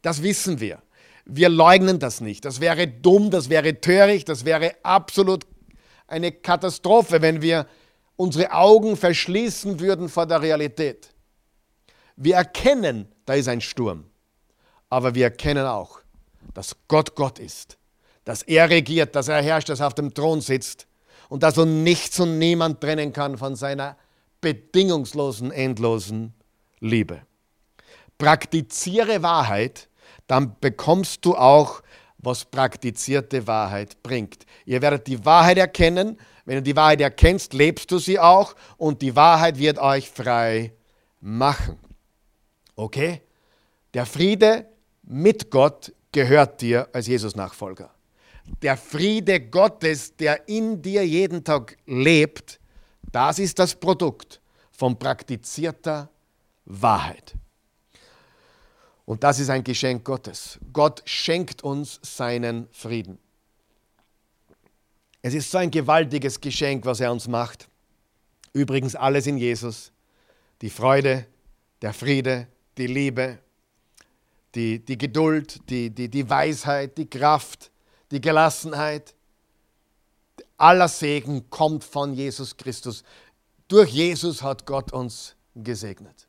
Das 0.02 0.22
wissen 0.22 0.60
wir. 0.60 0.82
Wir 1.26 1.50
leugnen 1.50 2.00
das 2.00 2.20
nicht. 2.20 2.44
Das 2.46 2.60
wäre 2.60 2.88
dumm, 2.88 3.32
das 3.32 3.50
wäre 3.50 3.80
töricht, 3.80 4.28
das 4.28 4.44
wäre 4.44 4.76
absolut 4.84 5.46
eine 6.08 6.32
Katastrophe, 6.32 7.22
wenn 7.22 7.42
wir 7.42 7.66
unsere 8.18 8.52
Augen 8.52 8.98
verschließen 8.98 9.80
würden 9.80 10.10
vor 10.10 10.26
der 10.26 10.42
Realität. 10.42 11.10
Wir 12.16 12.36
erkennen, 12.36 13.08
da 13.26 13.34
ist 13.34 13.48
ein 13.48 13.62
Sturm. 13.62 14.06
Aber 14.90 15.16
wir 15.16 15.26
erkennen 15.26 15.66
auch, 15.66 16.02
dass 16.54 16.76
Gott 16.88 17.16
Gott 17.16 17.40
ist, 17.40 17.78
dass 18.26 18.44
er 18.44 18.70
regiert, 18.70 19.16
dass 19.16 19.28
er 19.28 19.42
herrscht, 19.42 19.70
dass 19.70 19.80
er 19.80 19.88
auf 19.88 19.96
dem 19.96 20.14
Thron 20.14 20.42
sitzt 20.42 20.88
und 21.30 21.44
dass 21.44 21.58
uns 21.58 21.72
nichts 21.84 22.20
und 22.20 22.38
niemand 22.38 22.82
trennen 22.82 23.14
kann 23.14 23.38
von 23.38 23.56
seiner 23.56 23.98
bedingungslosen, 24.42 25.52
endlosen 25.52 26.34
Liebe. 26.80 27.22
Praktiziere 28.18 29.24
Wahrheit, 29.24 29.90
dann 30.28 30.56
bekommst 30.60 31.26
du 31.26 31.36
auch, 31.36 31.82
was 32.18 32.46
praktizierte 32.46 33.48
Wahrheit 33.48 34.02
bringt. 34.02 34.46
Ihr 34.66 34.82
werdet 34.82 35.08
die 35.08 35.26
Wahrheit 35.26 35.58
erkennen. 35.58 36.18
Wenn 36.46 36.56
du 36.56 36.64
die 36.64 36.76
Wahrheit 36.76 37.02
erkennst, 37.02 37.54
lebst 37.54 37.92
du 37.92 38.00
sie 38.00 38.20
auch 38.20 38.56
und 38.78 39.02
die 39.02 39.16
Wahrheit 39.16 39.58
wird 39.58 39.78
euch 39.78 40.10
frei 40.10 40.74
machen. 41.20 41.78
Okay? 42.76 43.22
Der 43.94 44.06
Friede 44.06 44.66
mit 45.04 45.52
Gott 45.52 45.92
gehört 46.12 46.62
dir 46.62 46.88
als 46.94 47.08
Jesus-Nachfolger. 47.08 47.94
Der 48.62 48.78
Friede 48.78 49.40
Gottes, 49.40 50.16
der 50.16 50.48
in 50.48 50.82
dir 50.82 51.06
jeden 51.06 51.44
Tag 51.44 51.78
lebt, 51.86 52.60
das 53.12 53.40
ist 53.40 53.60
das 53.60 53.76
Produkt 53.76 54.42
von 54.72 54.98
praktizierter 54.98 56.10
Wahrheit. 56.66 57.36
Und 59.06 59.24
das 59.24 59.40
ist 59.40 59.50
ein 59.50 59.64
Geschenk 59.64 60.04
Gottes. 60.04 60.60
Gott 60.72 61.02
schenkt 61.06 61.64
uns 61.64 62.00
seinen 62.02 62.68
Frieden. 62.72 63.20
Es 65.22 65.34
ist 65.34 65.52
so 65.52 65.58
ein 65.58 65.72
gewaltiges 65.72 66.40
Geschenk, 66.40 66.86
was 66.86 67.00
er 67.00 67.12
uns 67.12 67.28
macht. 67.28 67.70
Übrigens 68.54 68.96
alles 68.96 69.28
in 69.28 69.38
Jesus. 69.38 69.92
Die 70.62 70.70
Freude, 70.70 71.26
der 71.82 71.94
Friede, 71.94 72.48
die 72.78 72.88
Liebe, 72.88 73.40
die, 74.56 74.80
die 74.80 74.98
Geduld, 74.98 75.70
die, 75.70 75.90
die, 75.90 76.10
die 76.10 76.30
Weisheit, 76.30 76.98
die 76.98 77.10
Kraft, 77.10 77.72
die 78.14 78.22
Gelassenheit, 78.22 79.16
aller 80.58 80.88
Segen 80.88 81.50
kommt 81.50 81.84
von 81.84 82.14
Jesus 82.14 82.56
Christus. 82.56 83.04
Durch 83.68 83.90
Jesus 83.90 84.44
hat 84.44 84.68
Gott 84.68 84.94
uns 84.94 85.36
gesegnet. 85.56 86.28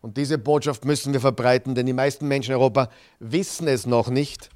Und 0.00 0.16
diese 0.16 0.38
Botschaft 0.38 0.84
müssen 0.84 1.12
wir 1.12 1.20
verbreiten, 1.20 1.74
denn 1.74 1.86
die 1.86 1.92
meisten 1.92 2.28
Menschen 2.28 2.52
in 2.52 2.58
Europa 2.58 2.90
wissen 3.18 3.66
es 3.66 3.86
noch 3.86 4.08
nicht, 4.08 4.50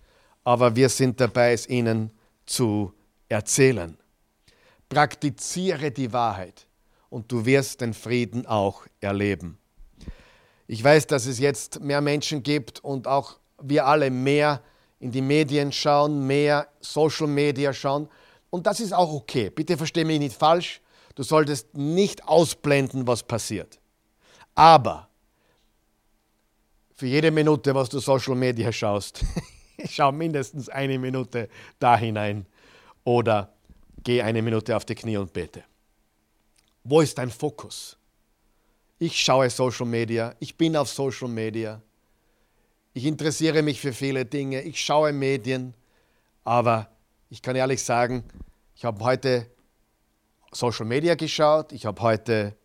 aber 0.45 0.77
wir 0.77 0.89
sind 0.89 1.21
dabei, 1.21 1.53
es 1.53 1.69
ihnen 1.69 2.13
zu 2.47 2.93
erzählen. 3.29 3.99
Praktiziere 4.89 5.91
die 5.91 6.13
Wahrheit 6.13 6.69
und 7.09 7.33
du 7.33 7.47
wirst 7.47 7.81
den 7.81 7.95
Frieden 7.95 8.47
auch 8.47 8.87
erleben. 9.01 9.59
Ich 10.69 10.85
weiß, 10.85 11.09
dass 11.09 11.27
es 11.27 11.41
jetzt 11.41 11.81
mehr 11.81 12.01
Menschen 12.01 12.45
gibt 12.45 12.79
und 12.85 13.09
auch 13.09 13.41
wir 13.61 13.87
alle 13.87 14.11
mehr 14.11 14.63
in 15.01 15.11
die 15.11 15.23
Medien 15.23 15.73
schauen, 15.73 16.27
mehr 16.27 16.69
Social 16.81 17.27
Media 17.27 17.73
schauen. 17.73 18.09
Und 18.51 18.67
das 18.67 18.81
ist 18.81 18.93
auch 18.93 19.13
okay. 19.13 19.51
Bitte 19.51 19.77
verstehe 19.77 20.05
mich 20.05 20.19
nicht 20.19 20.37
falsch. 20.37 20.81
Du 21.15 21.23
solltest 21.23 21.75
nicht 21.75 22.27
ausblenden, 22.29 23.07
was 23.07 23.23
passiert. 23.23 23.81
Aber 24.55 25.09
für 26.95 27.07
jede 27.07 27.31
Minute, 27.31 27.75
was 27.75 27.89
du 27.89 27.99
Social 27.99 28.35
Media 28.35 28.71
schaust, 28.71 29.25
schau 29.89 30.13
mindestens 30.13 30.69
eine 30.69 30.99
Minute 30.99 31.49
da 31.79 31.97
hinein 31.97 32.47
oder 33.03 33.55
geh 34.05 34.21
eine 34.21 34.43
Minute 34.43 34.77
auf 34.77 34.85
die 34.85 34.95
Knie 34.95 35.17
und 35.17 35.33
bete. 35.33 35.65
Wo 36.85 37.01
ist 37.01 37.17
dein 37.17 37.31
Fokus? 37.31 37.97
Ich 38.99 39.19
schaue 39.19 39.49
Social 39.49 39.87
Media, 39.87 40.35
ich 40.41 40.57
bin 40.57 40.77
auf 40.77 40.91
Social 40.91 41.29
Media, 41.29 41.81
ich 42.93 43.05
interessiere 43.05 43.63
mich 43.63 43.81
für 43.81 43.93
viele 43.93 44.25
Dinge, 44.25 44.63
ich 44.63 44.81
schaue 44.81 45.13
Medien, 45.13 45.75
aber 46.45 46.89
ich 47.29 47.43
kann 47.43 47.57
ehrlich 47.57 47.83
sagen, 47.83 48.25
ich 48.75 48.85
habe 48.85 49.05
heute 49.05 49.47
Social 50.53 50.87
Media 50.87 51.15
geschaut, 51.15 51.73
ich 51.73 51.87
habe 51.87 52.01
heute 52.03 52.57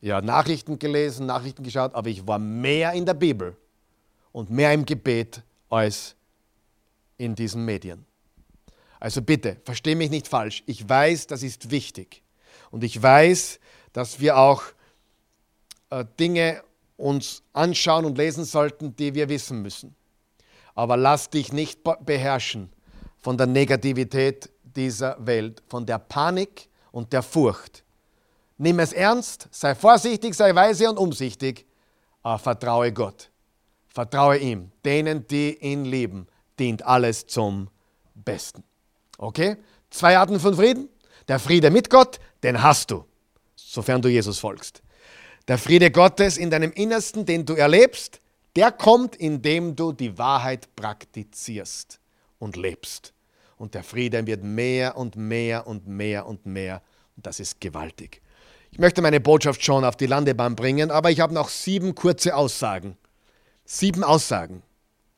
ja, 0.00 0.20
Nachrichten 0.20 0.78
gelesen, 0.78 1.26
Nachrichten 1.26 1.62
geschaut, 1.62 1.94
aber 1.94 2.08
ich 2.08 2.26
war 2.26 2.38
mehr 2.38 2.92
in 2.92 3.04
der 3.04 3.14
Bibel 3.14 3.56
und 4.32 4.50
mehr 4.50 4.72
im 4.72 4.86
Gebet 4.86 5.42
als 5.68 6.14
in 7.16 7.34
diesen 7.34 7.64
Medien. 7.64 8.06
Also 9.00 9.22
bitte, 9.22 9.58
verstehe 9.64 9.96
mich 9.96 10.10
nicht 10.10 10.28
falsch. 10.28 10.62
Ich 10.66 10.88
weiß, 10.88 11.26
das 11.26 11.42
ist 11.42 11.70
wichtig. 11.70 12.22
Und 12.70 12.84
ich 12.84 13.00
weiß, 13.00 13.60
dass 13.92 14.20
wir 14.20 14.36
auch 14.36 14.62
äh, 15.90 16.04
Dinge 16.18 16.62
uns 16.98 17.42
anschauen 17.54 18.04
und 18.04 18.18
lesen 18.18 18.44
sollten, 18.44 18.94
die 18.96 19.14
wir 19.14 19.30
wissen 19.30 19.62
müssen. 19.62 19.94
Aber 20.74 20.96
lass 20.96 21.30
dich 21.30 21.52
nicht 21.52 21.80
beherrschen 22.04 22.70
von 23.18 23.38
der 23.38 23.46
Negativität 23.46 24.50
dieser 24.62 25.16
Welt, 25.24 25.62
von 25.68 25.86
der 25.86 25.98
Panik 25.98 26.68
und 26.92 27.12
der 27.12 27.22
Furcht. 27.22 27.82
Nimm 28.58 28.80
es 28.80 28.92
ernst, 28.92 29.48
sei 29.50 29.74
vorsichtig, 29.74 30.34
sei 30.34 30.54
weise 30.54 30.90
und 30.90 30.98
umsichtig, 30.98 31.64
aber 32.22 32.38
vertraue 32.38 32.92
Gott. 32.92 33.30
Vertraue 33.88 34.38
ihm. 34.38 34.70
Denen, 34.84 35.26
die 35.26 35.56
ihn 35.58 35.84
lieben, 35.84 36.26
dient 36.58 36.84
alles 36.84 37.26
zum 37.26 37.70
Besten. 38.14 38.64
Okay? 39.16 39.56
Zwei 39.90 40.18
Arten 40.18 40.38
von 40.38 40.54
Frieden. 40.54 40.88
Der 41.28 41.38
Friede 41.38 41.70
mit 41.70 41.90
Gott, 41.90 42.18
den 42.42 42.62
hast 42.62 42.90
du, 42.90 43.04
sofern 43.54 44.02
du 44.02 44.08
Jesus 44.08 44.38
folgst. 44.38 44.82
Der 45.48 45.56
Friede 45.56 45.90
Gottes 45.90 46.36
in 46.36 46.50
deinem 46.50 46.72
Innersten, 46.72 47.24
den 47.24 47.46
du 47.46 47.54
erlebst, 47.54 48.20
der 48.54 48.70
kommt, 48.70 49.16
indem 49.16 49.74
du 49.76 49.92
die 49.92 50.18
Wahrheit 50.18 50.68
praktizierst 50.76 52.00
und 52.38 52.56
lebst. 52.56 53.14
Und 53.56 53.72
der 53.72 53.82
Friede 53.82 54.26
wird 54.26 54.44
mehr 54.44 54.98
und 54.98 55.16
mehr 55.16 55.66
und 55.66 55.86
mehr 55.86 56.26
und 56.26 56.44
mehr. 56.44 56.82
Und 57.16 57.24
das 57.24 57.40
ist 57.40 57.62
gewaltig. 57.62 58.20
Ich 58.70 58.78
möchte 58.78 59.00
meine 59.00 59.20
Botschaft 59.20 59.64
schon 59.64 59.86
auf 59.86 59.96
die 59.96 60.04
Landebahn 60.04 60.54
bringen, 60.54 60.90
aber 60.90 61.10
ich 61.10 61.20
habe 61.20 61.32
noch 61.32 61.48
sieben 61.48 61.94
kurze 61.94 62.36
Aussagen. 62.36 62.98
Sieben 63.64 64.04
Aussagen. 64.04 64.62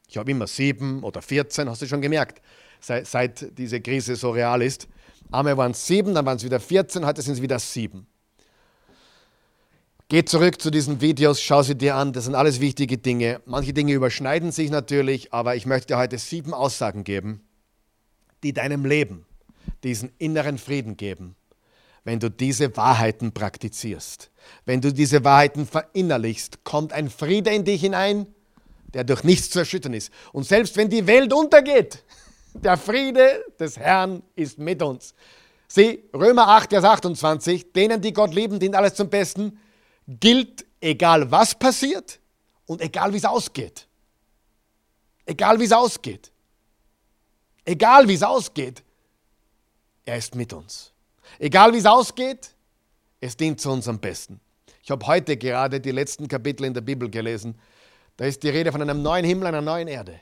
Ich 0.06 0.16
habe 0.16 0.30
immer 0.30 0.46
sieben 0.46 1.02
oder 1.02 1.22
14, 1.22 1.68
hast 1.68 1.82
du 1.82 1.86
schon 1.86 2.00
gemerkt, 2.00 2.40
seit, 2.80 3.08
seit 3.08 3.58
diese 3.58 3.80
Krise 3.80 4.14
so 4.14 4.30
real 4.30 4.62
ist. 4.62 4.86
Einmal 5.32 5.56
waren 5.56 5.72
es 5.72 5.84
sieben, 5.84 6.14
dann 6.14 6.24
waren 6.24 6.36
es 6.36 6.44
wieder 6.44 6.60
14, 6.60 7.04
heute 7.04 7.20
sind 7.20 7.34
es 7.34 7.42
wieder 7.42 7.58
sieben. 7.58 8.06
Geh 10.11 10.25
zurück 10.25 10.61
zu 10.61 10.73
diesen 10.73 11.01
Videos, 11.01 11.40
schau 11.40 11.62
sie 11.62 11.77
dir 11.77 11.94
an, 11.94 12.12
das 12.12 12.25
sind 12.25 12.35
alles 12.35 12.59
wichtige 12.59 12.99
Dinge. 12.99 13.40
Manche 13.44 13.73
Dinge 13.73 13.92
überschneiden 13.92 14.51
sich 14.51 14.68
natürlich, 14.68 15.33
aber 15.33 15.55
ich 15.55 15.66
möchte 15.66 15.94
dir 15.94 15.99
heute 15.99 16.18
sieben 16.18 16.53
Aussagen 16.53 17.05
geben, 17.05 17.46
die 18.42 18.53
deinem 18.53 18.85
Leben 18.85 19.25
diesen 19.85 20.11
inneren 20.18 20.59
Frieden 20.59 20.96
geben, 20.96 21.37
wenn 22.03 22.18
du 22.18 22.29
diese 22.29 22.77
Wahrheiten 22.77 23.31
praktizierst. 23.31 24.33
Wenn 24.64 24.81
du 24.81 24.92
diese 24.92 25.23
Wahrheiten 25.23 25.64
verinnerlichst, 25.64 26.64
kommt 26.64 26.92
ein 26.92 27.09
Friede 27.09 27.51
in 27.51 27.64
dich 27.64 27.81
hinein, 27.81 28.27
der 28.92 29.05
durch 29.05 29.23
nichts 29.23 29.51
zu 29.51 29.61
erschüttern 29.61 29.94
ist. 29.94 30.11
Und 30.33 30.42
selbst 30.42 30.77
wenn 30.77 30.90
die 30.90 31.07
Welt 31.07 31.33
untergeht, 31.33 32.03
der 32.55 32.77
Friede 32.79 33.44
des 33.61 33.79
Herrn 33.79 34.25
ist 34.35 34.59
mit 34.59 34.83
uns. 34.83 35.14
Sieh, 35.68 36.03
Römer 36.12 36.49
8, 36.49 36.70
Vers 36.70 36.83
28, 36.83 37.73
denen, 37.73 38.03
die 38.03 38.12
Gott 38.12 38.35
lieben, 38.35 38.59
dient 38.59 38.75
alles 38.75 38.94
zum 38.94 39.09
Besten, 39.09 39.57
gilt, 40.18 40.64
egal 40.81 41.31
was 41.31 41.55
passiert 41.55 42.18
und 42.66 42.81
egal 42.81 43.12
wie 43.12 43.18
es 43.18 43.25
ausgeht. 43.25 43.87
Egal 45.27 45.61
wie 45.61 45.64
es 45.64 45.73
ausgeht. 45.73 46.33
Egal 47.64 48.09
wie 48.09 48.14
es 48.14 48.23
ausgeht, 48.23 48.83
er 50.05 50.16
ist 50.16 50.35
mit 50.35 50.53
uns. 50.53 50.92
Egal 51.38 51.73
wie 51.73 51.79
es 51.79 51.87
ausgeht, 51.87 52.55
es 53.20 53.37
dient 53.37 53.61
zu 53.61 53.70
uns 53.70 53.87
am 53.87 54.01
besten. 54.01 54.40
Ich 54.83 54.90
habe 54.90 55.07
heute 55.07 55.37
gerade 55.37 55.81
die 55.81 55.92
letzten 55.92 56.27
Kapitel 56.27 56.64
in 56.64 56.75
der 56.75 56.81
Bibel 56.81 57.09
gelesen. 57.09 57.59
Da 58.16 58.25
ist 58.25 58.42
die 58.42 58.49
Rede 58.49 58.73
von 58.73 58.83
einem 58.83 59.03
neuen 59.03 59.25
Himmel, 59.25 59.46
einer 59.46 59.61
neuen 59.61 59.88
Erde. 59.88 60.20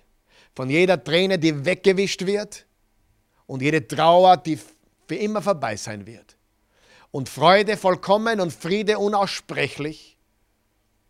Von 0.54 0.68
jeder 0.68 1.02
Träne, 1.02 1.38
die 1.38 1.64
weggewischt 1.64 2.26
wird 2.26 2.66
und 3.46 3.62
jede 3.62 3.86
Trauer, 3.86 4.36
die 4.36 4.58
für 5.06 5.14
immer 5.14 5.40
vorbei 5.40 5.76
sein 5.76 6.04
wird. 6.04 6.36
Und 7.10 7.28
Freude 7.28 7.76
vollkommen 7.76 8.40
und 8.40 8.52
Friede 8.52 8.98
unaussprechlich, 8.98 10.18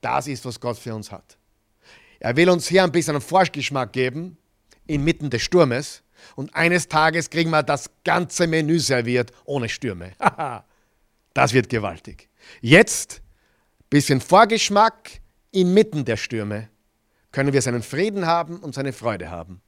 das 0.01 0.27
ist, 0.27 0.45
was 0.45 0.61
Gott 0.61 0.79
für 0.79 0.95
uns 0.95 1.11
hat. 1.11 1.39
Er 2.21 2.37
will 2.37 2.51
uns 2.51 2.69
hier 2.69 2.85
ein 2.85 2.93
bisschen 2.93 3.17
einen 3.17 3.23
Vorgeschmack 3.23 3.93
geben, 3.93 4.37
inmitten 4.87 5.31
des 5.31 5.43
Sturmes. 5.43 6.03
Und 6.35 6.55
eines 6.55 6.89
Tages 6.89 7.31
kriegen 7.31 7.51
wir 7.51 7.63
das 7.63 7.91
ganze 8.05 8.47
Menü 8.47 8.79
serviert 8.81 9.31
ohne 9.45 9.69
Stürme. 9.69 10.13
das 11.35 11.53
wird 11.53 11.69
gewaltig. 11.69 12.29
Jetzt 12.61 13.23
ein 13.81 13.87
bisschen 13.91 14.21
Vorgeschmack 14.21 15.21
inmitten 15.53 16.05
der 16.05 16.17
Stürme 16.17 16.69
können 17.31 17.53
wir 17.53 17.63
seinen 17.63 17.83
Frieden 17.83 18.27
haben 18.27 18.59
und 18.59 18.75
seine 18.75 18.93
Freude 18.93 19.31
haben. 19.31 19.61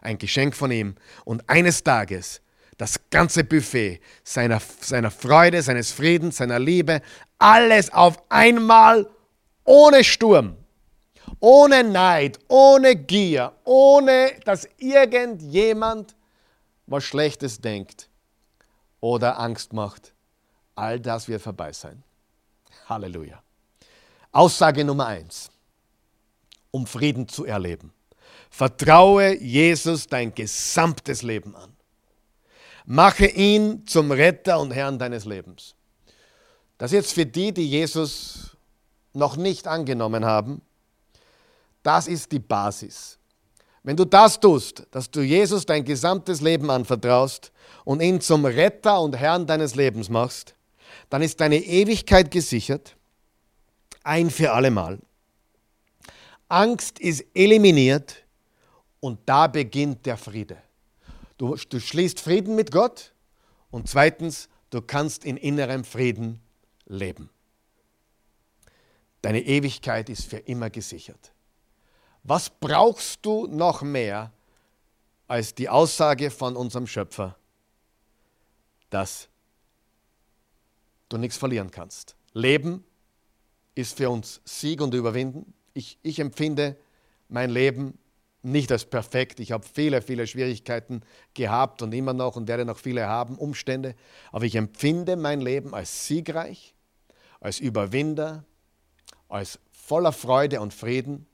Ein 0.00 0.18
Geschenk 0.18 0.54
von 0.54 0.70
ihm. 0.70 0.96
Und 1.24 1.48
eines 1.48 1.84
Tages 1.84 2.42
das 2.76 2.98
ganze 3.10 3.44
Buffet 3.44 4.00
seiner, 4.22 4.60
seiner 4.80 5.10
Freude, 5.10 5.62
seines 5.62 5.92
Friedens, 5.92 6.38
seiner 6.38 6.58
Liebe, 6.58 7.02
alles 7.38 7.92
auf 7.92 8.22
einmal 8.28 9.08
ohne 9.64 10.04
Sturm, 10.04 10.56
ohne 11.40 11.84
Neid, 11.84 12.38
ohne 12.48 12.96
Gier, 12.96 13.52
ohne 13.64 14.32
dass 14.44 14.68
irgendjemand 14.78 16.14
was 16.86 17.04
Schlechtes 17.04 17.60
denkt 17.60 18.08
oder 19.00 19.38
Angst 19.38 19.72
macht. 19.72 20.12
All 20.74 20.98
das 21.00 21.28
wird 21.28 21.40
vorbei 21.40 21.72
sein. 21.72 22.02
Halleluja. 22.88 23.42
Aussage 24.32 24.84
Nummer 24.84 25.06
eins 25.06 25.50
um 26.74 26.88
Frieden 26.88 27.28
zu 27.28 27.44
erleben. 27.44 27.92
Vertraue 28.50 29.40
Jesus 29.40 30.08
dein 30.08 30.34
gesamtes 30.34 31.22
Leben 31.22 31.54
an. 31.54 31.73
Mache 32.84 33.26
ihn 33.26 33.86
zum 33.86 34.10
Retter 34.12 34.60
und 34.60 34.72
Herrn 34.72 34.98
deines 34.98 35.24
Lebens. 35.24 35.74
Das 36.76 36.92
ist 36.92 36.96
jetzt 36.96 37.12
für 37.14 37.26
die, 37.26 37.52
die 37.52 37.68
Jesus 37.68 38.56
noch 39.14 39.36
nicht 39.36 39.66
angenommen 39.66 40.24
haben, 40.24 40.60
das 41.82 42.08
ist 42.08 42.32
die 42.32 42.38
Basis. 42.38 43.18
Wenn 43.82 43.96
du 43.96 44.04
das 44.04 44.40
tust, 44.40 44.86
dass 44.90 45.10
du 45.10 45.20
Jesus 45.20 45.66
dein 45.66 45.84
gesamtes 45.84 46.40
Leben 46.40 46.70
anvertraust 46.70 47.52
und 47.84 48.00
ihn 48.00 48.20
zum 48.20 48.44
Retter 48.46 49.00
und 49.00 49.14
Herrn 49.14 49.46
deines 49.46 49.74
Lebens 49.74 50.08
machst, 50.08 50.54
dann 51.10 51.22
ist 51.22 51.40
deine 51.40 51.58
Ewigkeit 51.58 52.30
gesichert, 52.30 52.96
ein 54.02 54.30
für 54.30 54.52
allemal. 54.52 54.98
Angst 56.48 56.98
ist 56.98 57.24
eliminiert 57.34 58.24
und 59.00 59.18
da 59.26 59.46
beginnt 59.46 60.06
der 60.06 60.16
Friede. 60.16 60.56
Du, 61.36 61.56
du 61.56 61.80
schließt 61.80 62.20
Frieden 62.20 62.54
mit 62.54 62.70
Gott 62.70 63.12
und 63.70 63.88
zweitens, 63.88 64.48
du 64.70 64.80
kannst 64.80 65.24
in 65.24 65.36
innerem 65.36 65.84
Frieden 65.84 66.40
leben. 66.86 67.30
Deine 69.22 69.42
Ewigkeit 69.42 70.08
ist 70.08 70.26
für 70.26 70.38
immer 70.38 70.70
gesichert. 70.70 71.32
Was 72.22 72.50
brauchst 72.50 73.24
du 73.24 73.46
noch 73.46 73.82
mehr 73.82 74.32
als 75.26 75.54
die 75.54 75.68
Aussage 75.68 76.30
von 76.30 76.56
unserem 76.56 76.86
Schöpfer, 76.86 77.36
dass 78.90 79.28
du 81.08 81.16
nichts 81.16 81.36
verlieren 81.36 81.70
kannst? 81.70 82.16
Leben 82.32 82.84
ist 83.74 83.96
für 83.96 84.10
uns 84.10 84.40
Sieg 84.44 84.80
und 84.80 84.94
Überwinden 84.94 85.54
ich, 85.74 85.98
ich 86.02 86.20
empfinde 86.20 86.76
mein 87.28 87.50
Leben 87.50 87.98
nicht 88.44 88.70
als 88.70 88.84
perfekt. 88.84 89.40
Ich 89.40 89.52
habe 89.52 89.64
viele, 89.66 90.02
viele 90.02 90.26
Schwierigkeiten 90.26 91.02
gehabt 91.34 91.82
und 91.82 91.92
immer 91.92 92.12
noch 92.12 92.36
und 92.36 92.48
werde 92.48 92.64
noch 92.64 92.78
viele 92.78 93.06
haben, 93.06 93.36
Umstände. 93.36 93.94
Aber 94.32 94.44
ich 94.44 94.56
empfinde 94.56 95.16
mein 95.16 95.40
Leben 95.40 95.74
als 95.74 96.06
siegreich, 96.06 96.74
als 97.40 97.58
Überwinder, 97.58 98.44
als 99.28 99.58
voller 99.72 100.12
Freude 100.12 100.60
und 100.60 100.72
Frieden, 100.72 101.26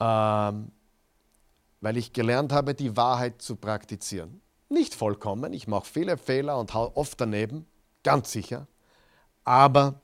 ähm, 0.00 0.70
weil 1.80 1.96
ich 1.96 2.12
gelernt 2.12 2.52
habe, 2.52 2.74
die 2.74 2.96
Wahrheit 2.96 3.40
zu 3.40 3.56
praktizieren. 3.56 4.40
Nicht 4.68 4.94
vollkommen, 4.94 5.52
ich 5.52 5.66
mache 5.66 5.86
viele 5.86 6.18
Fehler 6.18 6.58
und 6.58 6.74
hau 6.74 6.92
oft 6.94 7.20
daneben, 7.20 7.66
ganz 8.02 8.32
sicher. 8.32 8.66
Aber 9.44 10.00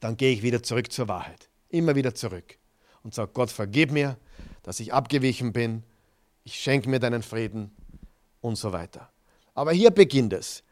dann 0.00 0.16
gehe 0.16 0.32
ich 0.32 0.42
wieder 0.42 0.62
zurück 0.62 0.92
zur 0.92 1.08
Wahrheit 1.08 1.48
immer 1.68 1.94
wieder 1.94 2.14
zurück 2.14 2.58
und 3.02 3.14
sage, 3.14 3.30
Gott, 3.32 3.50
vergib 3.50 3.92
mir, 3.92 4.16
dass 4.66 4.80
ich 4.80 4.92
abgewichen 4.92 5.52
bin, 5.52 5.84
ich 6.42 6.56
schenke 6.56 6.90
mir 6.90 6.98
deinen 6.98 7.22
Frieden 7.22 7.70
und 8.40 8.56
so 8.56 8.72
weiter. 8.72 9.08
Aber 9.54 9.72
hier 9.72 9.92
beginnt 9.92 10.32
es. 10.32 10.64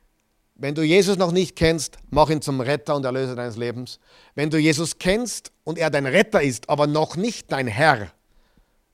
Wenn 0.57 0.75
du 0.75 0.83
Jesus 0.83 1.17
noch 1.17 1.31
nicht 1.31 1.55
kennst, 1.55 1.97
mach 2.11 2.29
ihn 2.29 2.43
zum 2.43 2.61
Retter 2.61 2.97
und 2.97 3.05
Erlöser 3.05 3.37
deines 3.37 3.57
Lebens. 3.57 4.01
Wenn 4.35 4.51
du 4.51 4.59
Jesus 4.59 4.99
kennst 4.99 5.53
und 5.63 5.79
er 5.79 5.91
dein 5.91 6.07
Retter 6.07 6.43
ist, 6.43 6.69
aber 6.69 6.89
noch 6.89 7.15
nicht 7.15 7.53
dein 7.53 7.69
Herr, 7.69 8.13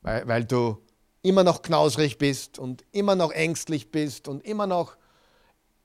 weil, 0.03 0.29
weil 0.29 0.45
du 0.45 0.79
immer 1.23 1.45
noch 1.45 1.63
knausrig 1.63 2.19
bist 2.19 2.59
und 2.59 2.85
immer 2.93 3.15
noch 3.15 3.33
ängstlich 3.33 3.91
bist 3.91 4.29
und 4.29 4.45
immer 4.45 4.66
noch 4.66 4.97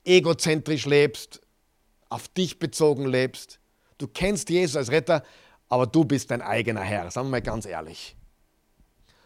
egozentrisch 0.03 0.85
lebst, 0.85 1.41
auf 2.09 2.27
dich 2.27 2.59
bezogen 2.59 3.05
lebst, 3.05 3.59
du 3.97 4.07
kennst 4.07 4.49
Jesus 4.49 4.75
als 4.75 4.91
Retter, 4.91 5.23
aber 5.69 5.87
du 5.87 6.03
bist 6.03 6.31
dein 6.31 6.41
eigener 6.41 6.81
Herr, 6.81 7.09
sagen 7.11 7.27
wir 7.27 7.31
mal 7.31 7.41
ganz 7.41 7.65
ehrlich, 7.65 8.17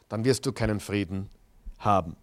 dann 0.10 0.26
wirst 0.26 0.46
du 0.46 0.52
keinen 0.52 0.80
Frieden 0.80 1.30
haben. 1.80 2.16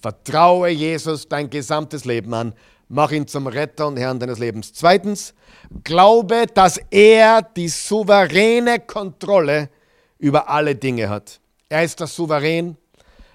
Vertraue 0.00 0.68
Jesus 0.68 1.28
dein 1.28 1.50
gesamtes 1.50 2.04
Leben 2.04 2.32
an, 2.34 2.54
mach 2.88 3.10
ihn 3.10 3.26
zum 3.26 3.46
Retter 3.46 3.88
und 3.88 3.96
Herrn 3.96 4.20
deines 4.20 4.38
Lebens. 4.38 4.72
Zweitens, 4.72 5.34
glaube, 5.82 6.46
dass 6.52 6.78
er 6.90 7.42
die 7.42 7.68
souveräne 7.68 8.80
Kontrolle 8.80 9.70
über 10.18 10.48
alle 10.48 10.74
Dinge 10.74 11.08
hat. 11.08 11.40
Er 11.68 11.84
ist 11.84 12.00
das 12.00 12.14
Souverän. 12.14 12.76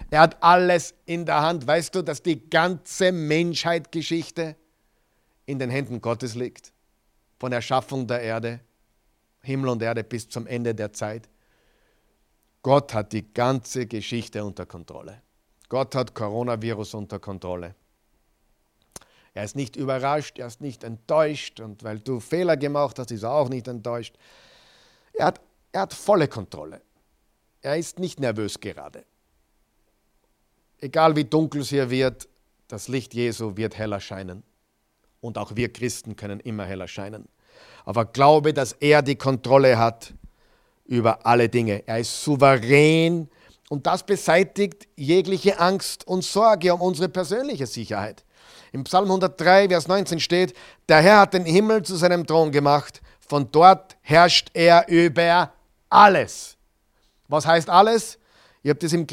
Er 0.10 0.22
hat 0.22 0.42
alles 0.44 0.94
in 1.06 1.26
der 1.26 1.42
Hand. 1.42 1.66
Weißt 1.66 1.96
du, 1.96 2.02
dass 2.02 2.22
die 2.22 2.50
ganze 2.50 3.12
Menschheitsgeschichte 3.12 4.56
in 5.46 5.60
den 5.60 5.70
Händen 5.70 6.02
Gottes 6.02 6.36
liegt? 6.36 6.72
Von 7.40 7.52
Erschaffung 7.52 8.08
der 8.08 8.22
Erde 8.22 8.60
Himmel 9.44 9.70
und 9.70 9.82
Erde 9.82 10.04
bis 10.04 10.28
zum 10.28 10.48
Ende 10.48 10.74
der 10.74 10.94
Zeit. 10.94 11.30
Gott 12.64 12.94
hat 12.94 13.12
die 13.12 13.34
ganze 13.34 13.86
Geschichte 13.86 14.44
unter 14.44 14.66
Kontrolle. 14.66 15.22
Gott 15.68 15.96
hat 15.96 16.16
Coronavirus 16.16 16.94
unter 16.94 17.20
Kontrolle. 17.20 17.76
Er 19.34 19.44
ist 19.44 19.56
nicht 19.56 19.76
überrascht, 19.76 20.40
er 20.40 20.48
ist 20.48 20.62
nicht 20.62 20.84
enttäuscht 20.84 21.60
und 21.60 21.84
weil 21.84 22.00
du 22.00 22.20
Fehler 22.20 22.56
gemacht 22.56 22.98
hast, 23.00 23.12
ist 23.12 23.24
er 23.24 23.34
auch 23.34 23.50
nicht 23.50 23.68
enttäuscht. 23.68 24.16
Er 25.14 25.26
hat, 25.28 25.42
er 25.74 25.82
hat 25.82 25.94
volle 25.94 26.28
Kontrolle. 26.28 26.82
Er 27.62 27.78
ist 27.78 28.00
nicht 28.00 28.20
nervös 28.20 28.60
gerade. 28.60 29.04
Egal 30.80 31.16
wie 31.16 31.26
dunkel 31.26 31.62
es 31.62 31.70
hier 31.70 31.90
wird, 31.90 32.30
das 32.70 32.88
Licht 32.88 33.14
Jesu 33.14 33.58
wird 33.58 33.78
heller 33.78 34.00
scheinen. 34.00 34.44
Und 35.20 35.38
auch 35.38 35.56
wir 35.56 35.72
Christen 35.72 36.16
können 36.16 36.40
immer 36.40 36.66
heller 36.66 36.88
scheinen. 36.88 37.28
Aber 37.84 38.06
glaube, 38.06 38.54
dass 38.54 38.74
er 38.74 39.02
die 39.02 39.16
Kontrolle 39.16 39.78
hat 39.78 40.14
über 40.86 41.26
alle 41.26 41.50
Dinge. 41.50 41.88
Er 41.88 42.00
ist 42.00 42.24
souverän 42.24 43.30
und 43.70 43.88
das 43.88 44.04
beseitigt 44.04 44.88
jegliche 44.96 45.60
Angst 45.60 46.06
und 46.08 46.24
Sorge 46.24 46.74
um 46.74 46.82
unsere 46.82 47.10
persönliche 47.10 47.66
Sicherheit. 47.66 48.24
Im 48.72 48.84
Psalm 48.84 49.06
103, 49.06 49.70
Vers 49.70 49.88
19 49.88 50.20
steht, 50.20 50.54
der 50.90 51.02
Herr 51.02 51.20
hat 51.22 51.34
den 51.34 51.46
Himmel 51.46 51.84
zu 51.84 51.96
seinem 51.96 52.26
Thron 52.26 52.52
gemacht, 52.52 53.02
von 53.20 53.52
dort 53.52 53.96
herrscht 54.02 54.50
er 54.54 54.88
über 54.90 55.54
alles. 55.90 56.58
Was 57.28 57.46
heißt 57.46 57.70
alles? 57.70 58.20
Ihr 58.64 58.72
habt 58.72 58.84
es 58.84 58.94
im, 58.94 59.06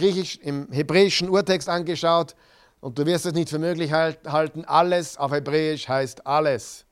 im 0.43 0.73
hebräischen 0.73 1.29
Urtext 1.29 1.69
angeschaut 1.69 2.35
und 2.81 2.99
du 2.99 3.07
wirst 3.07 3.27
es 3.27 3.33
nicht 3.33 3.51
für 3.51 3.59
möglich 3.59 3.93
halten. 3.93 4.65
Alles 4.65 5.17
auf 5.17 5.33
Hebräisch 5.33 5.89
heißt 5.89 6.27
alles. 6.27 6.85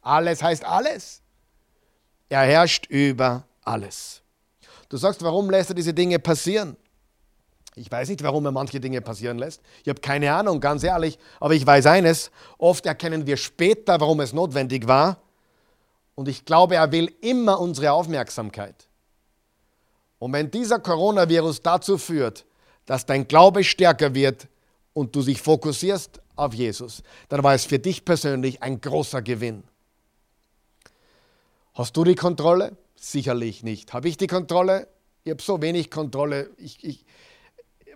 Alles 0.00 0.42
heißt 0.42 0.64
alles. 0.64 1.21
Er 2.32 2.44
herrscht 2.44 2.86
über 2.86 3.44
alles. 3.62 4.22
Du 4.88 4.96
sagst, 4.96 5.22
warum 5.22 5.50
lässt 5.50 5.68
er 5.68 5.74
diese 5.74 5.92
Dinge 5.92 6.18
passieren? 6.18 6.78
Ich 7.74 7.92
weiß 7.92 8.08
nicht, 8.08 8.22
warum 8.22 8.46
er 8.46 8.52
manche 8.52 8.80
Dinge 8.80 9.02
passieren 9.02 9.36
lässt. 9.36 9.60
Ich 9.82 9.90
habe 9.90 10.00
keine 10.00 10.32
Ahnung, 10.32 10.58
ganz 10.58 10.82
ehrlich. 10.82 11.18
Aber 11.40 11.52
ich 11.52 11.66
weiß 11.66 11.84
eines, 11.84 12.30
oft 12.56 12.86
erkennen 12.86 13.26
wir 13.26 13.36
später, 13.36 14.00
warum 14.00 14.20
es 14.20 14.32
notwendig 14.32 14.88
war. 14.88 15.18
Und 16.14 16.26
ich 16.26 16.46
glaube, 16.46 16.76
er 16.76 16.90
will 16.90 17.14
immer 17.20 17.60
unsere 17.60 17.92
Aufmerksamkeit. 17.92 18.88
Und 20.18 20.32
wenn 20.32 20.50
dieser 20.50 20.78
Coronavirus 20.78 21.60
dazu 21.60 21.98
führt, 21.98 22.46
dass 22.86 23.04
dein 23.04 23.28
Glaube 23.28 23.62
stärker 23.62 24.14
wird 24.14 24.48
und 24.94 25.14
du 25.14 25.20
dich 25.20 25.42
fokussierst 25.42 26.18
auf 26.34 26.54
Jesus, 26.54 27.02
dann 27.28 27.42
war 27.42 27.52
es 27.52 27.66
für 27.66 27.78
dich 27.78 28.06
persönlich 28.06 28.62
ein 28.62 28.80
großer 28.80 29.20
Gewinn. 29.20 29.64
Hast 31.74 31.96
du 31.96 32.04
die 32.04 32.14
Kontrolle? 32.14 32.76
Sicherlich 32.96 33.62
nicht. 33.62 33.92
Habe 33.92 34.08
ich 34.08 34.16
die 34.16 34.26
Kontrolle? 34.26 34.88
Ich 35.24 35.30
habe 35.30 35.42
so 35.42 35.62
wenig 35.62 35.90
Kontrolle. 35.90 36.50
Ich, 36.58 36.84
ich, 36.84 37.06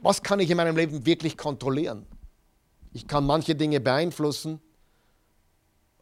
was 0.01 0.23
kann 0.23 0.41
ich 0.41 0.51
in 0.51 0.57
meinem 0.57 0.77
Leben 0.77 1.05
wirklich 1.05 1.37
kontrollieren? 1.37 2.07
Ich 2.93 3.07
kann 3.07 3.27
manche 3.27 3.55
Dinge 3.55 3.81
beeinflussen, 3.81 4.61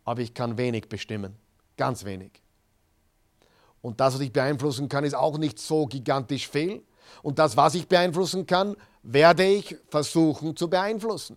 aber 0.04 0.20
ich 0.20 0.34
kann 0.34 0.56
wenig 0.56 0.88
bestimmen. 0.88 1.34
Ganz 1.76 2.04
wenig. 2.04 2.30
Und 3.82 4.00
das, 4.00 4.14
was 4.14 4.20
ich 4.20 4.32
beeinflussen 4.32 4.88
kann, 4.88 5.04
ist 5.04 5.14
auch 5.14 5.36
nicht 5.36 5.58
so 5.58 5.86
gigantisch 5.86 6.48
viel. 6.48 6.82
Und 7.22 7.38
das, 7.38 7.56
was 7.56 7.74
ich 7.74 7.88
beeinflussen 7.88 8.46
kann, 8.46 8.76
werde 9.02 9.44
ich 9.44 9.76
versuchen 9.88 10.56
zu 10.56 10.70
beeinflussen. 10.70 11.36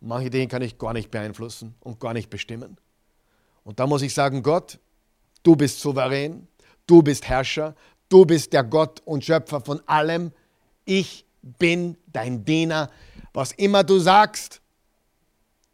Manche 0.00 0.30
Dinge 0.30 0.48
kann 0.48 0.62
ich 0.62 0.78
gar 0.78 0.92
nicht 0.92 1.10
beeinflussen 1.10 1.74
und 1.80 1.98
gar 1.98 2.14
nicht 2.14 2.30
bestimmen. 2.30 2.78
Und 3.66 3.80
da 3.80 3.86
muss 3.88 4.02
ich 4.02 4.14
sagen, 4.14 4.44
Gott, 4.44 4.78
du 5.42 5.56
bist 5.56 5.80
souverän, 5.80 6.46
du 6.86 7.02
bist 7.02 7.26
Herrscher, 7.28 7.74
du 8.08 8.24
bist 8.24 8.52
der 8.52 8.62
Gott 8.62 9.02
und 9.04 9.24
Schöpfer 9.24 9.60
von 9.60 9.82
allem. 9.88 10.30
Ich 10.84 11.26
bin 11.42 11.98
dein 12.06 12.44
Diener. 12.44 12.88
Was 13.32 13.50
immer 13.50 13.82
du 13.82 13.98
sagst, 13.98 14.60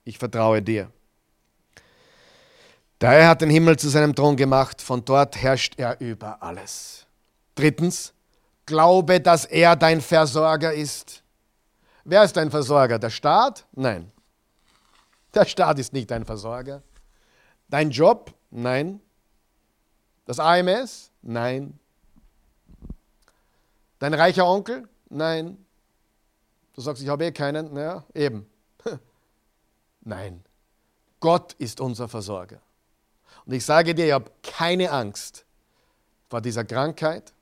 ich 0.05 0.17
vertraue 0.17 0.63
dir. 0.63 0.91
Der 3.03 3.11
Herr 3.11 3.29
hat 3.29 3.43
den 3.43 3.51
Himmel 3.51 3.79
zu 3.79 3.91
seinem 3.91 4.15
Thron 4.15 4.37
gemacht, 4.37 4.81
von 4.81 5.05
dort 5.05 5.37
herrscht 5.37 5.75
er 5.77 6.01
über 6.01 6.43
alles. 6.43 7.07
Drittens, 7.55 8.15
glaube, 8.65 9.21
dass 9.21 9.45
er 9.45 9.77
dein 9.77 10.01
Versorger 10.01 10.73
ist. 10.73 11.23
Wer 12.05 12.23
ist 12.23 12.39
dein 12.39 12.51
Versorger? 12.51 12.99
Der 12.99 13.11
Staat? 13.11 13.67
Nein. 13.73 14.11
Der 15.35 15.45
Staat 15.45 15.79
ist 15.79 15.93
nicht 15.93 16.11
dein 16.11 16.25
Versorger. 16.25 16.83
Dein 17.73 17.91
Job? 17.91 18.35
Nein. 18.51 19.01
Das 20.27 20.39
AMS? 20.39 21.11
Nein. 21.23 21.79
Dein 23.99 24.13
reicher 24.13 24.47
Onkel? 24.47 24.87
Nein. 25.09 25.57
Du 26.75 26.83
sagst, 26.83 27.03
ich 27.03 27.09
habe 27.09 27.25
eh 27.25 27.33
keinen. 27.33 27.75
Ja, 27.75 28.05
eben. 28.15 28.47
Nein. 30.03 30.45
Gott 31.19 31.55
ist 31.55 31.81
unser 31.81 32.09
Versorger. 32.09 32.61
Und 33.47 33.55
ich 33.55 33.65
sage 33.65 33.95
dir, 33.95 34.05
ich 34.05 34.13
habe 34.13 34.31
keine 34.43 34.91
Angst 34.91 35.47
vor 36.29 36.43
dieser 36.43 36.67
Krankheit, 36.67 37.33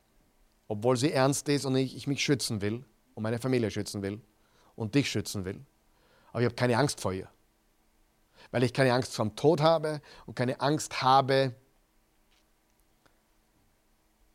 obwohl 0.69 0.97
sie 0.97 1.11
ernst 1.11 1.49
ist 1.49 1.65
und 1.65 1.75
ich, 1.75 1.97
ich 1.97 2.07
mich 2.07 2.23
schützen 2.23 2.61
will 2.61 2.85
und 3.17 3.25
meine 3.25 3.41
Familie 3.41 3.73
schützen 3.73 4.01
will 4.01 4.21
und 4.77 4.95
dich 4.95 5.11
schützen 5.11 5.45
will. 5.45 5.61
Aber 6.31 6.43
ich 6.43 6.45
habe 6.45 6.55
keine 6.55 6.79
Angst 6.79 7.01
vor 7.01 7.13
ihr 7.13 7.29
weil 8.51 8.63
ich 8.63 8.73
keine 8.73 8.93
Angst 8.93 9.15
vom 9.15 9.37
Tod 9.37 9.61
habe 9.61 10.01
und 10.27 10.35
keine 10.35 10.61
Angst 10.61 11.03
habe, 11.03 11.55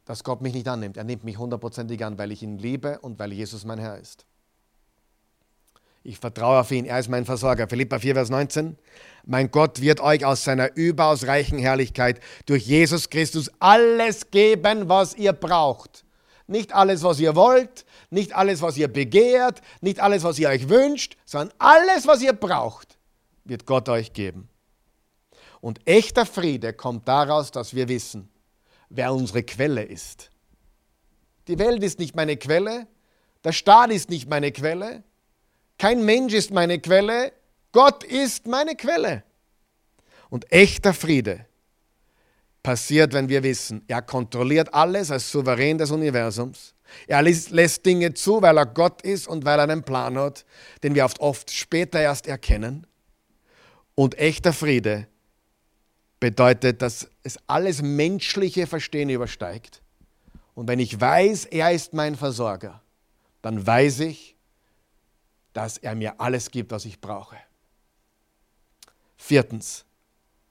dass 0.06 0.24
Gott 0.24 0.42
mich 0.42 0.54
nicht 0.54 0.68
annimmt. 0.68 0.98
Er 0.98 1.04
nimmt 1.04 1.24
mich 1.24 1.38
hundertprozentig 1.38 2.04
an, 2.06 2.18
weil 2.18 2.32
ich 2.32 2.44
ihn 2.44 2.58
liebe 2.58 3.00
und 3.00 3.20
weil 3.20 3.34
Jesus 3.34 3.66
mein 3.66 3.80
Herr 3.80 3.98
ist. 3.98 4.26
Ich 6.04 6.20
vertraue 6.20 6.60
auf 6.60 6.70
ihn, 6.70 6.86
er 6.86 7.00
ist 7.00 7.10
mein 7.10 7.26
Versorger. 7.26 7.68
Philippa 7.68 7.98
4, 7.98 8.14
Vers 8.14 8.30
19. 8.30 8.78
Mein 9.26 9.50
Gott 9.50 9.82
wird 9.82 10.00
euch 10.02 10.24
aus 10.24 10.44
seiner 10.44 10.76
überaus 10.76 11.26
reichen 11.26 11.58
Herrlichkeit 11.58 12.20
durch 12.46 12.68
Jesus 12.68 13.10
Christus 13.10 13.50
alles 13.60 14.30
geben, 14.30 14.88
was 14.88 15.16
ihr 15.16 15.34
braucht. 15.34 16.06
Nicht 16.46 16.74
alles, 16.76 17.02
was 17.02 17.20
ihr 17.20 17.36
wollt, 17.36 17.86
nicht 18.12 18.36
alles, 18.36 18.62
was 18.62 18.78
ihr 18.78 18.88
begehrt, 18.88 19.62
nicht 19.82 20.00
alles, 20.00 20.22
was 20.22 20.38
ihr 20.38 20.50
euch 20.50 20.70
wünscht, 20.70 21.18
sondern 21.26 21.52
alles, 21.58 22.06
was 22.06 22.22
ihr 22.22 22.34
braucht 22.34 22.95
wird 23.46 23.66
Gott 23.66 23.88
euch 23.90 24.14
geben. 24.14 24.50
Und 25.62 25.88
echter 25.88 26.26
Friede 26.26 26.74
kommt 26.74 27.08
daraus, 27.08 27.52
dass 27.52 27.74
wir 27.74 27.88
wissen, 27.88 28.30
wer 28.90 29.14
unsere 29.14 29.44
Quelle 29.44 29.84
ist. 29.84 30.30
Die 31.48 31.58
Welt 31.60 31.84
ist 31.84 32.00
nicht 32.00 32.16
meine 32.16 32.38
Quelle, 32.38 32.88
der 33.44 33.52
Staat 33.52 33.92
ist 33.92 34.10
nicht 34.10 34.30
meine 34.30 34.52
Quelle, 34.52 35.04
kein 35.78 36.04
Mensch 36.04 36.34
ist 36.34 36.52
meine 36.52 36.80
Quelle, 36.80 37.32
Gott 37.72 38.04
ist 38.04 38.48
meine 38.48 38.76
Quelle. 38.76 39.24
Und 40.30 40.52
echter 40.52 40.94
Friede 40.94 41.46
passiert, 42.64 43.14
wenn 43.14 43.30
wir 43.30 43.44
wissen, 43.44 43.84
er 43.88 44.02
kontrolliert 44.02 44.74
alles 44.74 45.12
als 45.12 45.32
Souverän 45.32 45.78
des 45.78 45.92
Universums. 45.92 46.74
Er 47.08 47.22
lässt 47.22 47.86
Dinge 47.86 48.14
zu, 48.14 48.42
weil 48.42 48.58
er 48.58 48.66
Gott 48.66 49.02
ist 49.02 49.28
und 49.28 49.46
weil 49.46 49.60
er 49.60 49.64
einen 49.64 49.84
Plan 49.84 50.18
hat, 50.18 50.46
den 50.84 50.96
wir 50.96 51.06
oft, 51.06 51.20
oft 51.20 51.52
später 51.52 52.00
erst 52.00 52.28
erkennen. 52.28 52.88
Und 53.96 54.18
echter 54.18 54.52
Friede 54.54 55.08
bedeutet, 56.20 56.82
dass 56.82 57.10
es 57.24 57.40
alles 57.48 57.82
menschliche 57.82 58.68
Verstehen 58.68 59.10
übersteigt. 59.10 59.82
Und 60.54 60.68
wenn 60.68 60.80
ich 60.80 61.00
weiß, 61.00 61.46
er 61.46 61.72
ist 61.72 61.94
mein 61.94 62.16
Versorger, 62.16 62.82
dann 63.42 63.66
weiß 63.66 64.02
ich, 64.02 64.36
dass 65.54 65.78
er 65.78 65.96
mir 65.96 66.20
alles 66.20 66.52
gibt, 66.52 66.72
was 66.72 66.86
ich 66.86 67.00
brauche. 67.00 67.38
Viertens, 69.18 69.86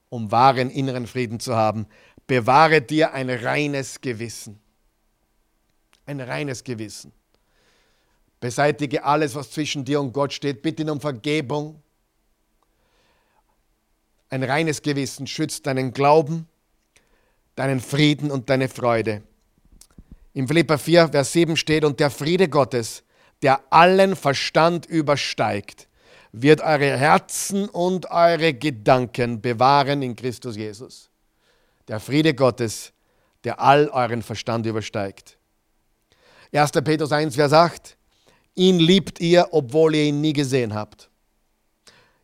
um 0.09 0.31
wahren 0.31 0.71
inneren 0.71 1.07
Frieden 1.07 1.41
zu 1.41 1.55
haben, 1.55 1.87
bewahre 2.27 2.81
dir 2.81 3.13
ein 3.13 3.29
reines 3.29 4.01
Gewissen. 4.01 4.59
Ein 6.07 6.21
reines 6.21 6.65
Gewissen. 6.65 7.13
Beseitige 8.41 9.05
alles, 9.05 9.35
was 9.35 9.51
zwischen 9.51 9.85
dir 9.85 10.01
und 10.01 10.13
Gott 10.13 10.33
steht. 10.33 10.63
Bitte 10.63 10.83
ihn 10.83 10.91
um 10.91 11.01
Vergebung. 11.01 11.83
Ein 14.35 14.43
reines 14.43 14.83
Gewissen 14.83 15.29
schützt 15.29 15.65
deinen 15.65 15.93
Glauben, 15.93 16.49
deinen 17.55 17.79
Frieden 17.79 18.33
und 18.33 18.51
deine 18.51 18.69
Freude. 18.69 19.23
Im 20.33 20.49
Philippa 20.49 20.77
4, 20.77 21.11
Vers 21.11 21.33
7 21.35 21.57
steht, 21.57 21.85
und 21.85 22.01
der 22.01 22.11
Friede 22.11 22.49
Gottes, 22.49 23.05
der 23.43 23.61
allen 23.71 24.17
Verstand 24.17 24.87
übersteigt, 24.87 25.87
wird 26.33 26.63
eure 26.63 26.99
Herzen 26.99 27.69
und 27.69 28.11
eure 28.11 28.55
Gedanken 28.55 29.41
bewahren 29.41 30.03
in 30.03 30.17
Christus 30.17 30.57
Jesus. 30.57 31.11
Der 31.87 32.01
Friede 32.01 32.35
Gottes, 32.35 32.93
der 33.45 33.61
all 33.61 33.89
euren 33.91 34.23
Verstand 34.23 34.67
übersteigt. 34.67 35.39
1. 36.51 36.73
Petrus 36.73 37.13
1, 37.13 37.37
Vers 37.37 37.53
8. 37.53 37.97
Ihn 38.57 38.81
liebt 38.81 39.21
ihr, 39.21 39.47
obwohl 39.53 39.95
ihr 39.95 40.03
ihn 40.03 40.21
nie 40.21 40.33
gesehen 40.33 40.75
habt. 40.75 41.09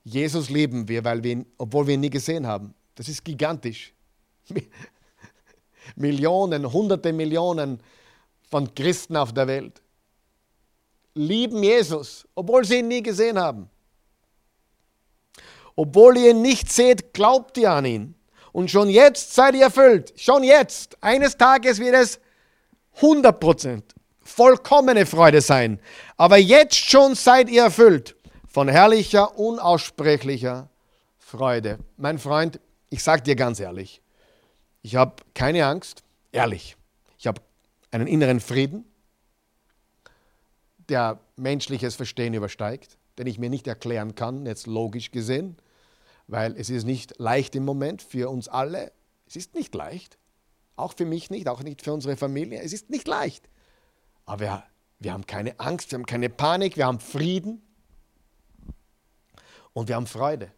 Jesus 0.05 0.49
lieben 0.49 0.89
wir, 0.89 1.05
weil 1.05 1.23
wir 1.23 1.33
ihn, 1.33 1.47
obwohl 1.59 1.87
wir 1.87 1.95
ihn 1.95 2.01
nie 2.01 2.11
gesehen 2.11 2.47
haben. 2.47 2.75
Das 2.95 3.09
ist 3.09 3.25
gigantisch. 3.25 3.93
Millionen, 5.97 6.73
hunderte 6.73 7.13
Millionen 7.13 7.81
von 8.51 8.75
Christen 8.75 9.17
auf 9.17 9.33
der 9.33 9.47
Welt 9.47 9.81
lieben 11.15 11.63
Jesus, 11.63 12.27
obwohl 12.35 12.65
sie 12.65 12.79
ihn 12.79 12.89
nie 12.89 13.03
gesehen 13.03 13.39
haben. 13.39 13.69
Obwohl 15.77 16.17
ihr 16.19 16.31
ihn 16.31 16.43
nicht 16.43 16.71
seht, 16.71 17.15
glaubt 17.15 17.57
ihr 17.59 17.71
an 17.71 17.85
ihn. 17.85 18.15
Und 18.53 18.71
schon 18.71 18.89
jetzt 18.89 19.35
seid 19.35 19.55
ihr 19.55 19.65
erfüllt. 19.65 20.13
Schon 20.17 20.43
jetzt. 20.43 21.03
Eines 21.03 21.37
Tages 21.37 21.79
wird 21.79 21.95
es 21.95 22.21
100% 23.01 23.83
vollkommene 24.23 25.07
Freude 25.07 25.41
sein. 25.41 25.81
Aber 26.17 26.37
jetzt 26.37 26.77
schon 26.77 27.15
seid 27.15 27.49
ihr 27.49 27.63
erfüllt 27.63 28.17
von 28.51 28.69
herrlicher, 28.69 29.39
unaussprechlicher 29.39 30.69
Freude. 31.19 31.79
Mein 31.97 32.19
Freund, 32.19 32.61
ich 32.91 33.03
sage 33.03 33.23
dir 33.23 33.37
ganz 33.37 33.61
ehrlich, 33.61 34.03
ich 34.83 34.97
habe 34.97 35.23
keine 35.35 35.65
Angst, 35.67 36.03
ehrlich. 36.33 36.77
Ich 37.17 37.29
habe 37.29 37.41
einen 37.93 38.09
inneren 38.09 38.41
Frieden, 38.41 38.85
der 40.89 41.21
menschliches 41.37 41.95
Verstehen 41.95 42.35
übersteigt, 42.35 42.99
den 43.19 43.29
ich 43.29 43.39
mir 43.39 43.51
nicht 43.51 43.69
erklären 43.69 44.17
kann, 44.17 44.45
jetzt 44.47 44.67
logisch 44.67 45.13
gesehen, 45.13 45.57
weil 46.27 46.57
es 46.57 46.71
ist 46.71 46.85
nicht 46.85 47.19
leicht 47.19 47.55
im 47.55 47.65
Moment 47.65 48.03
für 48.03 48.31
uns 48.31 48.49
alle. 48.49 48.91
Es 49.29 49.37
ist 49.37 49.55
nicht 49.55 49.73
leicht, 49.77 50.19
auch 50.75 50.95
für 50.95 51.05
mich 51.05 51.31
nicht, 51.31 51.49
auch 51.49 51.63
nicht 51.63 51.83
für 51.83 51.93
unsere 51.93 52.17
Familie. 52.17 52.61
Es 52.63 52.73
ist 52.73 52.91
nicht 52.91 53.07
leicht. 53.07 53.49
Aber 54.25 54.41
wir, 54.41 54.65
wir 54.99 55.13
haben 55.13 55.27
keine 55.27 55.61
Angst, 55.61 55.93
wir 55.93 55.99
haben 55.99 56.07
keine 56.07 56.31
Panik, 56.31 56.77
wir 56.77 56.87
haben 56.87 56.99
Frieden 56.99 57.63
und 59.73 59.89
wir 59.89 59.97
haben 59.97 60.07
Freude. 60.07 60.53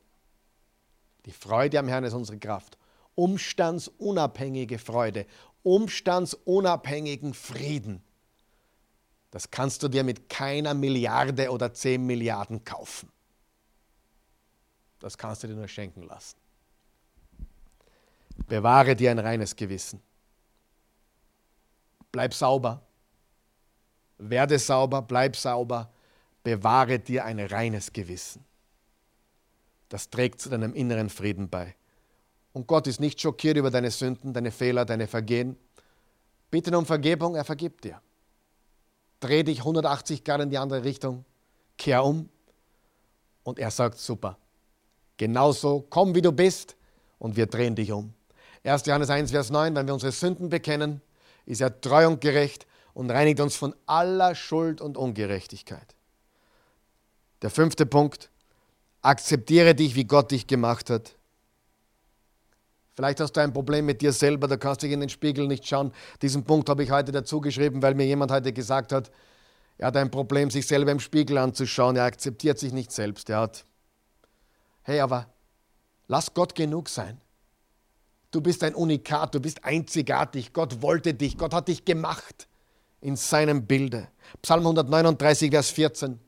Die 1.26 1.32
Freude 1.32 1.78
am 1.78 1.88
Herrn 1.88 2.04
ist 2.04 2.14
unsere 2.14 2.38
Kraft. 2.38 2.76
Umstandsunabhängige 3.14 4.78
Freude, 4.78 5.26
umstandsunabhängigen 5.62 7.34
Frieden. 7.34 8.02
Das 9.30 9.50
kannst 9.50 9.82
du 9.82 9.88
dir 9.88 10.04
mit 10.04 10.28
keiner 10.28 10.74
Milliarde 10.74 11.50
oder 11.50 11.72
zehn 11.72 12.06
Milliarden 12.06 12.64
kaufen. 12.64 13.10
Das 14.98 15.16
kannst 15.18 15.42
du 15.42 15.48
dir 15.48 15.54
nur 15.54 15.68
schenken 15.68 16.02
lassen. 16.02 16.36
Bewahre 18.46 18.94
dir 18.96 19.10
ein 19.10 19.18
reines 19.18 19.56
Gewissen. 19.56 20.00
Bleib 22.10 22.34
sauber. 22.34 22.82
Werde 24.18 24.58
sauber, 24.58 25.02
bleib 25.02 25.36
sauber. 25.36 25.90
Bewahre 26.42 26.98
dir 26.98 27.24
ein 27.24 27.40
reines 27.40 27.92
Gewissen. 27.92 28.44
Das 29.92 30.08
trägt 30.08 30.40
zu 30.40 30.48
deinem 30.48 30.72
inneren 30.72 31.10
Frieden 31.10 31.50
bei. 31.50 31.74
Und 32.54 32.66
Gott 32.66 32.86
ist 32.86 32.98
nicht 32.98 33.20
schockiert 33.20 33.58
über 33.58 33.70
deine 33.70 33.90
Sünden, 33.90 34.32
deine 34.32 34.50
Fehler, 34.50 34.86
deine 34.86 35.06
Vergehen. 35.06 35.54
Bitte 36.50 36.76
um 36.78 36.86
Vergebung, 36.86 37.34
er 37.34 37.44
vergibt 37.44 37.84
dir. 37.84 38.00
Dreh 39.20 39.42
dich 39.42 39.58
180 39.58 40.24
Grad 40.24 40.40
in 40.40 40.48
die 40.48 40.56
andere 40.56 40.84
Richtung, 40.84 41.26
kehr 41.76 42.06
um 42.06 42.30
und 43.42 43.58
er 43.58 43.70
sagt, 43.70 43.98
super, 43.98 44.38
genauso, 45.18 45.84
komm 45.90 46.14
wie 46.14 46.22
du 46.22 46.32
bist 46.32 46.74
und 47.18 47.36
wir 47.36 47.44
drehen 47.44 47.74
dich 47.74 47.92
um. 47.92 48.14
1. 48.64 48.86
Johannes 48.86 49.10
1, 49.10 49.30
Vers 49.30 49.50
9, 49.50 49.74
wenn 49.74 49.86
wir 49.86 49.92
unsere 49.92 50.12
Sünden 50.12 50.48
bekennen, 50.48 51.02
ist 51.44 51.60
er 51.60 51.82
treu 51.82 52.06
und 52.06 52.22
gerecht 52.22 52.66
und 52.94 53.10
reinigt 53.10 53.40
uns 53.40 53.56
von 53.56 53.74
aller 53.84 54.34
Schuld 54.34 54.80
und 54.80 54.96
Ungerechtigkeit. 54.96 55.96
Der 57.42 57.50
fünfte 57.50 57.84
Punkt, 57.84 58.30
akzeptiere 59.02 59.74
dich, 59.74 59.94
wie 59.94 60.04
Gott 60.04 60.30
dich 60.30 60.46
gemacht 60.46 60.90
hat. 60.90 61.16
Vielleicht 62.94 63.20
hast 63.20 63.32
du 63.32 63.40
ein 63.40 63.52
Problem 63.52 63.86
mit 63.86 64.02
dir 64.02 64.12
selber, 64.12 64.46
da 64.48 64.56
kannst 64.56 64.82
du 64.82 64.86
dich 64.86 64.94
in 64.94 65.00
den 65.00 65.08
Spiegel 65.08 65.46
nicht 65.46 65.66
schauen. 65.66 65.92
Diesen 66.20 66.44
Punkt 66.44 66.68
habe 66.68 66.84
ich 66.84 66.90
heute 66.90 67.10
dazu 67.10 67.40
geschrieben, 67.40 67.82
weil 67.82 67.94
mir 67.94 68.06
jemand 68.06 68.30
heute 68.30 68.52
gesagt 68.52 68.92
hat, 68.92 69.10
er 69.78 69.88
hat 69.88 69.96
ein 69.96 70.10
Problem, 70.10 70.50
sich 70.50 70.66
selber 70.66 70.92
im 70.92 71.00
Spiegel 71.00 71.38
anzuschauen. 71.38 71.96
Er 71.96 72.04
akzeptiert 72.04 72.58
sich 72.58 72.72
nicht 72.72 72.92
selbst. 72.92 73.30
Er 73.30 73.40
hat, 73.40 73.64
hey, 74.82 75.00
aber 75.00 75.26
lass 76.06 76.34
Gott 76.34 76.54
genug 76.54 76.88
sein. 76.88 77.20
Du 78.30 78.40
bist 78.40 78.62
ein 78.62 78.74
Unikat, 78.74 79.34
du 79.34 79.40
bist 79.40 79.64
einzigartig. 79.64 80.52
Gott 80.52 80.82
wollte 80.82 81.14
dich, 81.14 81.36
Gott 81.36 81.54
hat 81.54 81.68
dich 81.68 81.84
gemacht 81.84 82.46
in 83.00 83.16
seinem 83.16 83.66
Bilde. 83.66 84.08
Psalm 84.42 84.60
139, 84.60 85.50
Vers 85.50 85.70
14. 85.70 86.18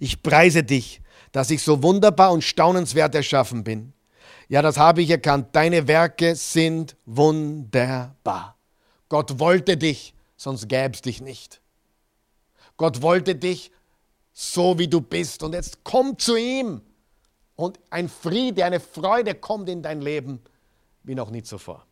Ich 0.00 0.22
preise 0.22 0.62
dich, 0.62 1.02
dass 1.32 1.50
ich 1.50 1.62
so 1.62 1.82
wunderbar 1.82 2.32
und 2.32 2.42
staunenswert 2.42 3.14
erschaffen 3.14 3.64
bin. 3.64 3.92
Ja, 4.48 4.62
das 4.62 4.78
habe 4.78 5.02
ich 5.02 5.10
erkannt. 5.10 5.48
Deine 5.52 5.88
Werke 5.88 6.34
sind 6.36 6.96
wunderbar. 7.04 8.56
Gott 9.08 9.38
wollte 9.38 9.76
dich, 9.76 10.14
sonst 10.36 10.68
gäbe 10.68 10.94
es 10.94 11.02
dich 11.02 11.20
nicht. 11.20 11.60
Gott 12.76 13.02
wollte 13.02 13.34
dich 13.34 13.70
so, 14.32 14.78
wie 14.78 14.88
du 14.88 15.00
bist. 15.00 15.42
Und 15.42 15.54
jetzt 15.54 15.82
komm 15.82 16.18
zu 16.18 16.36
ihm. 16.36 16.82
Und 17.56 17.80
ein 17.90 18.08
Friede, 18.08 18.64
eine 18.64 18.80
Freude 18.80 19.34
kommt 19.34 19.68
in 19.68 19.82
dein 19.82 20.02
Leben 20.02 20.40
wie 21.02 21.14
noch 21.14 21.30
nie 21.30 21.42
zuvor. 21.42 21.86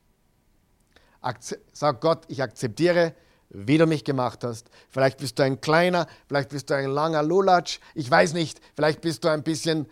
Sag 1.72 2.00
Gott, 2.00 2.24
ich 2.28 2.42
akzeptiere, 2.42 3.14
wie 3.50 3.78
du 3.78 3.86
mich 3.86 4.04
gemacht 4.04 4.44
hast. 4.44 4.68
Vielleicht 4.90 5.18
bist 5.18 5.38
du 5.38 5.42
ein 5.42 5.60
kleiner, 5.60 6.06
vielleicht 6.26 6.50
bist 6.50 6.70
du 6.70 6.74
ein 6.74 6.90
langer 6.90 7.22
Lulatsch, 7.22 7.78
ich 7.94 8.10
weiß 8.10 8.32
nicht, 8.34 8.60
vielleicht 8.74 9.00
bist 9.00 9.24
du 9.24 9.28
ein 9.28 9.42
bisschen 9.42 9.86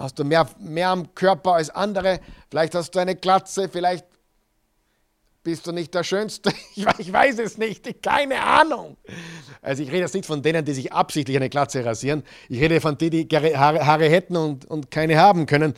hast 0.00 0.18
du 0.18 0.24
mehr, 0.24 0.48
mehr 0.58 0.88
am 0.88 1.14
Körper 1.14 1.54
als 1.54 1.70
andere, 1.70 2.20
vielleicht 2.50 2.74
hast 2.74 2.92
du 2.92 2.98
eine 2.98 3.14
Glatze, 3.14 3.68
vielleicht 3.68 4.06
bist 5.42 5.66
du 5.66 5.72
nicht 5.72 5.94
der 5.94 6.04
Schönste, 6.04 6.52
ich 6.98 7.12
weiß 7.12 7.38
es 7.38 7.58
nicht, 7.58 8.02
keine 8.02 8.42
Ahnung. 8.42 8.96
Also 9.62 9.82
ich 9.82 9.90
rede 9.90 10.00
jetzt 10.00 10.14
nicht 10.14 10.26
von 10.26 10.42
denen, 10.42 10.64
die 10.64 10.72
sich 10.72 10.92
absichtlich 10.92 11.36
eine 11.36 11.48
Glatze 11.48 11.84
rasieren, 11.84 12.24
ich 12.48 12.60
rede 12.60 12.80
von 12.80 12.96
denen, 12.96 13.28
die 13.28 13.36
Haare, 13.36 13.86
Haare 13.86 14.08
hätten 14.08 14.36
und, 14.36 14.64
und 14.66 14.90
keine 14.90 15.18
haben 15.18 15.46
können. 15.46 15.72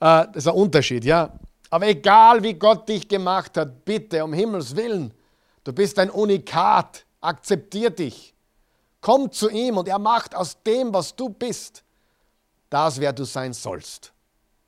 Äh, 0.00 0.26
das 0.32 0.36
ist 0.36 0.48
ein 0.48 0.54
Unterschied, 0.54 1.04
ja. 1.04 1.32
Aber 1.70 1.86
egal 1.86 2.42
wie 2.42 2.54
Gott 2.54 2.88
dich 2.88 3.08
gemacht 3.08 3.56
hat, 3.56 3.84
bitte, 3.84 4.24
um 4.24 4.32
Himmels 4.32 4.74
Willen, 4.74 5.12
du 5.68 5.74
bist 5.74 5.98
ein 5.98 6.08
Unikat, 6.08 7.04
akzeptier 7.20 7.90
dich. 7.90 8.34
Komm 9.02 9.30
zu 9.30 9.50
ihm 9.50 9.76
und 9.76 9.86
er 9.86 9.98
macht 9.98 10.34
aus 10.34 10.56
dem, 10.62 10.94
was 10.94 11.14
du 11.14 11.28
bist, 11.28 11.84
das, 12.70 12.98
wer 12.98 13.12
du 13.12 13.24
sein 13.24 13.52
sollst. 13.52 14.14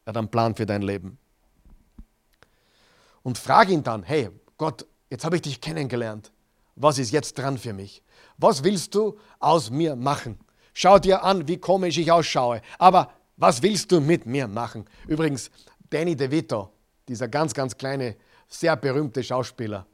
Er 0.05 0.11
hat 0.11 0.19
einen 0.19 0.29
Plan 0.29 0.55
für 0.55 0.67
dein 0.67 0.83
Leben. 0.83 1.17
Und 3.23 3.39
frag 3.39 3.71
ihn 3.71 3.83
dann, 3.83 4.03
hey 4.03 4.29
Gott, 4.59 4.87
jetzt 5.09 5.25
habe 5.25 5.37
ich 5.37 5.43
dich 5.43 5.59
kennengelernt. 5.59 6.33
Was 6.77 6.99
ist 6.99 7.13
jetzt 7.13 7.39
dran 7.39 7.57
für 7.57 7.73
mich? 7.73 8.03
Was 8.37 8.63
willst 8.63 8.95
du 8.95 9.19
aus 9.39 9.71
mir 9.71 9.97
machen? 9.97 10.39
Schau 10.75 10.99
dir 10.99 11.25
an, 11.25 11.49
wie 11.49 11.57
komisch 11.57 11.97
ich 11.97 12.13
ausschaue. 12.13 12.61
Aber 12.79 13.11
was 13.39 13.63
willst 13.63 13.91
du 13.91 14.03
mit 14.03 14.27
mir 14.27 14.47
machen? 14.47 14.85
Übrigens, 15.09 15.51
Danny 15.89 16.15
DeVito, 16.15 16.71
dieser 17.09 17.29
ganz, 17.29 17.55
ganz 17.55 17.75
kleine, 17.75 18.17
sehr 18.49 18.77
berühmte 18.77 19.25
Schauspieler. 19.25 19.87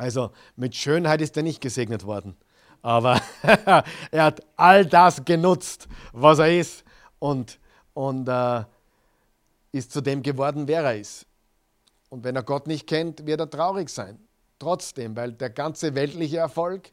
Also 0.00 0.30
mit 0.56 0.74
Schönheit 0.74 1.20
ist 1.20 1.36
er 1.36 1.42
nicht 1.42 1.60
gesegnet 1.60 2.06
worden. 2.06 2.34
Aber 2.80 3.20
er 4.10 4.24
hat 4.24 4.40
all 4.56 4.86
das 4.86 5.22
genutzt, 5.26 5.88
was 6.12 6.38
er 6.38 6.58
ist 6.58 6.84
und, 7.18 7.60
und 7.92 8.26
äh, 8.26 8.64
ist 9.72 9.92
zu 9.92 10.00
dem 10.00 10.22
geworden, 10.22 10.66
wer 10.66 10.84
er 10.84 10.96
ist. 10.96 11.26
Und 12.08 12.24
wenn 12.24 12.34
er 12.34 12.42
Gott 12.42 12.66
nicht 12.66 12.86
kennt, 12.86 13.26
wird 13.26 13.40
er 13.40 13.50
traurig 13.50 13.90
sein. 13.90 14.18
Trotzdem, 14.58 15.14
weil 15.16 15.32
der 15.32 15.50
ganze 15.50 15.94
weltliche 15.94 16.38
Erfolg 16.38 16.92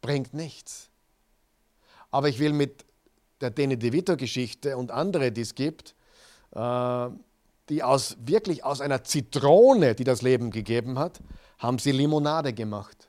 bringt 0.00 0.34
nichts. 0.34 0.90
Aber 2.10 2.28
ich 2.28 2.40
will 2.40 2.52
mit 2.52 2.84
der 3.40 3.50
Dene 3.50 3.78
DeVito-Geschichte 3.78 4.76
und 4.76 4.90
andere, 4.90 5.30
die 5.30 5.42
es 5.42 5.54
gibt, 5.54 5.94
äh, 6.56 7.08
die 7.68 7.82
aus, 7.82 8.16
wirklich 8.20 8.64
aus 8.64 8.80
einer 8.80 9.04
Zitrone, 9.04 9.94
die 9.94 10.04
das 10.04 10.22
Leben 10.22 10.50
gegeben 10.50 10.98
hat, 10.98 11.20
haben 11.58 11.78
sie 11.78 11.92
Limonade 11.92 12.52
gemacht. 12.52 13.08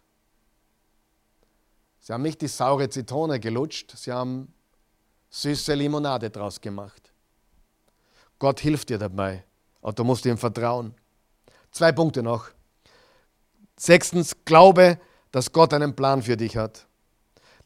Sie 2.00 2.14
haben 2.14 2.22
nicht 2.22 2.42
die 2.42 2.48
saure 2.48 2.90
Zitrone 2.90 3.40
gelutscht, 3.40 3.96
sie 3.96 4.12
haben 4.12 4.54
süße 5.30 5.74
Limonade 5.74 6.30
draus 6.30 6.62
gemacht. 6.62 7.12
Gott 8.40 8.60
hilft 8.60 8.90
dir 8.90 8.98
dabei, 8.98 9.44
und 9.82 9.98
du 9.98 10.04
musst 10.04 10.26
ihm 10.26 10.38
vertrauen. 10.38 10.94
Zwei 11.72 11.92
Punkte 11.92 12.22
noch. 12.22 12.50
Sechstens, 13.78 14.36
glaube, 14.46 15.00
dass 15.32 15.52
Gott 15.52 15.74
einen 15.74 15.96
Plan 15.96 16.22
für 16.22 16.38
dich 16.38 16.56
hat. 16.58 16.88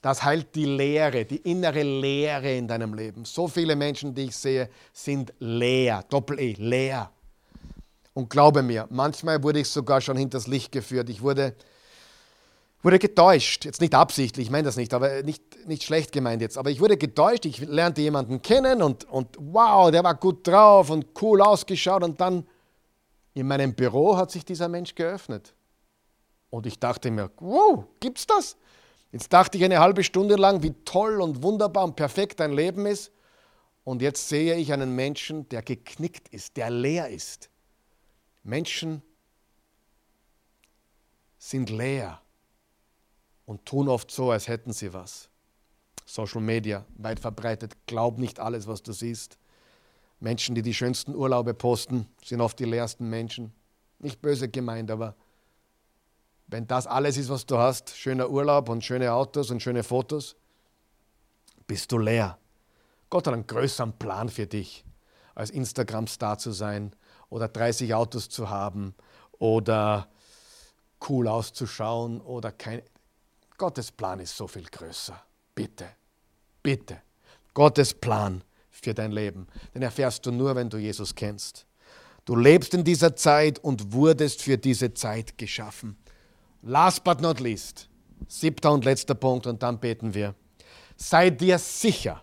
Das 0.02 0.24
heilt 0.24 0.56
die 0.56 0.66
Leere, 0.66 1.26
die 1.26 1.38
innere 1.38 1.84
Leere 1.84 2.56
in 2.56 2.68
deinem 2.68 2.94
Leben. 2.94 3.26
So 3.26 3.48
viele 3.48 3.76
Menschen, 3.76 4.14
die 4.14 4.26
ich 4.26 4.36
sehe, 4.36 4.70
sind 4.94 5.34
leer, 5.40 6.04
Doppel-E, 6.10 6.54
leer. 6.58 7.10
Und 8.14 8.30
glaube 8.30 8.64
mir, 8.64 8.88
manchmal 8.90 9.42
wurde 9.44 9.60
ich 9.60 9.70
sogar 9.70 10.02
schon 10.02 10.18
hinters 10.18 10.48
Licht 10.48 10.72
geführt. 10.72 11.10
Ich 11.10 11.22
wurde 11.22 11.56
wurde 12.84 13.00
getäuscht, 13.00 13.66
jetzt 13.66 13.82
nicht 13.82 13.96
absichtlich, 13.96 14.46
ich 14.46 14.52
meine 14.52 14.64
das 14.64 14.78
nicht, 14.78 14.94
aber 14.94 15.24
nicht, 15.24 15.68
nicht 15.68 15.84
schlecht 15.84 16.12
gemeint 16.12 16.42
jetzt, 16.42 16.58
aber 16.58 16.70
ich 16.70 16.80
wurde 16.80 16.96
getäuscht, 16.96 17.46
ich 17.46 17.60
lernte 17.60 18.02
jemanden 18.02 18.42
kennen 18.42 18.82
und, 18.82 19.04
und 19.06 19.36
wow, 19.40 19.92
der 19.92 20.04
war 20.04 20.16
gut 20.16 20.48
drauf 20.48 20.90
und 20.90 21.08
cool 21.22 21.42
ausgeschaut 21.42 22.04
und 22.04 22.22
dann 22.22 22.48
in 23.34 23.48
meinem 23.48 23.74
Büro 23.74 24.16
hat 24.16 24.32
sich 24.32 24.46
dieser 24.46 24.70
Mensch 24.70 24.96
geöffnet. 24.96 25.54
Und 26.50 26.66
ich 26.66 26.80
dachte 26.80 27.12
mir, 27.12 27.30
wow, 27.40 27.84
gibt's 28.00 28.26
das? 28.26 28.56
Jetzt 29.12 29.32
dachte 29.32 29.58
ich 29.58 29.64
eine 29.64 29.80
halbe 29.80 30.04
Stunde 30.04 30.36
lang, 30.36 30.64
wie 30.64 30.74
toll 30.84 31.22
und 31.22 31.44
wunderbar 31.44 31.84
und 31.84 31.96
perfekt 31.96 32.40
dein 32.40 32.54
Leben 32.54 32.86
ist. 32.86 33.12
Und 33.84 34.02
jetzt 34.02 34.28
sehe 34.28 34.56
ich 34.56 34.74
einen 34.74 34.96
Menschen, 34.96 35.48
der 35.50 35.62
geknickt 35.62 36.28
ist, 36.30 36.58
der 36.58 36.70
leer 36.70 37.08
ist. 37.08 37.50
Menschen 38.44 39.02
sind 41.38 41.70
leer 41.70 42.22
und 43.46 43.66
tun 43.66 43.88
oft 43.88 44.12
so, 44.12 44.32
als 44.32 44.48
hätten 44.48 44.74
sie 44.74 44.94
was. 44.94 45.30
Social 46.06 46.42
Media, 46.42 46.86
weit 46.98 47.20
verbreitet, 47.20 47.76
glaub 47.86 48.18
nicht 48.18 48.40
alles, 48.40 48.68
was 48.68 48.84
du 48.84 48.92
siehst. 48.92 49.38
Menschen, 50.20 50.56
die 50.56 50.62
die 50.62 50.74
schönsten 50.74 51.16
Urlaube 51.16 51.54
posten, 51.54 52.08
sind 52.24 52.42
oft 52.42 52.60
die 52.60 52.66
leersten 52.66 53.10
Menschen. 53.10 53.54
Nicht 54.00 54.22
böse 54.22 54.50
gemeint, 54.50 54.92
aber 54.92 55.16
wenn 56.48 56.66
das 56.68 56.88
alles 56.88 57.18
ist, 57.18 57.30
was 57.30 57.46
du 57.46 57.58
hast, 57.58 57.96
schöner 57.96 58.30
Urlaub 58.30 58.70
und 58.70 58.84
schöne 58.84 59.12
Autos 59.12 59.52
und 59.52 59.62
schöne 59.62 59.84
Fotos, 59.84 60.36
bist 61.68 61.92
du 61.92 61.98
leer. 61.98 62.38
Gott 63.10 63.28
hat 63.28 63.34
einen 63.34 63.48
größeren 63.48 63.94
Plan 63.94 64.30
für 64.30 64.48
dich, 64.48 64.86
als 65.36 65.50
Instagram-Star 65.50 66.38
zu 66.38 66.52
sein 66.52 66.94
oder 67.30 67.48
30 67.48 67.94
Autos 67.94 68.30
zu 68.30 68.50
haben 68.50 68.96
oder 69.34 70.08
cool 71.10 71.28
auszuschauen 71.28 72.22
oder 72.22 72.52
kein. 72.52 72.82
Gottes 73.58 73.92
Plan 73.92 74.20
ist 74.20 74.36
so 74.36 74.48
viel 74.48 74.66
größer. 74.66 75.20
Bitte, 75.54 75.88
bitte. 76.64 77.02
Gottes 77.54 77.94
Plan 77.94 78.44
für 78.70 78.94
dein 78.94 79.12
Leben. 79.12 79.48
Den 79.74 79.82
erfährst 79.82 80.26
du 80.26 80.32
nur, 80.32 80.56
wenn 80.56 80.70
du 80.70 80.78
Jesus 80.78 81.16
kennst. 81.16 81.66
Du 82.26 82.36
lebst 82.36 82.74
in 82.74 82.84
dieser 82.84 83.16
Zeit 83.16 83.58
und 83.60 83.94
wurdest 83.94 84.42
für 84.42 84.58
diese 84.58 84.94
Zeit 84.94 85.38
geschaffen. 85.38 85.98
Last 86.62 87.04
but 87.04 87.22
not 87.22 87.40
least, 87.40 87.90
siebter 88.28 88.72
und 88.72 88.86
letzter 88.86 89.16
Punkt 89.16 89.48
und 89.48 89.62
dann 89.64 89.80
beten 89.80 90.14
wir. 90.14 90.36
Sei 90.96 91.30
dir 91.30 91.60
sicher, 91.60 92.22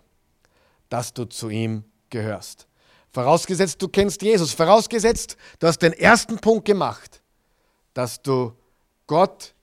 dass 0.89 1.13
du 1.13 1.25
zu 1.25 1.49
ihm 1.49 1.83
gehörst. 2.09 2.67
Vorausgesetzt, 3.11 3.81
du 3.81 3.87
kennst 3.87 4.21
Jesus. 4.21 4.53
Vorausgesetzt, 4.53 5.37
du 5.59 5.67
hast 5.67 5.79
den 5.79 5.93
ersten 5.93 6.37
Punkt 6.37 6.65
gemacht, 6.65 7.21
dass 7.93 8.21
du 8.21 8.53
Gott 9.07 9.53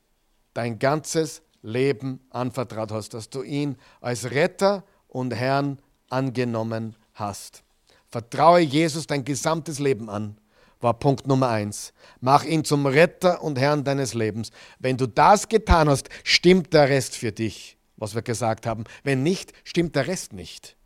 dein 0.54 0.78
ganzes 0.78 1.42
Leben 1.62 2.20
anvertraut 2.30 2.90
hast, 2.90 3.14
dass 3.14 3.28
du 3.28 3.42
ihn 3.42 3.76
als 4.00 4.30
Retter 4.30 4.84
und 5.08 5.34
Herrn 5.34 5.78
angenommen 6.08 6.96
hast. 7.14 7.62
Vertraue 8.08 8.60
Jesus 8.60 9.06
dein 9.06 9.24
gesamtes 9.24 9.78
Leben 9.78 10.10
an, 10.10 10.38
war 10.83 10.95
Punkt 10.95 11.26
Nummer 11.26 11.49
eins. 11.49 11.93
Mach 12.20 12.45
ihn 12.45 12.64
zum 12.64 12.87
Retter 12.87 13.43
und 13.43 13.59
Herrn 13.59 13.85
deines 13.85 14.14
Lebens. 14.14 14.51
Wenn 14.78 14.97
du 14.97 15.07
das 15.07 15.49
getan 15.49 15.89
hast, 15.89 16.09
stimmt 16.24 16.72
der 16.72 16.89
Rest 16.89 17.16
für 17.16 17.33
dich, 17.33 17.76
was 17.97 18.14
wir 18.14 18.22
gesagt 18.22 18.66
haben. 18.66 18.85
Wenn 19.03 19.22
nicht, 19.22 19.53
stimmt 19.64 19.97
der 19.97 20.07
Rest 20.07 20.33
nicht. 20.33 20.76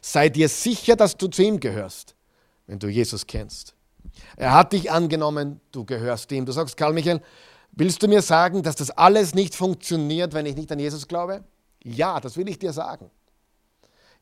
Sei 0.00 0.28
dir 0.28 0.48
sicher, 0.48 0.96
dass 0.96 1.16
du 1.16 1.28
zu 1.28 1.42
ihm 1.42 1.60
gehörst, 1.60 2.14
wenn 2.66 2.78
du 2.78 2.88
Jesus 2.88 3.26
kennst. 3.26 3.74
Er 4.36 4.52
hat 4.52 4.72
dich 4.72 4.90
angenommen, 4.90 5.60
du 5.72 5.84
gehörst 5.84 6.30
ihm. 6.32 6.46
Du 6.46 6.52
sagst, 6.52 6.76
Karl 6.76 6.92
Michael, 6.92 7.20
willst 7.72 8.02
du 8.02 8.08
mir 8.08 8.22
sagen, 8.22 8.62
dass 8.62 8.76
das 8.76 8.90
alles 8.90 9.34
nicht 9.34 9.54
funktioniert, 9.54 10.34
wenn 10.34 10.46
ich 10.46 10.56
nicht 10.56 10.70
an 10.72 10.78
Jesus 10.78 11.08
glaube? 11.08 11.44
Ja, 11.82 12.20
das 12.20 12.36
will 12.36 12.48
ich 12.48 12.58
dir 12.58 12.72
sagen. 12.72 13.10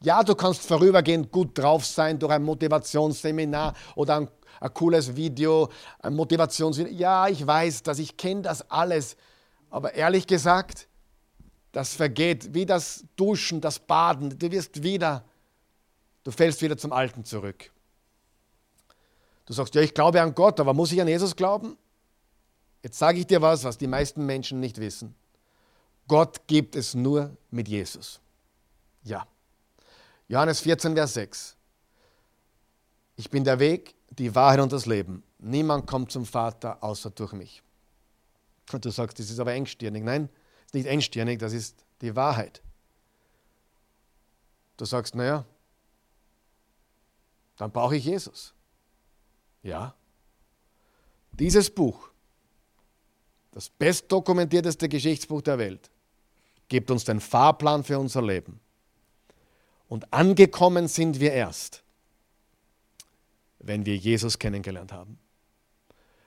Ja, 0.03 0.23
du 0.23 0.35
kannst 0.35 0.63
vorübergehend 0.63 1.31
gut 1.33 1.57
drauf 1.57 1.87
sein 1.87 2.19
durch 2.19 2.33
ein 2.33 2.43
Motivationsseminar 2.43 3.75
oder 3.95 4.17
ein, 4.17 4.29
ein 4.65 4.73
cooles 4.73 5.15
Video, 5.15 5.71
ein 6.01 6.15
Motivationsvideo. 6.15 6.95
Ja, 6.95 7.29
ich 7.29 7.47
weiß 7.47 7.83
dass 7.83 7.99
ich 7.99 8.17
kenne 8.17 8.43
das 8.43 8.71
alles. 8.71 9.17
Aber 9.69 9.93
ehrlich 9.93 10.27
gesagt, 10.27 10.89
das 11.73 11.95
vergeht 11.95 12.55
wie 12.55 12.65
das 12.65 13.05
Duschen, 13.15 13.61
das 13.61 13.79
Baden. 13.79 14.39
Du 14.39 14.51
wirst 14.51 14.83
wieder, 14.83 15.23
du 16.23 16.31
fällst 16.31 16.63
wieder 16.63 16.79
zum 16.79 16.93
Alten 16.93 17.25
zurück. 17.27 17.71
Du 19.45 19.53
sagst, 19.53 19.75
ja, 19.75 19.83
ich 19.83 19.93
glaube 19.93 20.23
an 20.23 20.35
Gott, 20.35 20.59
aber 20.59 20.73
muss 20.73 20.93
ich 20.93 21.01
an 21.01 21.09
Jesus 21.09 21.37
glauben? 21.37 21.77
Jetzt 22.83 22.99
sage 22.99 23.19
ich 23.19 23.27
dir 23.27 23.43
was, 23.43 23.65
was 23.65 23.77
die 23.77 23.87
meisten 23.87 24.25
Menschen 24.25 24.61
nicht 24.61 24.79
wissen. 24.79 25.15
Gott 26.09 26.47
gibt 26.47 26.75
es 26.75 26.95
nur 26.95 27.37
mit 27.51 27.69
Jesus. 27.69 28.19
Ja. 29.03 29.27
Johannes 30.29 30.61
14, 30.61 30.95
Vers 30.95 31.15
6. 31.15 31.57
Ich 33.17 33.29
bin 33.29 33.45
der 33.45 33.59
Weg, 33.59 33.94
die 34.19 34.35
Wahrheit 34.35 34.61
und 34.61 34.73
das 34.73 34.87
Leben. 34.87 35.23
Niemand 35.39 35.87
kommt 35.87 36.11
zum 36.11 36.25
Vater 36.27 36.83
außer 36.83 37.11
durch 37.11 37.33
mich. 37.33 37.63
Und 38.73 38.85
du 38.85 38.91
sagst, 38.91 39.19
das 39.19 39.31
ist 39.31 39.39
aber 39.39 39.53
engstirnig. 39.53 40.03
Nein, 40.03 40.29
ist 40.67 40.75
nicht 40.75 40.87
engstirnig, 40.87 41.39
das 41.39 41.53
ist 41.53 41.85
die 42.01 42.15
Wahrheit. 42.17 42.63
Du 44.77 44.85
sagst, 44.85 45.15
naja, 45.15 45.45
dann 47.57 47.71
brauche 47.71 47.97
ich 47.97 48.05
Jesus. 48.05 48.55
Ja. 49.63 49.95
Dieses 51.33 51.71
Buch, 51.71 52.11
das 53.53 53.69
bestdokumentierteste 53.69 54.89
Geschichtsbuch 54.89 55.43
der 55.43 55.59
Welt, 55.59 55.91
gibt 56.69 56.91
uns 56.91 57.05
den 57.05 57.21
Fahrplan 57.21 57.85
für 57.85 57.99
unser 57.99 58.23
Leben. 58.23 58.61
Und 59.89 60.13
angekommen 60.13 60.89
sind 60.89 61.21
wir 61.21 61.33
erst, 61.33 61.84
wenn 63.67 63.87
wir 63.87 63.97
Jesus 63.97 64.39
kennengelernt 64.39 64.93
haben. 64.93 65.19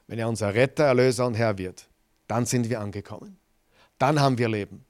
Wenn 0.07 0.19
er 0.19 0.29
unser 0.29 0.53
Retter, 0.53 0.85
Erlöser 0.85 1.25
und 1.25 1.35
Herr 1.35 1.57
wird, 1.57 1.87
dann 2.27 2.45
sind 2.45 2.69
wir 2.69 2.79
angekommen. 2.79 3.37
Dann 3.97 4.19
haben 4.19 4.37
wir 4.37 4.49
Leben. 4.49 4.85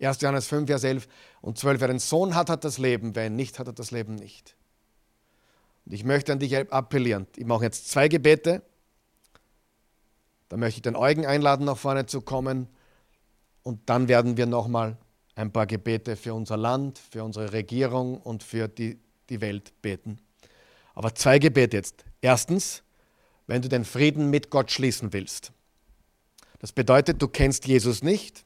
1. 0.00 0.20
Johannes 0.20 0.46
5, 0.46 0.66
Vers 0.68 0.84
11 0.84 1.08
und 1.40 1.58
12. 1.58 1.80
Wer 1.80 1.90
einen 1.90 1.98
Sohn 1.98 2.34
hat, 2.34 2.50
hat 2.50 2.64
das 2.64 2.78
Leben. 2.78 3.14
Wer 3.14 3.26
ihn 3.26 3.36
nicht 3.36 3.58
hat, 3.58 3.66
hat 3.66 3.78
das 3.78 3.90
Leben 3.90 4.14
nicht. 4.14 4.54
Und 5.86 5.92
ich 5.92 6.04
möchte 6.04 6.32
an 6.32 6.38
dich 6.38 6.56
appellieren. 6.70 7.26
Ich 7.36 7.46
mache 7.46 7.64
jetzt 7.64 7.90
zwei 7.90 8.08
Gebete. 8.08 8.62
Da 10.48 10.56
möchte 10.56 10.78
ich 10.78 10.82
den 10.82 10.96
Eugen 10.96 11.26
einladen, 11.26 11.66
nach 11.66 11.78
vorne 11.78 12.06
zu 12.06 12.20
kommen. 12.20 12.68
Und 13.62 13.88
dann 13.88 14.08
werden 14.08 14.36
wir 14.36 14.46
nochmal 14.46 14.96
ein 15.34 15.52
paar 15.52 15.66
Gebete 15.66 16.16
für 16.16 16.34
unser 16.34 16.56
Land, 16.56 16.98
für 16.98 17.24
unsere 17.24 17.52
Regierung 17.52 18.20
und 18.20 18.42
für 18.42 18.68
die, 18.68 18.98
die 19.28 19.40
Welt 19.40 19.72
beten. 19.82 20.20
Aber 20.98 21.14
zwei 21.14 21.38
Gebete 21.38 21.76
jetzt. 21.76 22.04
Erstens, 22.22 22.82
wenn 23.46 23.62
du 23.62 23.68
den 23.68 23.84
Frieden 23.84 24.30
mit 24.30 24.50
Gott 24.50 24.72
schließen 24.72 25.12
willst. 25.12 25.52
Das 26.58 26.72
bedeutet, 26.72 27.22
du 27.22 27.28
kennst 27.28 27.68
Jesus 27.68 28.02
nicht, 28.02 28.44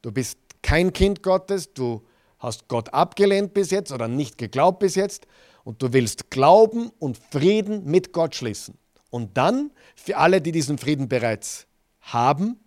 du 0.00 0.10
bist 0.10 0.38
kein 0.62 0.94
Kind 0.94 1.22
Gottes, 1.22 1.74
du 1.74 2.02
hast 2.38 2.68
Gott 2.68 2.94
abgelehnt 2.94 3.52
bis 3.52 3.70
jetzt 3.70 3.92
oder 3.92 4.08
nicht 4.08 4.38
geglaubt 4.38 4.78
bis 4.78 4.94
jetzt 4.94 5.26
und 5.62 5.82
du 5.82 5.92
willst 5.92 6.30
Glauben 6.30 6.90
und 7.00 7.18
Frieden 7.18 7.84
mit 7.84 8.14
Gott 8.14 8.34
schließen. 8.34 8.78
Und 9.10 9.36
dann, 9.36 9.70
für 9.94 10.16
alle, 10.16 10.40
die 10.40 10.52
diesen 10.52 10.78
Frieden 10.78 11.10
bereits 11.10 11.66
haben, 12.00 12.58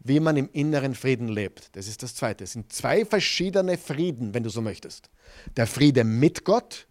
wie 0.00 0.20
man 0.20 0.36
im 0.36 0.50
inneren 0.52 0.94
Frieden 0.94 1.28
lebt. 1.28 1.74
Das 1.74 1.88
ist 1.88 2.02
das 2.02 2.14
Zweite. 2.14 2.44
Es 2.44 2.52
sind 2.52 2.70
zwei 2.70 3.06
verschiedene 3.06 3.78
Frieden, 3.78 4.34
wenn 4.34 4.42
du 4.42 4.50
so 4.50 4.60
möchtest. 4.60 5.08
Der 5.56 5.66
Friede 5.66 6.04
mit 6.04 6.44
Gott 6.44 6.86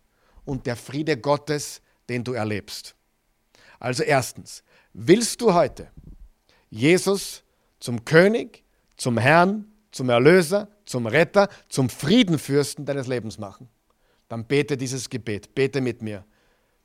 und 0.46 0.66
der 0.66 0.76
Friede 0.76 1.18
Gottes, 1.18 1.82
den 2.10 2.24
du 2.24 2.34
erlebst. 2.34 2.96
Also 3.80 4.04
erstens, 4.04 4.64
willst 4.94 5.42
du 5.42 5.54
heute 5.54 5.92
Jesus 6.70 7.44
zum 7.80 8.06
König, 8.06 8.64
zum 8.98 9.18
Herrn, 9.18 9.66
zum 9.92 10.10
Erlöser, 10.10 10.70
zum 10.86 11.08
Retter, 11.08 11.50
zum 11.70 11.90
Friedenfürsten 11.90 12.86
deines 12.86 13.08
Lebens 13.08 13.38
machen? 13.38 13.70
Dann 14.28 14.46
bete 14.46 14.78
dieses 14.78 15.10
Gebet, 15.10 15.54
bete 15.54 15.82
mit 15.82 16.02
mir. 16.02 16.26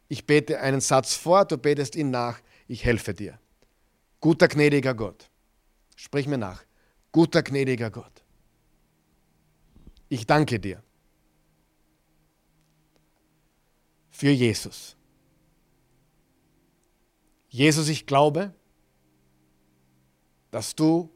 Ich 0.09 0.27
bete 0.27 0.61
einen 0.61 0.81
Satz 0.81 1.15
vor, 1.15 1.45
du 1.45 1.57
betest 1.57 1.95
ihn 1.95 2.11
nach, 2.11 2.41
ich 2.67 2.85
helfe 2.85 3.15
dir. 3.15 3.39
Guter, 4.21 4.49
gnädiger 4.49 4.95
Gott 4.95 5.31
Sprich 6.01 6.27
mir 6.27 6.39
nach. 6.39 6.65
Guter, 7.13 7.43
gnädiger 7.43 7.91
Gott. 7.91 8.25
Ich 10.09 10.27
danke 10.27 10.59
dir 10.59 10.83
für 14.21 14.31
Jesus. 14.31 14.95
Jesus, 17.49 17.89
ich 17.89 18.05
glaube, 18.05 18.53
dass 20.51 20.77
du 20.77 21.11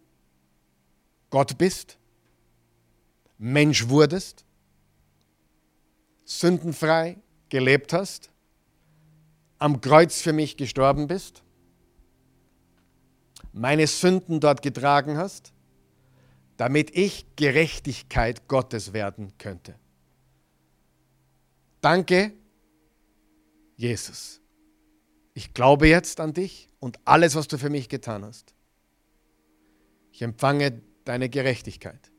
Gott 1.29 1.59
bist, 1.59 1.99
Mensch 3.37 3.89
wurdest, 3.89 4.47
sündenfrei 6.25 7.19
gelebt 7.51 7.93
hast, 7.93 8.31
am 9.59 9.83
Kreuz 9.83 10.23
für 10.23 10.33
mich 10.33 10.57
gestorben 10.57 11.07
bist 11.07 11.45
meine 13.55 13.87
Sünden 13.87 14.41
dort 14.41 14.63
getragen 14.63 15.17
hast, 15.17 15.53
damit 16.57 16.97
ich 16.97 17.25
Gerechtigkeit 17.37 18.49
Gottes 18.49 18.93
werden 18.93 19.33
könnte. 19.39 19.77
Danke, 21.81 22.33
Jesus. 23.77 24.41
Ich 25.35 25.53
glaube 25.55 25.89
jetzt 25.89 26.21
an 26.21 26.33
dich 26.33 26.69
und 26.81 26.99
alles, 27.05 27.35
was 27.35 27.49
du 27.49 27.59
für 27.59 27.71
mich 27.71 27.89
getan 27.89 28.25
hast. 28.25 28.55
Ich 30.13 30.23
empfange 30.23 30.81
deine 31.05 31.29
Gerechtigkeit. 31.29 32.13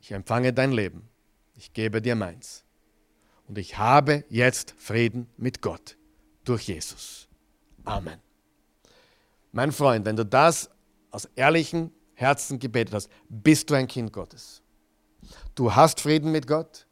Ich 0.00 0.12
empfange 0.12 0.52
dein 0.52 0.72
Leben. 0.72 1.08
Ich 1.54 1.72
gebe 1.72 2.02
dir 2.02 2.14
meins. 2.14 2.64
Und 3.48 3.58
ich 3.58 3.78
habe 3.78 4.24
jetzt 4.28 4.74
Frieden 4.76 5.28
mit 5.36 5.62
Gott 5.62 5.96
durch 6.44 6.68
Jesus. 6.68 7.28
Amen. 7.84 8.20
Mein 9.52 9.72
Freund, 9.72 10.04
wenn 10.04 10.16
du 10.16 10.26
das 10.26 10.70
aus 11.10 11.26
ehrlichem 11.36 11.90
Herzen 12.14 12.58
gebetet 12.58 12.94
hast, 12.94 13.08
bist 13.28 13.70
du 13.70 13.74
ein 13.74 13.86
Kind 13.86 14.12
Gottes. 14.12 14.62
Du 15.54 15.74
hast 15.74 16.00
Frieden 16.00 16.32
mit 16.32 16.46
Gott. 16.46 16.83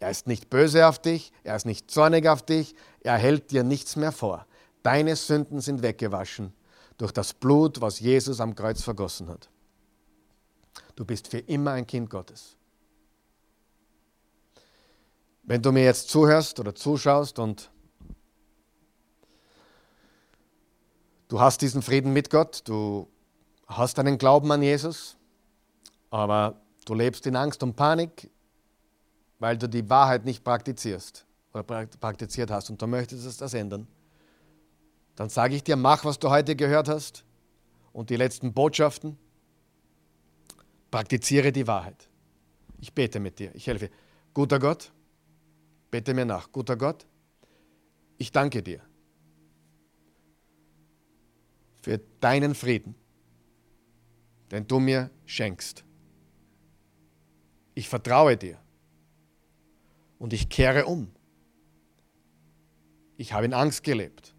Er 0.00 0.10
ist 0.10 0.26
nicht 0.26 0.48
böse 0.48 0.88
auf 0.88 0.98
dich, 0.98 1.30
er 1.44 1.54
ist 1.54 1.66
nicht 1.66 1.90
zornig 1.90 2.26
auf 2.26 2.42
dich, 2.42 2.74
er 3.02 3.16
hält 3.16 3.50
dir 3.50 3.62
nichts 3.62 3.96
mehr 3.96 4.12
vor. 4.12 4.46
Deine 4.82 5.14
Sünden 5.14 5.60
sind 5.60 5.82
weggewaschen 5.82 6.54
durch 6.96 7.12
das 7.12 7.34
Blut, 7.34 7.82
was 7.82 8.00
Jesus 8.00 8.40
am 8.40 8.54
Kreuz 8.54 8.82
vergossen 8.82 9.28
hat. 9.28 9.50
Du 10.96 11.04
bist 11.04 11.28
für 11.28 11.38
immer 11.38 11.72
ein 11.72 11.86
Kind 11.86 12.08
Gottes. 12.08 12.56
Wenn 15.42 15.60
du 15.60 15.70
mir 15.70 15.84
jetzt 15.84 16.08
zuhörst 16.08 16.58
oder 16.60 16.74
zuschaust 16.74 17.38
und 17.38 17.70
du 21.28 21.40
hast 21.40 21.60
diesen 21.60 21.82
Frieden 21.82 22.12
mit 22.12 22.30
Gott, 22.30 22.62
du 22.64 23.06
hast 23.66 23.98
einen 23.98 24.16
Glauben 24.16 24.50
an 24.50 24.62
Jesus, 24.62 25.16
aber 26.10 26.60
du 26.86 26.94
lebst 26.94 27.26
in 27.26 27.36
Angst 27.36 27.62
und 27.62 27.76
Panik, 27.76 28.30
weil 29.40 29.58
du 29.58 29.68
die 29.68 29.88
Wahrheit 29.90 30.24
nicht 30.24 30.44
praktizierst 30.44 31.26
oder 31.52 31.64
praktiziert 31.64 32.50
hast 32.50 32.70
und 32.70 32.80
du 32.80 32.86
möchtest 32.86 33.40
das 33.40 33.54
ändern, 33.54 33.88
dann 35.16 35.28
sage 35.28 35.56
ich 35.56 35.64
dir, 35.64 35.76
mach, 35.76 36.04
was 36.04 36.18
du 36.18 36.30
heute 36.30 36.54
gehört 36.54 36.88
hast 36.88 37.24
und 37.92 38.10
die 38.10 38.16
letzten 38.16 38.52
Botschaften, 38.52 39.18
praktiziere 40.90 41.52
die 41.52 41.66
Wahrheit. 41.66 42.08
Ich 42.78 42.94
bete 42.94 43.18
mit 43.18 43.38
dir, 43.38 43.54
ich 43.54 43.66
helfe. 43.66 43.90
Guter 44.34 44.58
Gott, 44.58 44.92
bete 45.90 46.14
mir 46.14 46.24
nach. 46.24 46.50
Guter 46.52 46.76
Gott, 46.76 47.06
ich 48.18 48.30
danke 48.30 48.62
dir 48.62 48.80
für 51.82 51.98
deinen 52.20 52.54
Frieden, 52.54 52.94
den 54.50 54.66
du 54.66 54.80
mir 54.80 55.10
schenkst. 55.24 55.84
Ich 57.74 57.88
vertraue 57.88 58.36
dir 58.36 58.58
und 60.20 60.32
ich 60.32 60.48
kehre 60.48 60.86
um. 60.86 61.10
Ich 63.16 63.32
habe 63.32 63.46
in 63.46 63.54
Angst 63.54 63.82
gelebt, 63.82 64.34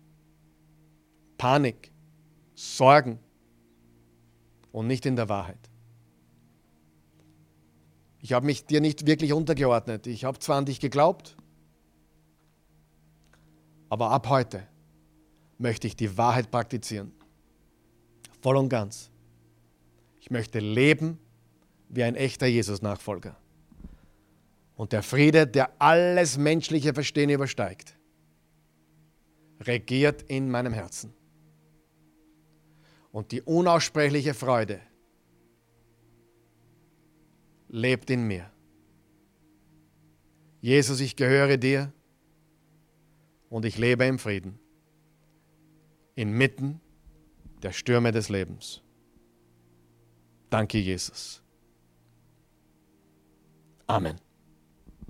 Panik, 1.38 1.92
Sorgen 2.56 3.20
und 4.72 4.88
nicht 4.88 5.06
in 5.06 5.16
der 5.18 5.28
Wahrheit. 5.28 5.70
Ich 8.20 8.34
habe 8.34 8.46
mich 8.46 8.66
dir 8.66 8.80
nicht 8.80 9.08
wirklich 9.08 9.34
untergeordnet. 9.34 10.06
Ich 10.06 10.24
habe 10.24 10.38
zwar 10.40 10.58
an 10.58 10.66
dich 10.66 10.80
geglaubt, 10.80 11.36
aber 13.90 14.12
ab 14.12 14.30
heute 14.30 14.68
möchte 15.58 15.88
ich 15.88 15.96
die 15.96 16.16
Wahrheit 16.18 16.52
praktizieren. 16.52 17.12
Voll 18.42 18.58
und 18.58 18.70
ganz. 18.70 19.10
Ich 20.20 20.30
möchte 20.30 20.60
leben 20.60 21.18
wie 21.90 22.04
ein 22.04 22.16
echter 22.16 22.46
Jesus-Nachfolger. 22.46 23.41
Und 24.76 24.94
der 24.94 25.04
Friede, 25.04 25.46
der 25.46 25.80
alles 25.80 26.38
menschliche 26.38 26.94
Verstehen 26.94 27.30
übersteigt, 27.30 27.98
regiert 29.60 30.24
in 30.24 30.50
meinem 30.50 30.74
Herzen. 30.74 31.14
Und 33.12 33.32
die 33.32 33.42
unaussprechliche 33.42 34.34
Freude 34.34 34.82
lebt 37.68 38.10
in 38.10 38.28
mir. 38.28 38.50
Jesus, 40.62 41.00
ich 41.00 41.16
gehöre 41.16 41.58
dir 41.58 41.92
und 43.50 43.66
ich 43.66 43.78
lebe 43.78 44.06
im 44.06 44.20
Frieden, 44.20 44.60
inmitten 46.16 46.80
der 47.64 47.72
Stürme 47.72 48.12
des 48.12 48.30
Lebens. 48.30 48.82
Danke, 50.50 50.78
Jesus. 50.78 51.42
Amen. 53.88 54.31